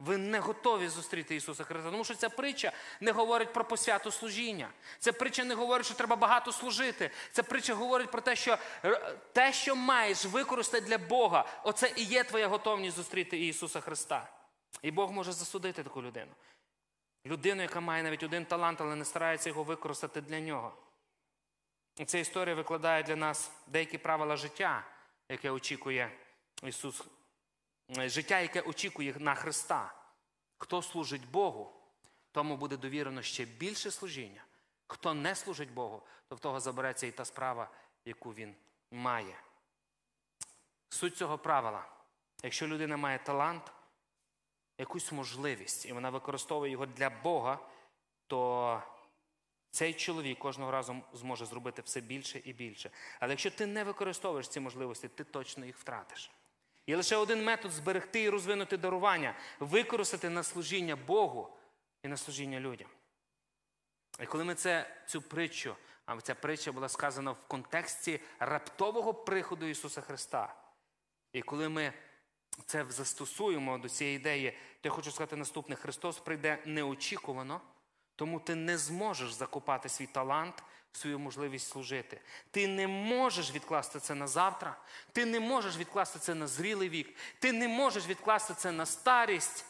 Ви 0.00 0.16
не 0.16 0.38
готові 0.38 0.88
зустріти 0.88 1.36
Ісуса 1.36 1.64
Христа. 1.64 1.90
Тому 1.90 2.04
що 2.04 2.14
ця 2.14 2.28
притча 2.28 2.72
не 3.00 3.12
говорить 3.12 3.52
про 3.52 3.64
посвяту 3.64 4.10
служіння. 4.10 4.70
Ця 4.98 5.12
притча 5.12 5.44
не 5.44 5.54
говорить, 5.54 5.86
що 5.86 5.94
треба 5.94 6.16
багато 6.16 6.52
служити. 6.52 7.10
Ця 7.32 7.42
притча 7.42 7.74
говорить 7.74 8.10
про 8.10 8.20
те, 8.20 8.36
що 8.36 8.58
те, 9.32 9.52
що 9.52 9.76
маєш 9.76 10.24
використати 10.24 10.86
для 10.86 10.98
Бога, 10.98 11.44
оце 11.64 11.92
і 11.96 12.04
є 12.04 12.24
твоя 12.24 12.48
готовність 12.48 12.96
зустріти 12.96 13.46
Ісуса 13.46 13.80
Христа. 13.80 14.28
І 14.82 14.90
Бог 14.90 15.12
може 15.12 15.32
засудити 15.32 15.82
таку 15.82 16.02
людину. 16.02 16.32
Людину, 17.26 17.62
яка 17.62 17.80
має 17.80 18.02
навіть 18.02 18.22
один 18.22 18.44
талант, 18.44 18.80
але 18.80 18.96
не 18.96 19.04
старається 19.04 19.48
його 19.48 19.62
використати 19.62 20.20
для 20.20 20.40
нього. 20.40 20.72
І 21.96 22.04
ця 22.04 22.18
історія 22.18 22.54
викладає 22.54 23.02
для 23.02 23.16
нас 23.16 23.50
деякі 23.66 23.98
правила 23.98 24.36
життя, 24.36 24.84
яке 25.28 25.50
очікує 25.50 26.10
Ісус 26.62 27.02
Е, 27.02 27.19
життя, 27.96 28.40
яке 28.40 28.60
очікує 28.60 29.14
на 29.18 29.34
Христа. 29.34 29.94
Хто 30.58 30.82
служить 30.82 31.30
Богу, 31.30 31.72
тому 32.32 32.56
буде 32.56 32.76
довірено 32.76 33.22
ще 33.22 33.44
більше 33.44 33.90
служіння. 33.90 34.44
Хто 34.86 35.14
не 35.14 35.34
служить 35.34 35.70
Богу, 35.70 36.02
то 36.28 36.36
в 36.36 36.40
того 36.40 36.60
забереться 36.60 37.06
і 37.06 37.10
та 37.12 37.24
справа, 37.24 37.70
яку 38.04 38.34
він 38.34 38.54
має. 38.90 39.42
Суть 40.88 41.16
цього 41.16 41.38
правила, 41.38 41.88
якщо 42.42 42.66
людина 42.66 42.96
має 42.96 43.18
талант, 43.18 43.72
якусь 44.78 45.12
можливість, 45.12 45.86
і 45.86 45.92
вона 45.92 46.10
використовує 46.10 46.72
його 46.72 46.86
для 46.86 47.10
Бога, 47.10 47.58
то 48.26 48.82
цей 49.70 49.94
чоловік 49.94 50.38
кожного 50.38 50.70
разу 50.70 50.96
зможе 51.12 51.46
зробити 51.46 51.82
все 51.82 52.00
більше 52.00 52.42
і 52.44 52.52
більше. 52.52 52.90
Але 53.20 53.32
якщо 53.32 53.50
ти 53.50 53.66
не 53.66 53.84
використовуєш 53.84 54.48
ці 54.48 54.60
можливості, 54.60 55.08
ти 55.08 55.24
точно 55.24 55.66
їх 55.66 55.78
втратиш. 55.78 56.30
Є 56.90 56.96
лише 56.96 57.16
один 57.16 57.44
метод 57.44 57.72
зберегти 57.72 58.22
і 58.22 58.28
розвинути 58.28 58.76
дарування, 58.76 59.34
використати 59.60 60.30
на 60.30 60.42
служіння 60.42 60.96
Богу 60.96 61.56
і 62.02 62.08
на 62.08 62.16
служіння 62.16 62.60
людям. 62.60 62.88
І 64.20 64.26
коли 64.26 64.44
ми 64.44 64.54
це, 64.54 64.96
цю 65.06 65.22
притчу, 65.22 65.76
а 66.06 66.20
ця 66.20 66.34
притча 66.34 66.72
була 66.72 66.88
сказана 66.88 67.30
в 67.30 67.48
контексті 67.48 68.20
раптового 68.38 69.14
приходу 69.14 69.66
Ісуса 69.66 70.00
Христа. 70.00 70.54
І 71.32 71.42
коли 71.42 71.68
ми 71.68 71.92
це 72.66 72.86
застосуємо 72.88 73.78
до 73.78 73.88
цієї 73.88 74.16
ідеї, 74.16 74.50
то 74.50 74.88
я 74.88 74.90
хочу 74.90 75.10
сказати 75.10 75.36
наступне: 75.36 75.76
Христос 75.76 76.18
прийде 76.18 76.58
неочікувано, 76.64 77.60
тому 78.16 78.40
ти 78.40 78.54
не 78.54 78.78
зможеш 78.78 79.32
закопати 79.32 79.88
свій 79.88 80.06
талант 80.06 80.62
свою 80.92 81.18
можливість 81.18 81.68
служити. 81.68 82.20
Ти 82.50 82.68
не 82.68 82.88
можеш 82.88 83.52
відкласти 83.52 84.00
це 84.00 84.14
на 84.14 84.26
завтра, 84.26 84.76
ти 85.12 85.26
не 85.26 85.40
можеш 85.40 85.76
відкласти 85.76 86.18
це 86.18 86.34
на 86.34 86.46
зрілий 86.46 86.88
вік, 86.88 87.16
ти 87.38 87.52
не 87.52 87.68
можеш 87.68 88.06
відкласти 88.06 88.54
це 88.54 88.72
на 88.72 88.86
старість. 88.86 89.64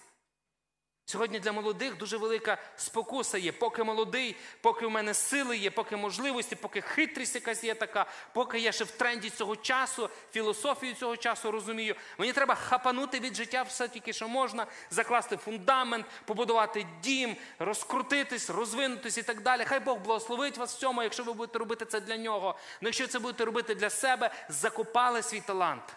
Сьогодні 1.06 1.40
для 1.40 1.52
молодих 1.52 1.96
дуже 1.96 2.16
велика 2.16 2.58
спокуса 2.76 3.38
є. 3.38 3.52
Поки 3.52 3.84
молодий, 3.84 4.36
поки 4.60 4.86
в 4.86 4.90
мене 4.90 5.14
сили 5.14 5.56
є, 5.56 5.70
поки 5.70 5.96
можливості, 5.96 6.56
поки 6.56 6.80
хитрість 6.80 7.34
якась 7.34 7.64
є 7.64 7.74
така, 7.74 8.06
поки 8.32 8.58
я 8.58 8.72
ще 8.72 8.84
в 8.84 8.90
тренді 8.90 9.30
цього 9.30 9.56
часу, 9.56 10.10
філософію 10.32 10.94
цього 10.94 11.16
часу 11.16 11.50
розумію. 11.50 11.94
Мені 12.18 12.32
треба 12.32 12.54
хапанути 12.54 13.20
від 13.20 13.34
життя 13.34 13.62
все 13.62 13.88
тільки, 13.88 14.12
що 14.12 14.28
можна, 14.28 14.66
закласти 14.90 15.36
фундамент, 15.36 16.06
побудувати 16.24 16.86
дім, 17.02 17.36
розкрутитись, 17.58 18.50
розвинутись 18.50 19.18
і 19.18 19.22
так 19.22 19.40
далі. 19.40 19.64
Хай 19.64 19.80
Бог 19.80 19.98
благословить 19.98 20.58
вас 20.58 20.74
в 20.74 20.78
цьому, 20.78 21.02
якщо 21.02 21.24
ви 21.24 21.32
будете 21.32 21.58
робити 21.58 21.84
це 21.84 22.00
для 22.00 22.16
нього. 22.16 22.58
Ну 22.80 22.88
якщо 22.88 23.06
це 23.06 23.18
будете 23.18 23.44
робити 23.44 23.74
для 23.74 23.90
себе, 23.90 24.30
закопали 24.48 25.22
свій 25.22 25.40
талант. 25.40 25.96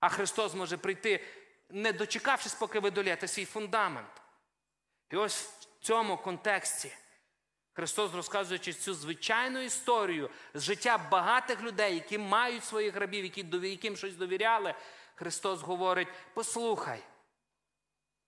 А 0.00 0.08
Христос 0.08 0.54
може 0.54 0.76
прийти 0.76 1.24
не 1.70 1.92
дочекавшись, 1.92 2.54
поки 2.54 2.80
ви 2.80 2.90
долєте 2.90 3.28
свій 3.28 3.44
фундамент. 3.44 4.22
І 5.10 5.16
ось 5.16 5.42
в 5.42 5.84
цьому 5.84 6.16
контексті 6.16 6.92
Христос, 7.72 8.14
розказуючи 8.14 8.72
цю 8.72 8.94
звичайну 8.94 9.60
історію 9.60 10.30
з 10.54 10.62
життя 10.62 10.98
багатих 11.10 11.62
людей, 11.62 11.94
які 11.94 12.18
мають 12.18 12.64
своїх 12.64 12.96
рабів, 12.96 13.24
які, 13.24 13.46
яким 13.62 13.96
щось 13.96 14.16
довіряли, 14.16 14.74
Христос 15.14 15.62
говорить: 15.62 16.08
послухай, 16.34 17.02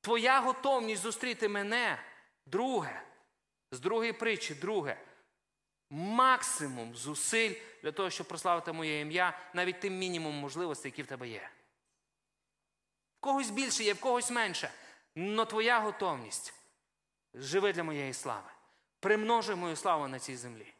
твоя 0.01 0.41
готовність 0.41 1.03
зустріти 1.03 1.49
мене, 1.49 2.03
друге, 2.47 3.03
з 3.71 3.81
другої 3.81 4.13
притчі, 4.13 4.55
друге. 4.55 4.97
Максимум 5.91 6.97
зусиль 6.97 7.55
для 7.83 7.93
того, 7.93 8.11
щоб 8.11 8.29
прославити 8.29 8.73
моє 8.73 9.01
ім'я, 9.01 9.39
навіть 9.55 9.81
тим 9.81 9.99
мінімум 9.99 10.35
можливостей, 10.35 10.91
які 10.91 11.03
в 11.03 11.07
тебе 11.07 11.29
є. 11.29 11.51
В 13.21 13.23
когось 13.23 13.51
більше 13.51 13.85
є, 13.85 13.95
в 13.95 14.01
когось 14.01 14.31
менше. 14.31 14.71
Но 15.15 15.45
твоя 15.45 15.81
готовність 15.81 16.55
живи 17.35 17.73
для 17.73 17.83
моєї 17.83 18.15
слави. 18.15 18.51
Примножуй 19.01 19.55
мою 19.55 19.77
славу 19.77 20.09
на 20.09 20.19
цій 20.19 20.37
землі. 20.37 20.75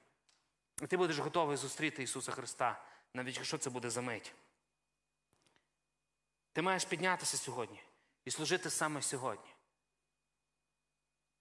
І 0.83 0.87
ти 0.87 0.97
будеш 0.97 1.19
готовий 1.19 1.57
зустріти 1.57 2.03
Ісуса 2.03 2.33
Христа, 2.33 2.85
навіть 3.15 3.37
якщо 3.37 3.59
це 3.59 3.71
буде 3.71 3.91
за 3.91 4.01
мить. 4.01 4.33
Ти 6.53 6.63
маєш 6.63 6.85
піднятися 6.85 7.37
сьогодні 7.37 7.83
і 8.25 8.31
служити 8.31 8.71
саме 8.71 9.03
сьогодні. 9.03 9.51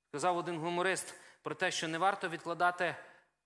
Сказав 0.07 0.37
один 0.37 0.57
гуморист 0.59 1.15
про 1.41 1.55
те, 1.55 1.71
що 1.71 1.87
не 1.87 1.97
варто 1.97 2.29
відкладати 2.29 2.95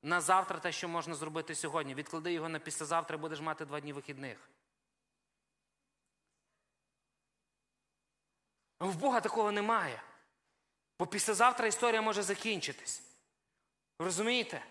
на 0.01 0.21
завтра 0.21 0.59
те, 0.59 0.71
що 0.71 0.87
можна 0.87 1.15
зробити 1.15 1.55
сьогодні. 1.55 1.95
Відклади 1.95 2.33
його 2.33 2.49
на 2.49 2.59
післязавтра, 2.59 3.17
будеш 3.17 3.39
мати 3.39 3.65
два 3.65 3.79
дні 3.79 3.93
вихідних. 3.93 4.37
В 8.87 8.95
Бога 8.95 9.21
такого 9.21 9.51
немає. 9.51 10.01
Бо 10.99 11.07
післязавтра 11.07 11.67
історія 11.67 12.01
може 12.01 12.23
закінчитись. 12.23 13.01
Розумієте? 13.99 14.65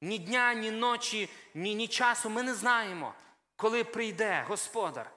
Ні 0.00 0.18
дня, 0.18 0.54
ні 0.54 0.70
ночі, 0.70 1.30
ні, 1.54 1.74
ні 1.74 1.88
часу 1.88 2.30
ми 2.30 2.42
не 2.42 2.54
знаємо, 2.54 3.14
коли 3.56 3.84
прийде 3.84 4.44
Господар. 4.48 5.10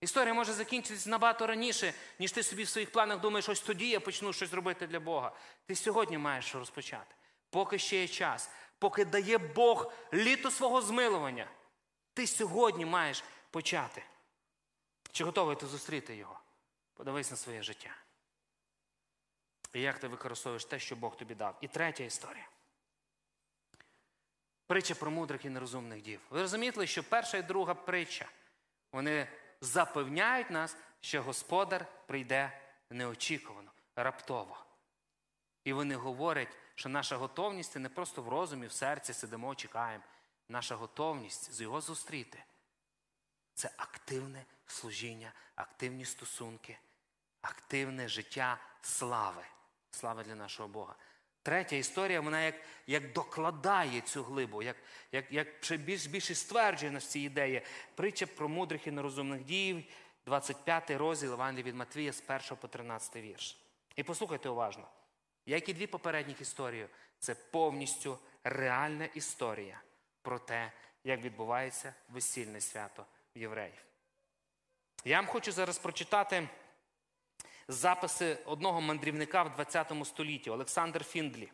Історія 0.00 0.34
може 0.34 0.52
закінчитись 0.52 1.06
набагато 1.06 1.46
раніше, 1.46 1.94
ніж 2.18 2.32
ти 2.32 2.42
собі 2.42 2.62
в 2.62 2.68
своїх 2.68 2.92
планах 2.92 3.20
думаєш, 3.20 3.48
ось 3.48 3.60
тоді 3.60 3.88
я 3.88 4.00
почну 4.00 4.32
щось 4.32 4.52
робити 4.52 4.86
для 4.86 5.00
Бога. 5.00 5.32
Ти 5.66 5.74
сьогодні 5.74 6.18
маєш 6.18 6.54
розпочати. 6.54 7.14
Поки 7.50 7.78
ще 7.78 7.96
є 7.96 8.08
час, 8.08 8.50
поки 8.78 9.04
дає 9.04 9.38
Бог 9.38 9.92
літо 10.12 10.50
свого 10.50 10.82
змилування. 10.82 11.46
Ти 12.14 12.26
сьогодні 12.26 12.84
маєш 12.84 13.24
почати. 13.50 14.02
Чи 15.12 15.24
готовий 15.24 15.56
ти 15.56 15.66
зустріти 15.66 16.16
його? 16.16 16.40
Подивись 17.00 17.30
на 17.30 17.36
своє 17.36 17.62
життя. 17.62 17.96
І 19.72 19.80
як 19.80 19.98
ти 19.98 20.08
використовуєш 20.08 20.64
те, 20.64 20.78
що 20.78 20.96
Бог 20.96 21.16
тобі 21.16 21.34
дав. 21.34 21.58
І 21.60 21.68
третя 21.68 22.04
історія. 22.04 22.48
Притча 24.66 24.94
про 24.94 25.10
мудрих 25.10 25.44
і 25.44 25.50
нерозумних 25.50 26.02
дів. 26.02 26.20
Ви 26.30 26.40
розумієте, 26.40 26.86
що 26.86 27.04
перша 27.04 27.38
і 27.38 27.42
друга 27.42 27.74
притча, 27.74 28.28
вони 28.92 29.28
запевняють 29.60 30.50
нас, 30.50 30.76
що 31.00 31.22
Господар 31.22 31.86
прийде 32.06 32.60
неочікувано, 32.90 33.72
раптово. 33.96 34.64
І 35.64 35.72
вони 35.72 35.94
говорять, 35.94 36.56
що 36.74 36.88
наша 36.88 37.16
готовність 37.16 37.72
це 37.72 37.78
не 37.78 37.88
просто 37.88 38.22
в 38.22 38.28
розумі, 38.28 38.66
в 38.66 38.72
серці 38.72 39.12
сидимо, 39.12 39.54
чекаємо. 39.54 40.04
Наша 40.48 40.74
готовність 40.74 41.52
з 41.52 41.60
його 41.60 41.80
зустріти 41.80 42.44
це 43.54 43.70
активне 43.76 44.44
служіння, 44.66 45.32
активні 45.54 46.04
стосунки, 46.04 46.78
активне 47.42 48.08
життя 48.08 48.58
слави. 48.82 49.42
Слава 49.90 50.22
для 50.22 50.34
нашого 50.34 50.68
Бога. 50.68 50.94
Третя 51.42 51.76
історія, 51.76 52.20
вона 52.20 52.42
як, 52.42 52.54
як 52.86 53.12
докладає 53.12 54.00
цю 54.00 54.22
глибу, 54.22 54.62
як, 54.62 54.76
як, 55.12 55.32
як 55.32 55.48
ще 55.60 55.76
більш 55.76 56.06
більше 56.06 56.34
стверджує 56.34 56.92
нас 56.92 57.06
ці 57.06 57.20
ідеї. 57.20 57.62
Притча 57.94 58.26
про 58.26 58.48
мудрих 58.48 58.86
і 58.86 58.90
нерозумних 58.90 59.44
діїв, 59.44 59.84
25 60.26 60.90
розділ 60.90 61.32
Івангелія 61.32 61.64
від 61.64 61.74
Матвія 61.74 62.12
з 62.12 62.22
1 62.28 62.40
по 62.60 62.68
13 62.68 63.16
вірш. 63.16 63.58
І 63.96 64.02
послухайте 64.02 64.48
уважно, 64.48 64.88
як 65.46 65.68
і 65.68 65.74
дві 65.74 65.86
попередніх 65.86 66.40
історії, 66.40 66.88
це 67.18 67.34
повністю 67.34 68.18
реальна 68.44 69.04
історія 69.04 69.80
про 70.22 70.38
те, 70.38 70.72
як 71.04 71.20
відбувається 71.20 71.94
весільне 72.08 72.60
свято 72.60 73.06
в 73.36 73.38
євреїв. 73.38 73.84
Я 75.04 75.16
вам 75.16 75.26
хочу 75.26 75.52
зараз 75.52 75.78
прочитати 75.78 76.48
записи 77.70 78.38
одного 78.46 78.80
мандрівника 78.80 79.42
в 79.42 79.54
20 79.54 79.92
столітті 80.04 80.50
Олександр 80.50 81.04
Фіндлі. 81.04 81.52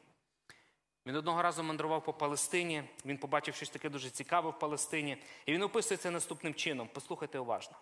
Він 1.07 1.17
одного 1.17 1.43
разу 1.43 1.63
мандрував 1.63 2.05
по 2.05 2.13
Палестині, 2.13 2.85
він 3.05 3.19
побачив 3.19 3.55
щось 3.55 3.71
таке 3.71 3.89
дуже 3.89 4.11
цікаве 4.11 4.51
в 4.51 4.59
Палестині, 4.59 5.23
і 5.47 5.53
він 5.53 5.63
описує 5.63 5.99
це 5.99 6.11
наступним 6.11 6.55
чином. 6.55 6.89
Послухайте 6.93 7.39
уважно. 7.39 7.77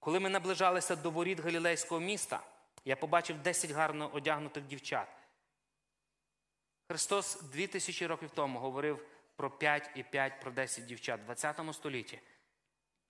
Коли 0.00 0.20
ми 0.20 0.28
наближалися 0.28 0.96
до 0.96 1.10
воріт 1.10 1.40
Галілейського 1.40 2.00
міста, 2.00 2.40
я 2.84 2.96
побачив 2.96 3.38
10 3.38 3.70
гарно 3.70 4.10
одягнутих 4.12 4.66
дівчат. 4.66 5.08
Христос 6.88 7.42
2000 7.42 8.06
років 8.06 8.30
тому 8.30 8.58
говорив 8.58 9.06
про 9.36 9.50
5 9.50 9.90
і 9.94 10.02
5, 10.02 10.40
про 10.40 10.50
10 10.50 10.84
дівчат 10.84 11.20
в 11.20 11.24
20 11.24 11.60
столітті. 11.72 12.20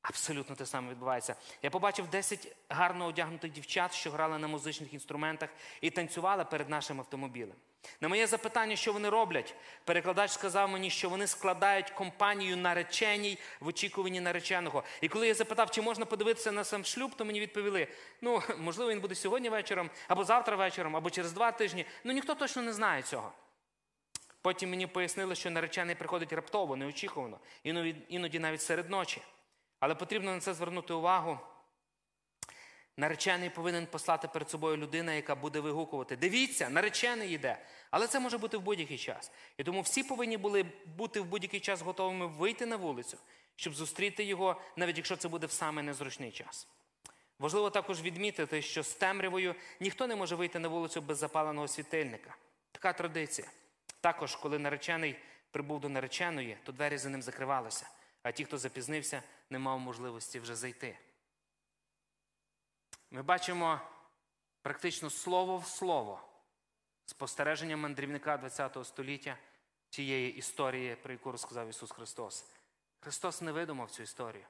Абсолютно 0.03 0.57
те 0.57 0.67
саме 0.67 0.91
відбувається. 0.91 1.35
Я 1.63 1.71
побачив 1.71 2.07
10 2.07 2.57
гарно 2.69 3.07
одягнутих 3.07 3.53
дівчат, 3.53 3.95
що 3.95 4.11
грали 4.11 4.39
на 4.39 4.49
музичних 4.49 4.95
інструментах 4.95 5.51
і 5.81 5.91
танцювали 5.91 6.45
перед 6.45 6.69
нашим 6.69 7.01
автомобілем. 7.01 7.57
На 8.01 8.09
моє 8.09 8.27
запитання, 8.27 8.77
що 8.77 8.93
вони 8.93 9.09
роблять, 9.09 9.55
перекладач 9.85 10.31
сказав 10.31 10.71
мені, 10.71 10.91
що 10.91 11.09
вони 11.09 11.27
складають 11.27 11.91
компанію 11.91 12.57
нареченій 12.57 13.39
в 13.61 13.67
очікуванні 13.67 14.21
нареченого. 14.21 14.85
І 15.01 15.09
коли 15.09 15.29
я 15.29 15.35
запитав, 15.35 15.71
чи 15.71 15.83
можна 15.83 16.05
подивитися 16.05 16.53
на 16.53 16.65
сам 16.65 16.85
шлюб, 16.85 17.15
то 17.15 17.25
мені 17.25 17.41
відповіли: 17.41 17.89
ну, 18.21 18.43
можливо, 18.59 18.91
він 18.91 19.01
буде 19.01 19.15
сьогодні 19.15 19.49
вечором, 19.49 19.91
або 20.09 20.25
завтра 20.25 20.57
вечором, 20.57 20.97
або 20.97 21.11
через 21.11 21.33
два 21.33 21.53
тижні. 21.53 21.85
Ну 22.05 22.13
ніхто 22.13 22.35
точно 22.35 22.63
не 22.63 22.73
знає 22.73 23.03
цього. 23.03 23.33
Потім 24.43 24.71
мені 24.71 24.87
пояснили, 24.87 25.35
що 25.35 25.51
наречений 25.51 25.95
приходить 25.95 26.33
раптово, 26.33 26.77
неочікувано, 26.77 27.39
іноді, 28.09 28.39
навіть 28.39 28.63
серед 28.63 28.91
ночі. 28.91 29.23
Але 29.81 29.95
потрібно 29.95 30.35
на 30.35 30.41
це 30.41 30.55
звернути 30.55 30.93
увагу. 30.93 31.39
Наречений 32.97 33.51
повинен 33.51 33.87
послати 33.87 34.29
перед 34.29 34.51
собою 34.51 34.77
людина, 34.77 35.13
яка 35.13 35.35
буде 35.35 35.61
вигукувати. 35.61 36.17
Дивіться, 36.17 36.71
наречений 36.71 37.33
йде. 37.33 37.59
Але 37.91 38.07
це 38.07 38.21
може 38.21 38.39
бути 38.39 38.57
в 38.57 38.61
будь-який 38.61 38.99
час. 38.99 39.33
І 39.57 39.65
тому 39.65 39.81
всі 39.81 40.03
повинні 40.03 40.37
були 40.37 40.67
бути 40.87 41.21
в 41.21 41.25
будь-який 41.25 41.61
час 41.61 41.83
готовими 41.83 42.27
вийти 42.27 42.67
на 42.67 42.77
вулицю, 42.77 43.19
щоб 43.57 43.75
зустріти 43.75 44.25
його, 44.25 44.61
навіть 44.77 44.97
якщо 44.97 45.17
це 45.17 45.29
буде 45.29 45.47
в 45.47 45.53
саме 45.53 45.83
незручний 45.83 46.33
час. 46.33 46.69
Важливо 47.39 47.71
також 47.71 48.03
відмітити, 48.03 48.63
що 48.63 48.83
з 48.83 48.95
темрявою 48.95 49.55
ніхто 49.81 50.07
не 50.07 50.17
може 50.17 50.37
вийти 50.37 50.59
на 50.59 50.69
вулицю 50.69 51.01
без 51.01 51.19
запаленого 51.19 51.69
світильника. 51.69 52.37
Така 52.73 52.93
традиція. 52.93 53.49
Також, 54.01 54.37
коли 54.37 54.59
наречений 54.59 55.17
прибув 55.51 55.81
до 55.81 55.89
нареченої, 55.89 56.57
то 56.65 56.73
двері 56.73 56.99
за 56.99 57.09
ним 57.09 57.23
закривалися, 57.23 57.91
а 58.23 58.33
ті, 58.33 58.45
хто 58.45 58.59
запізнився, 58.59 59.23
не 59.51 59.59
мав 59.59 59.81
можливості 59.81 60.41
вже 60.41 60.57
зайти. 60.57 60.99
Ми 63.11 63.23
бачимо 63.23 63.81
практично 64.63 65.11
слово 65.11 65.59
в 65.59 65.67
слово 65.67 66.29
спостереження 67.07 67.77
мандрівника 67.77 68.39
ХХ 68.39 68.85
століття 68.85 69.39
тієї 69.91 70.35
історії, 70.37 70.97
про 70.97 71.13
яку 71.13 71.33
розказав 71.33 71.69
Ісус 71.69 71.91
Христос. 71.91 72.47
Христос 73.01 73.41
не 73.41 73.53
видумав 73.53 73.91
цю 73.91 74.03
історію. 74.03 74.47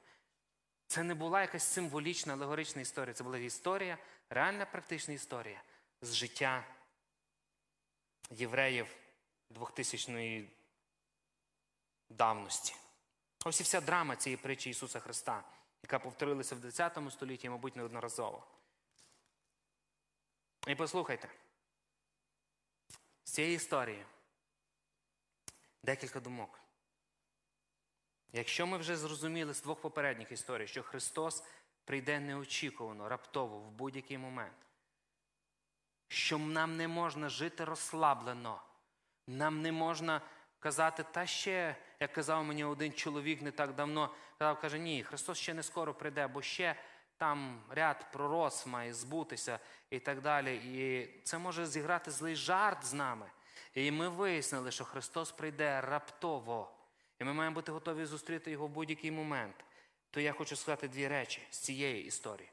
Це 0.87 1.03
не 1.03 1.15
була 1.15 1.41
якась 1.41 1.65
символічна, 1.65 2.33
алегорична 2.33 2.83
історія. 2.83 3.15
Це 3.15 3.25
була 3.25 3.39
історія, 3.39 3.99
реальна 4.31 4.67
практична 4.67 5.15
історія 5.15 5.63
з 6.03 6.15
життя 6.15 6.65
євреїв 8.31 8.97
2000-ї 9.51 10.49
давності. 12.09 12.75
Ось 13.45 13.61
і 13.61 13.63
вся 13.63 13.81
драма 13.81 14.17
цієї 14.17 14.37
притчі 14.37 14.71
Ісуса 14.71 15.01
Христа, 15.01 15.45
яка 15.83 15.99
повторилася 15.99 16.55
в 16.55 16.61
20 16.61 16.99
столітті, 17.11 17.49
мабуть, 17.49 17.77
неодноразово. 17.77 18.47
І 20.67 20.75
послухайте, 20.75 21.29
з 23.25 23.33
цієї 23.33 23.57
історії 23.57 24.07
декілька 25.83 26.21
думок. 26.21 26.61
Якщо 28.33 28.67
ми 28.67 28.79
вже 28.79 28.97
зрозуміли 28.97 29.55
з 29.55 29.63
двох 29.63 29.81
попередніх 29.81 30.33
історій, 30.33 30.67
що 30.67 30.83
Христос 30.83 31.45
прийде 31.85 32.21
неочікувано, 32.21 33.09
раптово, 33.09 33.59
в 33.59 33.71
будь-який 33.71 34.19
момент, 34.19 34.57
що 36.09 36.39
нам 36.39 36.77
не 36.77 36.89
можна 36.89 37.29
жити 37.29 37.65
розслаблено, 37.65 38.63
нам 39.27 39.63
не 39.63 39.73
можна 39.73 40.21
казати, 40.61 41.05
та 41.13 41.27
ще, 41.27 41.77
як 42.01 42.13
казав 42.13 42.45
мені 42.45 42.65
один 42.65 42.93
чоловік 42.93 43.43
не 43.43 43.51
так 43.51 43.75
давно, 43.75 44.15
казав, 44.39 44.61
каже, 44.61 44.79
ні, 44.79 45.05
Христос 45.05 45.39
ще 45.39 45.55
не 45.55 45.63
скоро 45.63 45.95
прийде, 45.95 46.27
бо 46.27 46.43
ще 46.43 46.77
там 47.17 47.63
ряд 47.71 48.13
пророс 48.13 48.67
має 48.67 48.95
збутися 48.95 49.59
і 49.91 49.99
так 49.99 50.21
далі. 50.21 50.57
І 50.57 51.09
це 51.25 51.39
може 51.39 51.67
зіграти 51.67 52.11
злий 52.11 52.37
жарт 52.37 52.85
з 52.85 52.95
нами. 52.95 53.27
І 53.75 53.91
ми 53.91 54.09
вияснили, 54.09 54.71
що 54.71 54.85
Христос 54.85 55.33
прийде 55.33 55.81
раптово. 55.81 56.71
І 57.19 57.25
ми 57.25 57.33
маємо 57.33 57.55
бути 57.55 57.73
готові 57.73 58.05
зустріти 58.05 58.51
його 58.51 58.67
в 58.67 58.71
будь-який 58.71 59.11
момент. 59.11 59.65
То 60.11 60.21
я 60.21 60.33
хочу 60.33 60.57
сказати 60.57 60.89
дві 60.89 61.09
речі 61.09 61.43
з 61.51 61.59
цієї 61.59 62.05
історії. 62.05 62.51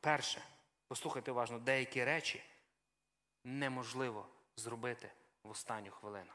Перше, 0.00 0.42
послухайте 0.88 1.30
уважно, 1.30 1.58
деякі 1.58 2.04
речі 2.04 2.42
неможливо 3.44 4.26
зробити 4.56 5.10
в 5.42 5.50
останню 5.50 5.90
хвилину. 5.90 6.32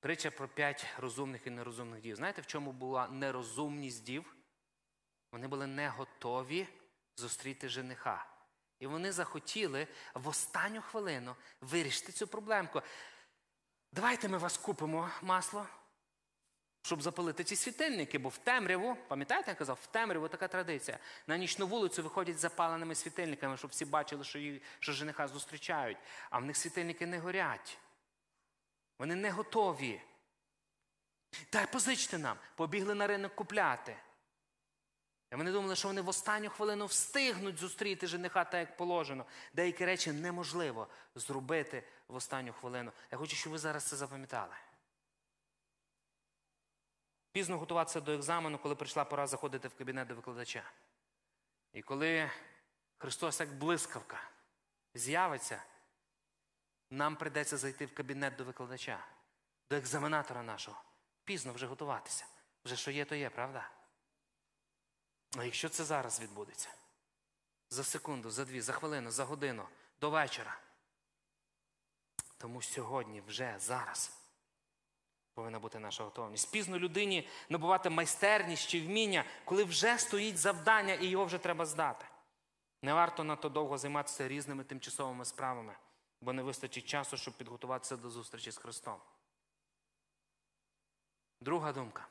Притча 0.00 0.30
про 0.30 0.48
п'ять 0.48 0.86
розумних 0.98 1.46
і 1.46 1.50
нерозумних 1.50 2.00
дів. 2.00 2.16
Знаєте, 2.16 2.42
в 2.42 2.46
чому 2.46 2.72
була 2.72 3.08
нерозумність 3.08 4.04
дів? 4.04 4.36
Вони 5.32 5.48
були 5.48 5.66
не 5.66 5.88
готові 5.88 6.66
зустріти 7.16 7.68
жениха. 7.68 8.26
І 8.78 8.86
вони 8.86 9.12
захотіли 9.12 9.86
в 10.14 10.28
останню 10.28 10.82
хвилину 10.82 11.36
вирішити 11.60 12.12
цю 12.12 12.26
проблемку. 12.26 12.82
Давайте 13.92 14.28
ми 14.28 14.38
вас 14.38 14.56
купимо 14.56 15.10
масло, 15.22 15.66
щоб 16.82 17.02
запалити 17.02 17.44
ці 17.44 17.56
світильники, 17.56 18.18
бо 18.18 18.28
в 18.28 18.38
темряву, 18.38 18.96
пам'ятаєте, 19.08 19.50
я 19.50 19.54
казав, 19.54 19.78
в 19.82 19.86
темряву 19.86 20.28
така 20.28 20.48
традиція. 20.48 20.98
На 21.26 21.36
нічну 21.36 21.66
вулицю 21.66 22.02
виходять 22.02 22.38
з 22.38 22.40
запаленими 22.40 22.94
світильниками, 22.94 23.56
щоб 23.56 23.70
всі 23.70 23.84
бачили, 23.84 24.24
що, 24.24 24.38
їх, 24.38 24.62
що 24.78 24.92
жениха 24.92 25.28
зустрічають. 25.28 25.98
А 26.30 26.38
в 26.38 26.44
них 26.44 26.56
світильники 26.56 27.06
не 27.06 27.18
горять. 27.18 27.78
Вони 29.00 29.14
не 29.14 29.30
готові. 29.30 30.00
Дай 31.52 31.72
позичте 31.72 32.18
нам, 32.18 32.38
побігли 32.54 32.94
на 32.94 33.06
ринок 33.06 33.34
купляти. 33.34 33.96
І 35.32 35.36
вони 35.36 35.52
думали, 35.52 35.76
що 35.76 35.88
вони 35.88 36.00
в 36.00 36.08
останню 36.08 36.50
хвилину 36.50 36.86
встигнуть 36.86 37.58
зустріти 37.58 38.06
жениха 38.06 38.44
так, 38.44 38.68
як 38.68 38.76
положено. 38.76 39.26
Деякі 39.52 39.84
речі 39.84 40.12
неможливо 40.12 40.88
зробити 41.14 41.84
в 42.08 42.14
останню 42.14 42.52
хвилину. 42.52 42.92
Я 43.10 43.18
хочу, 43.18 43.36
щоб 43.36 43.52
ви 43.52 43.58
зараз 43.58 43.84
це 43.84 43.96
запам'ятали. 43.96 44.54
Пізно 47.32 47.58
готуватися 47.58 48.00
до 48.00 48.12
екзамену, 48.12 48.58
коли 48.58 48.74
прийшла 48.74 49.04
пора 49.04 49.26
заходити 49.26 49.68
в 49.68 49.74
кабінет 49.74 50.08
до 50.08 50.14
викладача. 50.14 50.62
І 51.72 51.82
коли 51.82 52.30
Христос, 52.98 53.40
як 53.40 53.58
блискавка, 53.58 54.20
з'явиться, 54.94 55.62
нам 56.90 57.16
прийдеться 57.16 57.56
зайти 57.56 57.86
в 57.86 57.94
кабінет 57.94 58.36
до 58.36 58.44
викладача, 58.44 59.06
до 59.70 59.76
екзаменатора 59.76 60.42
нашого. 60.42 60.82
Пізно 61.24 61.52
вже 61.52 61.66
готуватися. 61.66 62.26
Вже 62.64 62.76
що 62.76 62.90
є, 62.90 63.04
то 63.04 63.14
є, 63.14 63.30
правда? 63.30 63.70
А 65.38 65.44
якщо 65.44 65.68
це 65.68 65.84
зараз 65.84 66.20
відбудеться? 66.20 66.68
За 67.70 67.84
секунду, 67.84 68.30
за 68.30 68.44
дві, 68.44 68.60
за 68.60 68.72
хвилину, 68.72 69.10
за 69.10 69.24
годину, 69.24 69.68
до 70.00 70.10
вечора. 70.10 70.58
Тому 72.38 72.62
сьогодні, 72.62 73.20
вже 73.20 73.54
зараз, 73.58 74.12
повинна 75.34 75.58
бути 75.58 75.78
наша 75.78 76.04
готовність. 76.04 76.52
Пізно 76.52 76.78
людині 76.78 77.28
набувати 77.48 77.90
майстерність 77.90 78.68
чи 78.68 78.80
вміння, 78.80 79.24
коли 79.44 79.64
вже 79.64 79.98
стоїть 79.98 80.38
завдання 80.38 80.94
і 80.94 81.06
його 81.06 81.24
вже 81.24 81.38
треба 81.38 81.66
здати. 81.66 82.06
Не 82.82 82.94
варто 82.94 83.24
надто 83.24 83.48
довго 83.48 83.78
займатися 83.78 84.28
різними 84.28 84.64
тимчасовими 84.64 85.24
справами, 85.24 85.76
бо 86.20 86.32
не 86.32 86.42
вистачить 86.42 86.86
часу, 86.86 87.16
щоб 87.16 87.36
підготуватися 87.36 87.96
до 87.96 88.10
зустрічі 88.10 88.50
з 88.50 88.56
Христом. 88.56 89.00
Друга 91.40 91.72
думка. 91.72 92.08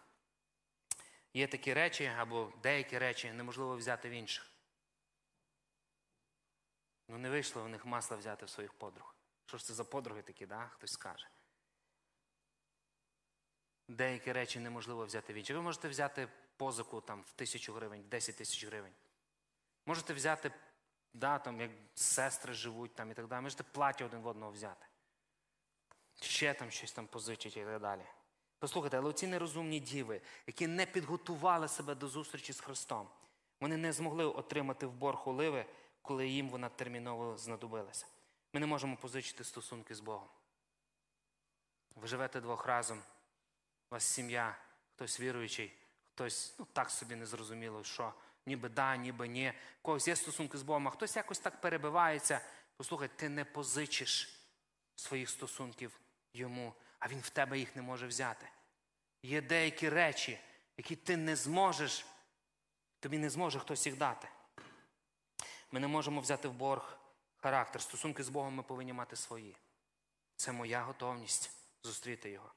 Є 1.33 1.47
такі 1.47 1.73
речі 1.73 2.05
або 2.05 2.53
деякі 2.63 2.97
речі 2.97 3.31
неможливо 3.31 3.77
взяти 3.77 4.09
в 4.09 4.11
інших. 4.11 4.51
Ну 7.07 7.17
не 7.17 7.29
вийшло 7.29 7.63
у 7.63 7.67
них 7.67 7.85
масла 7.85 8.17
взяти 8.17 8.45
в 8.45 8.49
своїх 8.49 8.73
подруг. 8.73 9.15
Що 9.45 9.57
ж 9.57 9.65
це 9.65 9.73
за 9.73 9.83
подруги 9.83 10.21
такі, 10.21 10.45
да? 10.45 10.67
хтось 10.67 10.91
скаже. 10.91 11.29
Деякі 13.87 14.31
речі 14.31 14.59
неможливо 14.59 15.05
взяти 15.05 15.33
в 15.33 15.35
інші. 15.35 15.53
Ви 15.53 15.61
можете 15.61 15.89
взяти 15.89 16.27
позику 16.57 17.01
там, 17.01 17.21
в 17.21 17.31
тисячу 17.31 17.73
гривень, 17.73 18.01
в 18.01 18.07
10 18.07 18.35
тисяч 18.35 18.65
гривень. 18.65 18.93
Можете 19.85 20.13
взяти, 20.13 20.51
да, 21.13 21.39
там, 21.39 21.61
як 21.61 21.71
сестри 21.95 22.53
живуть 22.53 22.95
там, 22.95 23.11
і 23.11 23.13
так 23.13 23.27
далі. 23.27 23.41
Можете 23.41 23.63
плаття 23.63 24.05
один 24.05 24.21
в 24.21 24.27
одного 24.27 24.51
взяти. 24.51 24.85
Ще 26.21 26.53
там 26.53 26.71
щось 26.71 26.91
там 26.91 27.07
позичить 27.07 27.57
і 27.57 27.65
так 27.65 27.81
далі. 27.81 28.05
Послухайте, 28.59 28.97
але 28.97 29.09
оці 29.09 29.27
нерозумні 29.27 29.79
діви, 29.79 30.21
які 30.47 30.67
не 30.67 30.85
підготували 30.85 31.67
себе 31.67 31.95
до 31.95 32.07
зустрічі 32.07 32.53
з 32.53 32.59
Христом, 32.59 33.07
вони 33.59 33.77
не 33.77 33.93
змогли 33.93 34.25
отримати 34.25 34.85
в 34.85 34.93
борг 34.93 35.29
оливи, 35.29 35.65
коли 36.01 36.27
їм 36.27 36.49
вона 36.49 36.69
терміново 36.69 37.37
знадобилася. 37.37 38.05
Ми 38.53 38.59
не 38.59 38.65
можемо 38.65 38.97
позичити 38.97 39.43
стосунки 39.43 39.95
з 39.95 39.99
Богом. 39.99 40.27
Ви 41.95 42.07
живете 42.07 42.41
двох 42.41 42.65
разом, 42.65 42.97
у 42.97 43.95
вас 43.95 44.03
сім'я, 44.03 44.57
хтось 44.95 45.19
віруючий, 45.19 45.73
хтось 46.13 46.55
ну, 46.59 46.67
так 46.73 46.89
собі 46.89 47.15
не 47.15 47.25
зрозуміло, 47.25 47.83
що 47.83 48.13
ніби 48.49 48.69
да, 48.69 48.95
ніби 48.95 49.27
ні. 49.27 49.53
У 49.79 49.81
когось 49.81 50.07
є 50.07 50.15
стосунки 50.15 50.57
з 50.57 50.61
Богом, 50.61 50.87
а 50.87 50.91
хтось 50.91 51.15
якось 51.15 51.39
так 51.39 51.61
перебивається. 51.61 52.41
Послухай, 52.77 53.09
ти 53.15 53.29
не 53.29 53.45
позичиш 53.45 54.39
своїх 54.95 55.29
стосунків 55.29 55.99
йому, 56.33 56.73
а 56.99 57.07
він 57.07 57.19
в 57.19 57.29
тебе 57.29 57.59
їх 57.59 57.75
не 57.75 57.81
може 57.81 58.07
взяти. 58.07 58.49
Є 59.23 59.41
деякі 59.41 59.89
речі, 59.89 60.39
які 60.77 60.95
ти 60.95 61.17
не 61.17 61.35
зможеш, 61.35 62.05
тобі 62.99 63.17
не 63.17 63.29
зможе 63.29 63.59
хтось 63.59 63.85
їх 63.85 63.97
дати. 63.97 64.27
Ми 65.71 65.79
не 65.79 65.87
можемо 65.87 66.21
взяти 66.21 66.47
в 66.47 66.53
борг 66.53 66.97
характер. 67.37 67.81
Стосунки 67.81 68.23
з 68.23 68.29
Богом 68.29 68.53
ми 68.53 68.63
повинні 68.63 68.93
мати 68.93 69.15
свої. 69.15 69.55
Це 70.35 70.51
моя 70.51 70.81
готовність 70.81 71.51
зустріти 71.83 72.29
його. 72.29 72.51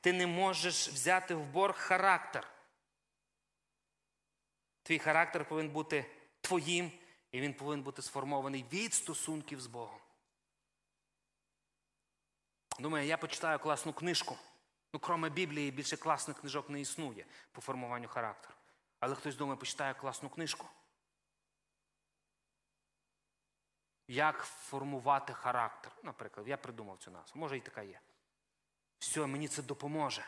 Ти 0.00 0.12
не 0.12 0.26
можеш 0.26 0.88
взяти 0.88 1.34
в 1.34 1.44
борг 1.44 1.76
характер. 1.76 2.46
Твій 4.88 4.98
характер 4.98 5.44
повинен 5.48 5.72
бути 5.72 6.06
твоїм, 6.40 6.92
і 7.32 7.40
він 7.40 7.54
повинен 7.54 7.82
бути 7.82 8.02
сформований 8.02 8.64
від 8.72 8.94
стосунків 8.94 9.60
з 9.60 9.66
Богом. 9.66 10.00
Думаю, 12.78 13.06
я 13.06 13.16
почитаю 13.16 13.58
класну 13.58 13.92
книжку. 13.92 14.36
Ну, 14.92 15.00
кроме 15.00 15.30
Біблії, 15.30 15.70
більше 15.70 15.96
класних 15.96 16.40
книжок 16.40 16.70
не 16.70 16.80
існує 16.80 17.26
по 17.52 17.60
формуванню 17.60 18.08
характеру. 18.08 18.54
Але 19.00 19.14
хтось 19.14 19.36
думає, 19.36 19.56
почитає 19.56 19.94
класну 19.94 20.28
книжку. 20.28 20.66
Як 24.06 24.42
формувати 24.42 25.32
характер? 25.32 25.92
Наприклад, 26.02 26.48
я 26.48 26.56
придумав 26.56 26.98
цю 26.98 27.10
назву. 27.10 27.40
Може 27.40 27.56
і 27.56 27.60
така 27.60 27.82
є. 27.82 28.00
Все, 28.98 29.26
мені 29.26 29.48
це 29.48 29.62
допоможе. 29.62 30.24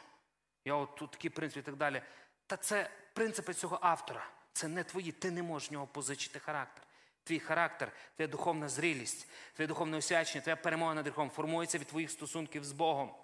Я 0.64 0.74
от 0.74 0.96
тут 0.96 1.10
такі 1.10 1.30
принципи 1.30 1.60
і 1.60 1.64
так 1.64 1.76
далі. 1.76 2.02
Та 2.46 2.56
це 2.56 2.90
принципи 3.14 3.54
цього 3.54 3.78
автора. 3.82 4.30
Це 4.52 4.68
не 4.68 4.84
твої. 4.84 5.12
Ти 5.12 5.30
не 5.30 5.42
можеш 5.42 5.70
в 5.70 5.72
нього 5.72 5.86
позичити 5.86 6.38
характер. 6.38 6.84
Твій 7.24 7.38
характер, 7.38 7.92
твоя 8.16 8.28
духовна 8.28 8.68
зрілість, 8.68 9.28
твоє 9.54 9.68
духовне 9.68 9.96
освячення, 9.96 10.42
твоя 10.42 10.56
перемога 10.56 10.94
над 10.94 11.06
гріхом 11.06 11.30
формується 11.30 11.78
від 11.78 11.86
твоїх 11.86 12.10
стосунків 12.10 12.64
з 12.64 12.72
Богом. 12.72 13.14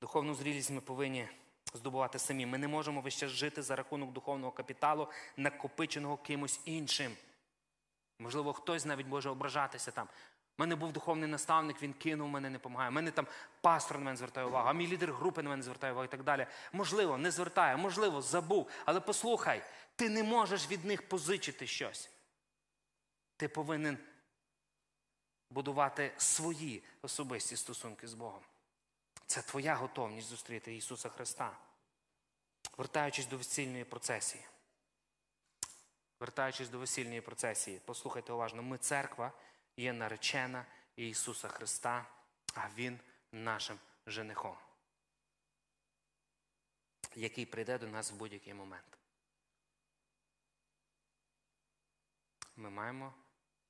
Духовну 0.00 0.34
зрілість 0.34 0.70
ми 0.70 0.80
повинні 0.80 1.28
здобувати 1.74 2.18
самі. 2.18 2.46
Ми 2.46 2.58
не 2.58 2.68
можемо 2.68 3.00
весь 3.00 3.16
час 3.16 3.30
жити 3.30 3.62
за 3.62 3.76
рахунок 3.76 4.12
духовного 4.12 4.52
капіталу, 4.52 5.08
накопиченого 5.36 6.16
кимось 6.16 6.60
іншим. 6.64 7.16
Можливо, 8.18 8.52
хтось 8.52 8.84
навіть 8.84 9.06
може 9.06 9.30
ображатися 9.30 9.90
там. 9.90 10.08
Мене 10.60 10.76
був 10.76 10.92
духовний 10.92 11.28
наставник, 11.28 11.82
він 11.82 11.92
кинув 11.92 12.28
мене, 12.28 12.50
не 12.50 12.58
допомагає. 12.58 12.90
Мене 12.90 13.10
там 13.10 13.26
пастор 13.60 13.98
на 13.98 14.04
мене 14.04 14.16
звертає 14.16 14.46
увагу, 14.46 14.68
а 14.68 14.72
мій 14.72 14.86
лідер 14.86 15.12
групи 15.12 15.42
на 15.42 15.50
мене 15.50 15.62
звертає 15.62 15.92
увагу 15.92 16.04
і 16.04 16.10
так 16.10 16.22
далі. 16.22 16.46
Можливо, 16.72 17.18
не 17.18 17.30
звертає, 17.30 17.76
можливо, 17.76 18.22
забув. 18.22 18.68
Але 18.84 19.00
послухай, 19.00 19.62
ти 19.96 20.08
не 20.08 20.22
можеш 20.22 20.70
від 20.70 20.84
них 20.84 21.08
позичити 21.08 21.66
щось. 21.66 22.10
Ти 23.36 23.48
повинен 23.48 23.98
будувати 25.50 26.12
свої 26.16 26.82
особисті 27.02 27.56
стосунки 27.56 28.08
з 28.08 28.14
Богом. 28.14 28.42
Це 29.26 29.42
твоя 29.42 29.74
готовність 29.74 30.28
зустріти 30.28 30.76
Ісуса 30.76 31.08
Христа. 31.08 31.56
Вертаючись 32.76 33.26
до 33.26 33.36
весільної 33.36 33.84
процесії. 33.84 34.44
Вертаючись 36.20 36.68
до 36.68 36.78
весільної 36.78 37.20
процесії, 37.20 37.80
послухайте 37.84 38.32
уважно, 38.32 38.62
ми 38.62 38.78
церква 38.78 39.32
є 39.76 39.92
наречена 39.92 40.66
Ісуса 40.96 41.48
Христа, 41.48 42.06
а 42.54 42.68
Він 42.68 43.00
нашим 43.32 43.78
женихом, 44.06 44.56
який 47.14 47.46
прийде 47.46 47.78
до 47.78 47.88
нас 47.88 48.12
в 48.12 48.14
будь-який 48.14 48.54
момент. 48.54 48.98
Ми 52.56 52.70
маємо 52.70 53.14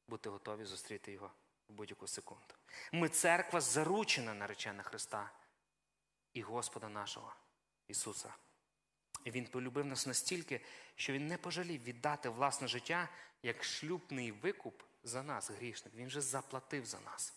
бути 0.09 0.31
готові 0.31 0.65
зустріти 0.65 1.13
Його 1.13 1.33
в 1.69 1.73
будь-яку 1.73 2.07
секунду. 2.07 2.55
Ми 2.93 3.09
церква 3.09 3.61
заручена 3.61 4.35
наречена 4.35 4.83
Христа 4.83 5.33
і 6.33 6.43
Господа 6.43 6.89
нашого 6.89 7.35
Ісуса. 7.89 8.35
І 9.25 9.31
Він 9.31 9.47
полюбив 9.47 9.87
нас 9.87 10.07
настільки, 10.07 10.61
що 10.95 11.13
Він 11.13 11.27
не 11.27 11.39
пожалів 11.39 11.83
віддати 11.83 12.29
власне 12.29 12.69
життя 12.69 13.09
як 13.43 13.65
шлюбний 13.65 14.33
викуп 14.33 14.83
за 15.03 15.23
нас, 15.23 15.51
грішник. 15.51 15.95
Він 15.95 16.07
вже 16.07 16.21
заплатив 16.21 16.87
за 16.87 17.01
нас. 17.01 17.35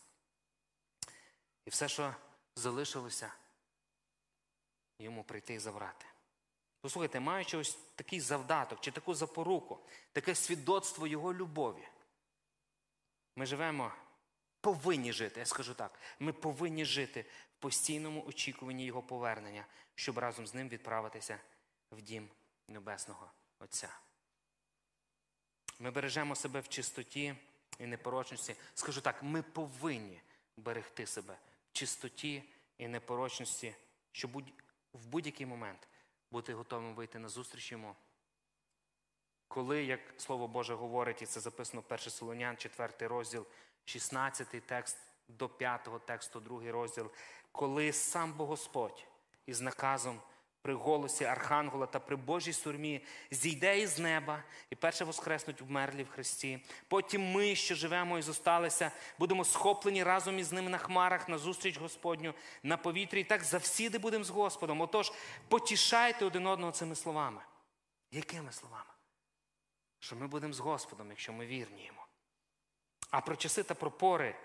І 1.64 1.70
все, 1.70 1.88
що 1.88 2.14
залишилося, 2.56 3.32
йому 4.98 5.24
прийти 5.24 5.54
і 5.54 5.58
забрати. 5.58 6.06
Послухайте, 6.80 7.20
маючи 7.20 7.56
ось 7.56 7.78
такий 7.94 8.20
завдаток 8.20 8.80
чи 8.80 8.90
таку 8.90 9.14
запоруку, 9.14 9.86
таке 10.12 10.34
свідоцтво 10.34 11.06
Його 11.06 11.34
любові, 11.34 11.88
ми 13.36 13.46
живемо, 13.46 13.92
повинні 14.60 15.12
жити, 15.12 15.40
я 15.40 15.46
скажу 15.46 15.74
так, 15.74 15.98
ми 16.18 16.32
повинні 16.32 16.84
жити 16.84 17.24
в 17.58 17.62
постійному 17.62 18.24
очікуванні 18.26 18.84
Його 18.84 19.02
повернення, 19.02 19.66
щоб 19.94 20.18
разом 20.18 20.46
з 20.46 20.54
ним 20.54 20.68
відправитися 20.68 21.40
в 21.90 22.02
дім 22.02 22.28
Небесного 22.68 23.30
Отця. 23.58 23.98
Ми 25.78 25.90
бережемо 25.90 26.34
себе 26.34 26.60
в 26.60 26.68
чистоті 26.68 27.36
і 27.78 27.86
непорочності. 27.86 28.56
Скажу 28.74 29.00
так, 29.00 29.22
ми 29.22 29.42
повинні 29.42 30.20
берегти 30.56 31.06
себе 31.06 31.38
в 31.70 31.72
чистоті 31.72 32.42
і 32.78 32.88
непорочності, 32.88 33.74
щоб 34.12 34.42
в 34.92 35.06
будь-який 35.06 35.46
момент 35.46 35.88
бути 36.30 36.54
готовим 36.54 36.94
вийти 36.94 37.18
на 37.18 37.28
зустріч 37.28 37.72
йому. 37.72 37.96
Коли, 39.48 39.84
як 39.84 40.00
Слово 40.16 40.48
Боже 40.48 40.74
говорить, 40.74 41.22
і 41.22 41.26
це 41.26 41.40
записано 41.40 41.82
в 41.88 41.92
1 41.92 42.10
Солонян, 42.10 42.56
4 42.56 42.92
розділ, 43.06 43.46
16 43.84 44.66
текст 44.66 44.98
до 45.28 45.48
5 45.48 45.88
тексту, 46.06 46.40
2 46.40 46.72
розділ, 46.72 47.10
коли 47.52 47.92
сам 47.92 48.32
Бог 48.32 48.48
Господь 48.48 49.06
із 49.46 49.60
наказом 49.60 50.20
при 50.64 50.74
голосі 50.74 51.24
Архангела 51.24 51.86
та 51.86 52.00
при 52.00 52.16
Божій 52.16 52.52
сурмі 52.52 53.04
зійде 53.30 53.80
із 53.80 53.98
неба 53.98 54.42
і 54.70 54.74
перше 54.74 55.04
воскреснуть 55.04 55.60
вмерлі 55.60 56.02
в 56.02 56.08
Христі. 56.08 56.60
Потім 56.88 57.32
ми, 57.32 57.54
що 57.54 57.74
живемо 57.74 58.18
і 58.18 58.22
зосталися, 58.22 58.90
будемо 59.18 59.44
схоплені 59.44 60.02
разом 60.02 60.38
із 60.38 60.52
ними 60.52 60.70
на 60.70 60.78
хмарах 60.78 61.28
на 61.28 61.38
зустріч 61.38 61.78
Господню 61.78 62.34
на 62.62 62.76
повітрі. 62.76 63.20
І 63.20 63.24
так 63.24 63.44
завсіди 63.44 63.98
будемо 63.98 64.24
з 64.24 64.30
Господом. 64.30 64.80
Отож, 64.80 65.12
потішайте 65.48 66.24
один 66.24 66.46
одного 66.46 66.72
цими 66.72 66.94
словами. 66.94 67.40
Якими 68.10 68.52
словами? 68.52 68.90
Що 69.98 70.16
ми 70.16 70.26
будемо 70.26 70.52
з 70.52 70.60
Господом, 70.60 71.10
якщо 71.10 71.32
ми 71.32 71.46
вірні 71.46 71.86
йому. 71.86 72.00
А 73.10 73.20
про 73.20 73.36
часи 73.36 73.62
та 73.62 73.74
про 73.74 73.90
пори, 73.90 74.36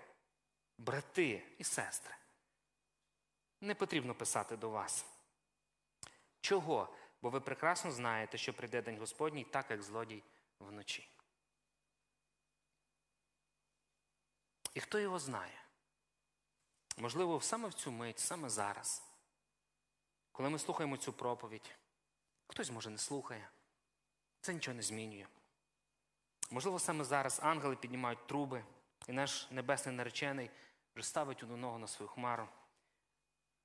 брати 0.77 1.43
і 1.57 1.63
сестри, 1.63 2.13
не 3.61 3.75
потрібно 3.75 4.15
писати 4.15 4.57
до 4.57 4.69
вас. 4.69 5.05
Чого? 6.41 6.95
Бо 7.21 7.29
ви 7.29 7.39
прекрасно 7.39 7.91
знаєте, 7.91 8.37
що 8.37 8.53
прийде 8.53 8.81
День 8.81 8.99
Господній, 8.99 9.43
так 9.43 9.71
як 9.71 9.83
злодій 9.83 10.23
вночі. 10.59 11.09
І 14.73 14.79
хто 14.79 14.99
його 14.99 15.19
знає? 15.19 15.63
Можливо, 16.97 17.41
саме 17.41 17.67
в 17.67 17.73
цю 17.73 17.91
мить, 17.91 18.19
саме 18.19 18.49
зараз, 18.49 19.03
коли 20.31 20.49
ми 20.49 20.59
слухаємо 20.59 20.97
цю 20.97 21.13
проповідь, 21.13 21.75
хтось, 22.47 22.71
може, 22.71 22.89
не 22.89 22.97
слухає, 22.97 23.49
це 24.41 24.53
нічого 24.53 24.75
не 24.75 24.81
змінює. 24.81 25.27
Можливо, 26.51 26.79
саме 26.79 27.03
зараз 27.03 27.39
ангели 27.43 27.75
піднімають 27.75 28.27
труби, 28.27 28.65
і 29.07 29.11
наш 29.11 29.51
небесний 29.51 29.95
наречений 29.95 30.51
вже 30.95 31.05
ставить 31.05 31.43
одну 31.43 31.57
ногу 31.57 31.79
на 31.79 31.87
свою 31.87 32.09
хмару, 32.09 32.47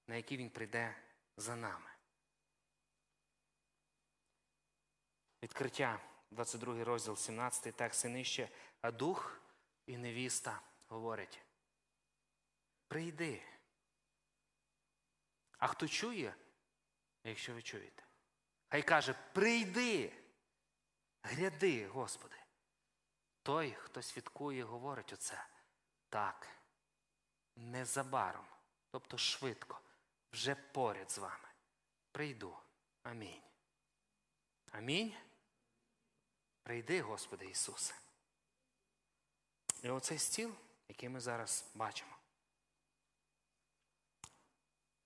на 0.06 0.16
якій 0.16 0.36
він 0.36 0.50
прийде 0.50 0.96
за 1.36 1.56
нами. 1.56 1.93
Відкриття 5.44 6.00
22 6.30 6.84
розділ, 6.84 7.16
17 7.16 7.76
текст 7.76 8.04
і 8.04 8.08
нижче. 8.08 8.48
А 8.80 8.90
дух 8.90 9.40
і 9.86 9.96
невіста 9.96 10.60
говорять: 10.88 11.42
прийди. 12.88 13.42
А 15.58 15.66
хто 15.66 15.88
чує, 15.88 16.34
якщо 17.24 17.54
ви 17.54 17.62
чуєте, 17.62 18.02
хай 18.68 18.82
каже: 18.82 19.14
прийди, 19.32 20.12
гряди, 21.22 21.86
Господи. 21.86 22.36
Той, 23.42 23.72
хто 23.72 24.02
свідкує, 24.02 24.64
говорить 24.64 25.12
оце. 25.12 25.46
Так, 26.08 26.48
незабаром, 27.56 28.46
тобто 28.90 29.18
швидко, 29.18 29.80
вже 30.32 30.54
поряд 30.54 31.10
з 31.10 31.18
вами. 31.18 31.48
Прийду. 32.12 32.56
Амінь. 33.02 33.42
Амінь. 34.72 35.14
Прийди, 36.64 37.00
Господи 37.02 37.46
Ісусе. 37.46 37.94
І 39.82 39.90
оцей 39.90 40.18
стіл, 40.18 40.54
який 40.88 41.08
ми 41.08 41.20
зараз 41.20 41.64
бачимо. 41.74 42.16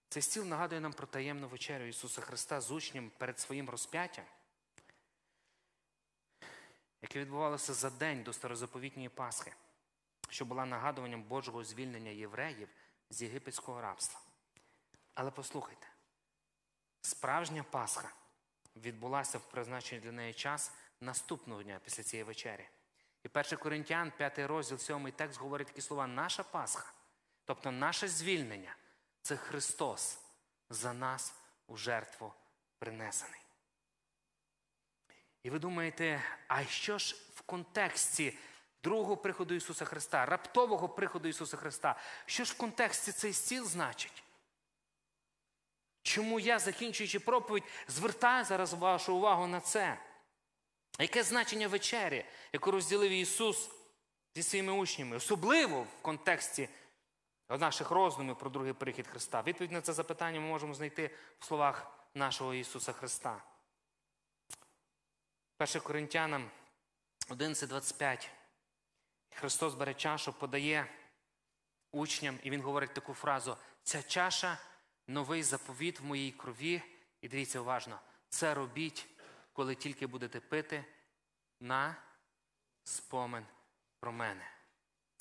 Цей 0.08 0.22
стіл 0.22 0.44
нагадує 0.44 0.80
нам 0.80 0.92
про 0.92 1.06
таємну 1.06 1.48
вечерю 1.48 1.84
Ісуса 1.84 2.20
Христа 2.20 2.60
з 2.60 2.70
учнем 2.70 3.10
перед 3.18 3.38
своїм 3.38 3.70
розп'яттям, 3.70 4.24
яке 7.02 7.20
відбувалося 7.20 7.74
за 7.74 7.90
день 7.90 8.22
до 8.22 8.32
старозаповітньої 8.32 9.08
Пасхи, 9.08 9.54
що 10.28 10.44
була 10.44 10.66
нагадуванням 10.66 11.22
Божого 11.22 11.64
звільнення 11.64 12.10
євреїв 12.10 12.68
з 13.10 13.22
єгипетського 13.22 13.80
рабства. 13.80 14.20
Але 15.14 15.30
послухайте, 15.30 15.86
справжня 17.00 17.62
Пасха 17.62 18.12
відбулася 18.76 19.38
в 19.38 19.50
призначений 19.50 20.04
для 20.04 20.12
неї 20.12 20.34
час 20.34 20.72
наступного 21.00 21.62
дня 21.62 21.80
після 21.84 22.02
цієї 22.02 22.24
вечері. 22.24 22.68
І 23.24 23.28
1 23.38 23.58
Коринтян, 23.58 24.12
5 24.16 24.38
розділ, 24.38 24.78
7 24.78 25.12
текст 25.12 25.40
говорить 25.40 25.66
такі 25.66 25.80
слова: 25.80 26.06
наша 26.06 26.42
Пасха, 26.42 26.92
тобто 27.44 27.70
наше 27.70 28.08
звільнення 28.08 28.76
це 29.22 29.36
Христос 29.36 30.20
за 30.70 30.92
нас 30.92 31.34
у 31.66 31.76
жертву 31.76 32.32
принесений. 32.78 33.40
І 35.42 35.50
ви 35.50 35.58
думаєте, 35.58 36.22
а 36.48 36.64
що 36.64 36.98
ж 36.98 37.16
в 37.34 37.40
контексті 37.40 38.38
другого 38.82 39.16
приходу 39.16 39.54
Ісуса 39.54 39.84
Христа, 39.84 40.26
раптового 40.26 40.88
приходу 40.88 41.28
Ісуса 41.28 41.56
Христа, 41.56 41.96
що 42.26 42.44
ж 42.44 42.52
в 42.52 42.56
контексті 42.56 43.12
цей 43.12 43.32
стіл 43.32 43.64
значить? 43.64 44.22
Чому 46.02 46.40
я, 46.40 46.58
закінчуючи 46.58 47.20
проповідь, 47.20 47.64
звертаю 47.88 48.44
зараз 48.44 48.74
вашу 48.74 49.16
увагу 49.16 49.46
на 49.46 49.60
це? 49.60 49.98
Яке 50.98 51.22
значення 51.22 51.68
вечері, 51.68 52.24
яку 52.52 52.70
розділив 52.70 53.10
Ісус 53.10 53.70
зі 54.34 54.42
своїми 54.42 54.72
учнями, 54.72 55.16
особливо 55.16 55.82
в 55.82 56.02
контексті 56.02 56.68
наших 57.48 57.90
роздумів 57.90 58.38
про 58.38 58.50
другий 58.50 58.72
прихід 58.72 59.06
Христа? 59.06 59.42
Відповідь 59.42 59.72
на 59.72 59.80
це 59.80 59.92
запитання 59.92 60.40
ми 60.40 60.46
можемо 60.46 60.74
знайти 60.74 61.10
в 61.38 61.44
словах 61.44 61.86
нашого 62.14 62.54
Ісуса 62.54 62.92
Христа. 62.92 63.42
1 65.58 65.82
Коринтянам 65.82 66.50
11.25. 67.28 68.28
Христос 69.34 69.74
бере 69.74 69.94
чашу, 69.94 70.32
подає 70.32 70.86
учням, 71.92 72.38
і 72.42 72.50
Він 72.50 72.62
говорить 72.62 72.94
таку 72.94 73.14
фразу: 73.14 73.56
ця 73.82 74.02
чаша 74.02 74.58
новий 75.06 75.42
заповіт 75.42 76.00
в 76.00 76.04
моїй 76.04 76.32
крові. 76.32 76.82
І 77.20 77.28
дивіться 77.28 77.60
уважно, 77.60 77.98
це 78.28 78.54
робіть, 78.54 79.06
коли 79.58 79.74
тільки 79.74 80.06
будете 80.06 80.40
пити 80.40 80.84
на 81.60 81.96
спомин 82.84 83.46
про 84.00 84.12
мене. 84.12 84.50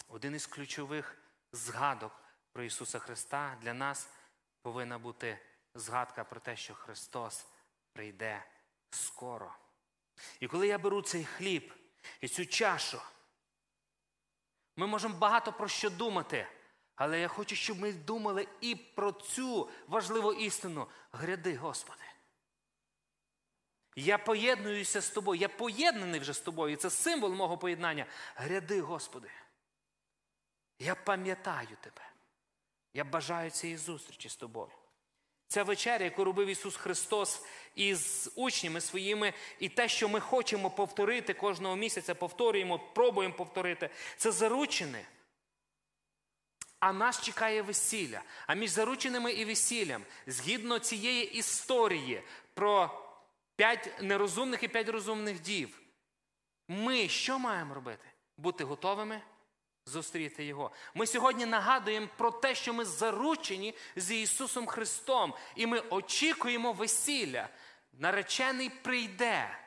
Один 0.08 0.36
із 0.36 0.46
ключових 0.46 1.18
згадок 1.52 2.12
про 2.52 2.64
Ісуса 2.64 3.00
Христа 3.00 3.58
для 3.62 3.74
нас 3.74 4.10
повинна 4.62 5.00
бути 5.00 5.40
згадка 5.74 6.24
про 6.24 6.40
те, 6.40 6.56
що 6.56 6.74
Христос 6.74 7.48
прийде 7.94 8.46
скоро. 8.90 9.56
І 10.40 10.48
коли 10.48 10.68
я 10.68 10.78
беру 10.78 11.02
цей 11.02 11.26
хліб 11.26 11.74
і 12.22 12.28
цю 12.28 12.46
чашу, 12.46 13.02
ми 14.76 14.88
можемо 14.88 15.18
багато 15.18 15.54
про 15.54 15.68
що 15.68 15.90
думати. 15.90 16.48
Але 16.96 17.20
я 17.20 17.28
хочу, 17.28 17.56
щоб 17.56 17.80
ми 17.80 17.94
думали 17.94 18.48
і 18.62 18.76
про 18.76 19.12
цю 19.12 19.70
важливу 19.88 20.34
істину. 20.34 20.88
Гряди, 21.12 21.56
Господи. 21.56 22.07
Я 24.00 24.18
поєднуюся 24.18 25.02
з 25.02 25.10
тобою, 25.10 25.42
я 25.42 25.50
поєднаний 25.50 26.20
вже 26.20 26.34
з 26.34 26.40
тобою. 26.40 26.74
І 26.74 26.78
це 26.78 26.90
символ 26.90 27.32
мого 27.32 27.58
поєднання. 27.58 28.06
Гряди, 28.36 28.82
Господи. 28.82 29.30
Я 30.80 30.96
пам'ятаю 30.96 31.78
Тебе. 31.82 32.12
Я 32.94 33.04
бажаю 33.04 33.50
цієї 33.50 33.78
зустрічі 33.78 34.30
з 34.30 34.36
тобою. 34.36 34.70
Ця 35.48 35.64
вечеря, 35.64 36.06
яку 36.06 36.24
робив 36.24 36.48
Ісус 36.48 36.76
Христос 36.76 37.46
із 37.76 38.32
учнями 38.36 38.82
своїми, 38.82 39.34
і 39.60 39.70
те, 39.70 39.90
що 39.90 40.10
ми 40.10 40.20
хочемо 40.20 40.70
повторити 40.70 41.34
кожного 41.34 41.76
місяця, 41.76 42.16
повторюємо, 42.16 42.80
пробуємо 42.80 43.36
повторити, 43.36 43.90
це 44.18 44.32
заручене. 44.32 45.06
А 46.80 46.94
нас 46.94 47.22
чекає 47.22 47.62
весілля. 47.62 48.22
А 48.48 48.54
між 48.54 48.70
зарученими 48.70 49.32
і 49.32 49.46
весіллям, 49.46 50.04
згідно 50.28 50.80
цієї 50.80 51.34
історії 51.34 52.22
про 52.54 53.07
п'ять 53.58 54.02
нерозумних 54.02 54.64
і 54.64 54.68
п'ять 54.68 54.90
розумних 54.90 55.42
дів, 55.42 55.82
ми 56.68 57.10
що 57.10 57.40
маємо 57.40 57.74
робити? 57.74 58.06
Бути 58.38 58.64
готовими 58.64 59.22
зустріти 59.86 60.46
Його. 60.46 60.72
Ми 60.96 61.08
сьогодні 61.08 61.46
нагадуємо 61.46 62.08
про 62.18 62.32
те, 62.32 62.56
що 62.56 62.74
ми 62.74 62.86
заручені 62.86 63.74
з 63.96 64.12
Ісусом 64.12 64.68
Христом, 64.68 65.34
і 65.56 65.68
ми 65.68 65.80
очікуємо 65.80 66.74
весілля. 66.74 67.50
Наречений 67.94 68.70
прийде. 68.70 69.58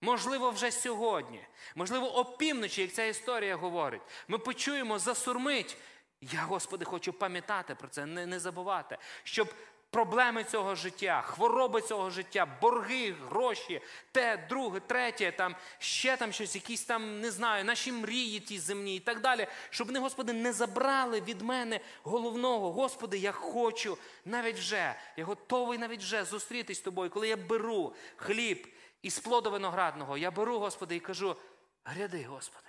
Можливо, 0.00 0.50
вже 0.50 0.70
сьогодні. 0.70 1.46
Можливо, 1.74 2.16
опівночі, 2.16 2.82
як 2.82 2.92
ця 2.92 3.04
історія 3.04 3.56
говорить. 3.56 4.02
Ми 4.28 4.38
почуємо 4.38 4.98
засурмить. 4.98 5.76
Я, 6.20 6.42
Господи, 6.42 6.84
хочу 6.84 7.12
пам'ятати 7.12 7.74
про 7.74 7.88
це, 7.88 8.06
не, 8.06 8.26
не 8.26 8.40
забувати, 8.40 8.98
щоб 9.22 9.54
проблеми 9.90 10.44
цього 10.44 10.74
життя, 10.74 11.22
хвороби 11.22 11.80
цього 11.80 12.10
життя, 12.10 12.46
борги, 12.60 13.12
гроші, 13.12 13.80
те, 14.12 14.46
друге, 14.48 14.80
третє, 14.80 15.32
там 15.32 15.56
ще 15.78 16.16
там 16.16 16.32
щось, 16.32 16.54
якісь 16.54 16.84
там, 16.84 17.20
не 17.20 17.30
знаю, 17.30 17.64
наші 17.64 17.92
мрії 17.92 18.40
ті 18.40 18.58
земні 18.58 18.96
і 18.96 19.00
так 19.00 19.20
далі, 19.20 19.46
щоб 19.70 19.86
вони, 19.86 20.00
Господи, 20.00 20.32
не 20.32 20.52
забрали 20.52 21.20
від 21.20 21.42
мене 21.42 21.80
головного. 22.02 22.72
Господи, 22.72 23.18
я 23.18 23.32
хочу 23.32 23.98
навіть 24.24 24.58
вже, 24.58 24.94
я 25.16 25.24
готовий 25.24 25.78
навіть 25.78 26.00
вже 26.00 26.24
зустрітись 26.24 26.78
з 26.78 26.82
тобою, 26.82 27.10
коли 27.10 27.28
я 27.28 27.36
беру 27.36 27.94
хліб 28.16 28.68
із 29.02 29.18
плоду 29.18 29.50
виноградного, 29.50 30.18
я 30.18 30.30
беру, 30.30 30.58
Господи, 30.58 30.96
і 30.96 31.00
кажу: 31.00 31.36
гряди, 31.84 32.24
Господи, 32.24 32.68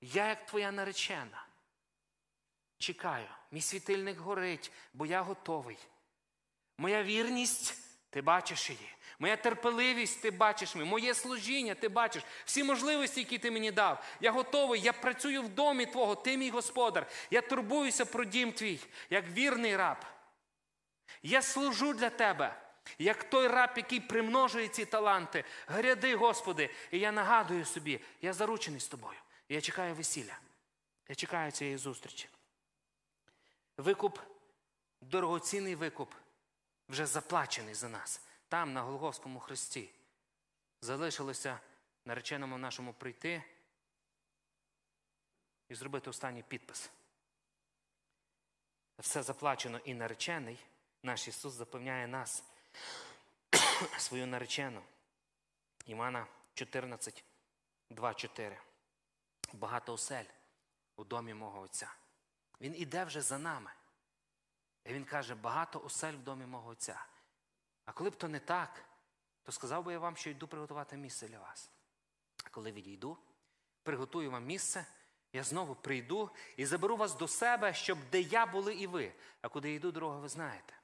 я 0.00 0.28
як 0.28 0.46
Твоя 0.46 0.72
наречена. 0.72 1.46
Чекаю, 2.78 3.26
мій 3.50 3.60
світильник 3.60 4.18
горить, 4.18 4.72
бо 4.94 5.06
я 5.06 5.22
готовий. 5.22 5.78
Моя 6.78 7.02
вірність, 7.02 7.74
ти 8.10 8.22
бачиш 8.22 8.70
її. 8.70 8.88
Моя 9.18 9.36
терпеливість, 9.36 10.22
ти 10.22 10.30
бачиш 10.30 10.74
мені. 10.74 10.90
Моє 10.90 11.14
служіння, 11.14 11.74
ти 11.74 11.88
бачиш. 11.88 12.22
Всі 12.44 12.64
можливості, 12.64 13.20
які 13.20 13.38
ти 13.38 13.50
мені 13.50 13.70
дав. 13.70 14.04
Я 14.20 14.32
готовий, 14.32 14.80
я 14.80 14.92
працюю 14.92 15.42
в 15.42 15.48
домі 15.48 15.86
Твого, 15.86 16.14
ти 16.14 16.36
мій 16.36 16.50
господар. 16.50 17.06
Я 17.30 17.40
турбуюся 17.40 18.04
про 18.04 18.24
дім 18.24 18.52
твій, 18.52 18.80
як 19.10 19.28
вірний 19.28 19.76
раб. 19.76 19.96
Я 21.22 21.42
служу 21.42 21.94
для 21.94 22.10
тебе, 22.10 22.62
як 22.98 23.24
той 23.24 23.48
раб, 23.48 23.70
який 23.76 24.00
примножує 24.00 24.68
ці 24.68 24.84
таланти. 24.84 25.44
Гряди, 25.66 26.16
Господи, 26.16 26.70
і 26.90 26.98
я 26.98 27.12
нагадую 27.12 27.64
собі, 27.64 28.00
я 28.22 28.32
заручений 28.32 28.80
з 28.80 28.88
тобою. 28.88 29.18
Я 29.48 29.60
чекаю 29.60 29.94
весілля. 29.94 30.38
Я 31.08 31.14
чекаю 31.14 31.50
цієї 31.50 31.76
зустрічі. 31.76 32.28
Викуп, 33.76 34.18
дорогоцінний 35.00 35.74
викуп, 35.74 36.14
вже 36.88 37.06
заплачений 37.06 37.74
за 37.74 37.88
нас. 37.88 38.20
Там, 38.48 38.72
на 38.72 38.82
Голговському 38.82 39.40
хресті. 39.40 39.90
Залишилося 40.80 41.60
нареченому 42.04 42.58
нашому 42.58 42.92
прийти 42.92 43.42
і 45.68 45.74
зробити 45.74 46.10
останній 46.10 46.42
підпис. 46.42 46.90
Все 48.98 49.22
заплачено 49.22 49.78
і 49.78 49.94
наречений. 49.94 50.58
Наш 51.02 51.28
Ісус 51.28 51.52
запевняє 51.52 52.06
нас, 52.06 52.44
свою 53.98 54.26
наречену. 54.26 54.82
Івана 55.86 56.26
14, 56.54 57.24
2, 57.90 58.14
4. 58.14 58.58
Багато 59.52 59.92
осель 59.92 60.24
у 60.96 61.04
домі 61.04 61.34
мого 61.34 61.60
Отця. 61.60 61.92
Він 62.60 62.74
іде 62.76 63.04
вже 63.04 63.20
за 63.20 63.38
нами. 63.38 63.70
І 64.86 64.92
він 64.92 65.04
каже, 65.04 65.34
багато 65.34 65.80
осель 65.80 66.12
в 66.12 66.22
домі 66.22 66.46
мого 66.46 66.70
Отця. 66.70 67.06
А 67.84 67.92
коли 67.92 68.10
б 68.10 68.16
то 68.16 68.28
не 68.28 68.40
так, 68.40 68.84
то 69.42 69.52
сказав 69.52 69.84
би 69.84 69.92
я 69.92 69.98
вам, 69.98 70.16
що 70.16 70.30
йду 70.30 70.48
приготувати 70.48 70.96
місце 70.96 71.28
для 71.28 71.38
вас. 71.38 71.70
А 72.44 72.48
коли 72.48 72.72
відійду, 72.72 73.18
приготую 73.82 74.30
вам 74.30 74.46
місце, 74.46 74.86
я 75.32 75.44
знову 75.44 75.74
прийду 75.74 76.30
і 76.56 76.66
заберу 76.66 76.96
вас 76.96 77.14
до 77.14 77.28
себе, 77.28 77.74
щоб 77.74 77.98
де 78.10 78.20
я 78.20 78.46
були 78.46 78.74
і 78.74 78.86
ви. 78.86 79.12
А 79.40 79.48
куди 79.48 79.72
йду, 79.72 79.92
дорога, 79.92 80.18
ви 80.18 80.28
знаєте. 80.28 80.74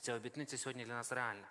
Ця 0.00 0.14
обітниця 0.14 0.58
сьогодні 0.58 0.84
для 0.84 0.94
нас 0.94 1.12
реальна. 1.12 1.50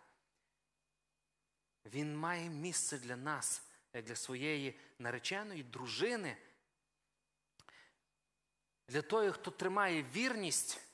Він 1.86 2.17
має 2.17 2.49
місце 2.49 2.97
для 2.97 3.15
нас, 3.15 3.63
як 3.93 4.05
для 4.05 4.15
своєї 4.15 4.80
нареченої 4.99 5.63
дружини, 5.63 6.38
для 8.88 9.01
того, 9.01 9.32
хто 9.32 9.51
тримає 9.51 10.03
вірність, 10.03 10.93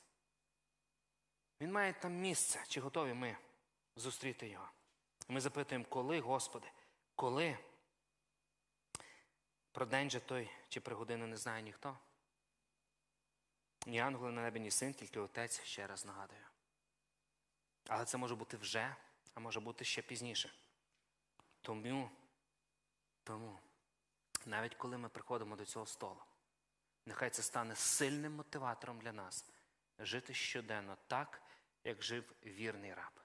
він 1.60 1.72
має 1.72 1.92
там 1.92 2.12
місце. 2.12 2.64
Чи 2.68 2.80
готові 2.80 3.14
ми 3.14 3.36
зустріти 3.96 4.48
його? 4.48 4.70
Ми 5.28 5.40
запитуємо, 5.40 5.84
коли, 5.88 6.20
Господи, 6.20 6.70
коли? 7.14 7.58
Про 9.72 9.86
день 9.86 10.10
же 10.10 10.20
той 10.20 10.50
чи 10.68 10.80
про 10.80 10.96
годину 10.96 11.26
не 11.26 11.36
знає 11.36 11.62
ніхто. 11.62 11.98
Ні 13.86 14.00
ангели 14.00 14.32
на 14.32 14.42
небі, 14.42 14.60
ні 14.60 14.70
син, 14.70 14.94
тільки 14.94 15.20
отець, 15.20 15.62
ще 15.62 15.86
раз 15.86 16.06
нагадую. 16.06 16.44
Але 17.88 18.04
це 18.04 18.18
може 18.18 18.34
бути 18.34 18.56
вже, 18.56 18.96
а 19.34 19.40
може 19.40 19.60
бути 19.60 19.84
ще 19.84 20.02
пізніше. 20.02 20.52
Тому, 21.60 22.10
тому, 23.24 23.58
навіть 24.46 24.74
коли 24.74 24.98
ми 24.98 25.08
приходимо 25.08 25.56
до 25.56 25.64
цього 25.64 25.86
столу, 25.86 26.22
нехай 27.06 27.30
це 27.30 27.42
стане 27.42 27.76
сильним 27.76 28.34
мотиватором 28.34 29.00
для 29.00 29.12
нас 29.12 29.44
жити 29.98 30.34
щоденно 30.34 30.96
так, 31.06 31.42
як 31.84 32.02
жив 32.02 32.32
вірний 32.46 32.94
раб. 32.94 33.20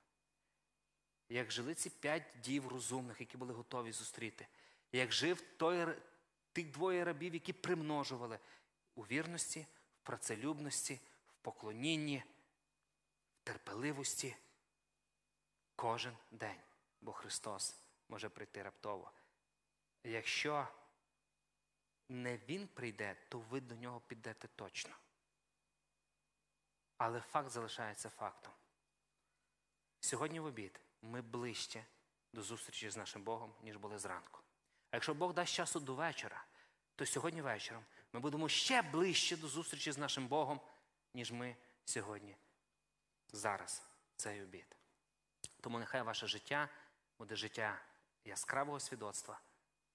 Як 1.29 1.51
жили 1.51 1.75
ці 1.75 1.89
п'ять 1.89 2.23
дів 2.43 2.67
розумних, 2.67 3.19
які 3.19 3.37
були 3.37 3.53
готові 3.53 3.91
зустріти, 3.91 4.47
як 4.91 5.11
жив 5.11 5.41
той, 5.41 6.01
тих 6.51 6.71
двоє 6.71 7.05
рабів, 7.05 7.33
які 7.33 7.53
примножували 7.53 8.39
у 8.95 9.01
вірності, 9.01 9.67
в 10.01 10.05
працелюбності, 10.05 10.99
в 11.27 11.33
поклонінні, 11.41 12.23
в 13.41 13.43
терпеливості 13.43 14.35
кожен 15.75 16.17
день, 16.31 16.59
бо 17.01 17.11
Христос 17.11 17.75
може 18.09 18.29
прийти 18.29 18.63
раптово. 18.63 19.11
Якщо 20.03 20.67
не 22.09 22.37
Він 22.37 22.67
прийде, 22.67 23.15
то 23.29 23.39
ви 23.39 23.61
до 23.61 23.75
нього 23.75 24.01
підете 24.07 24.47
точно. 24.47 24.95
Але 26.97 27.21
факт 27.21 27.49
залишається 27.49 28.09
фактом. 28.09 28.53
Сьогодні 29.99 30.39
в 30.39 30.45
обід 30.45 30.81
ми 31.01 31.21
ближче 31.21 31.85
до 32.33 32.41
зустрічі 32.41 32.89
з 32.89 32.97
нашим 32.97 33.23
Богом, 33.23 33.53
ніж 33.61 33.77
були 33.77 33.99
зранку. 33.99 34.39
А 34.91 34.95
якщо 34.95 35.13
Бог 35.13 35.33
дасть 35.33 35.53
часу 35.53 35.79
до 35.79 35.95
вечора, 35.95 36.45
то 36.95 37.05
сьогодні 37.05 37.41
вечором 37.41 37.85
ми 38.13 38.19
будемо 38.19 38.49
ще 38.49 38.81
ближче 38.81 39.37
до 39.37 39.47
зустрічі 39.47 39.91
з 39.91 39.97
нашим 39.97 40.27
Богом, 40.27 40.61
ніж 41.13 41.31
ми 41.31 41.55
сьогодні 41.85 42.37
зараз, 43.31 43.83
цей 44.15 44.43
обід. 44.43 44.75
Тому 45.61 45.79
нехай 45.79 46.01
ваше 46.01 46.27
життя 46.27 46.69
буде 47.17 47.35
життя 47.35 47.81
яскравого 48.25 48.79
свідоцтва, 48.79 49.39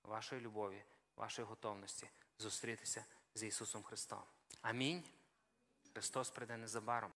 вашої 0.02 0.40
любові, 0.40 0.84
вашої 1.16 1.48
готовності 1.48 2.10
зустрітися 2.38 3.04
з 3.34 3.42
Ісусом 3.42 3.82
Христом. 3.82 4.22
Амінь. 4.62 5.04
Христос 6.00 6.30
прийде 6.30 6.56
незабаром. 6.56 7.08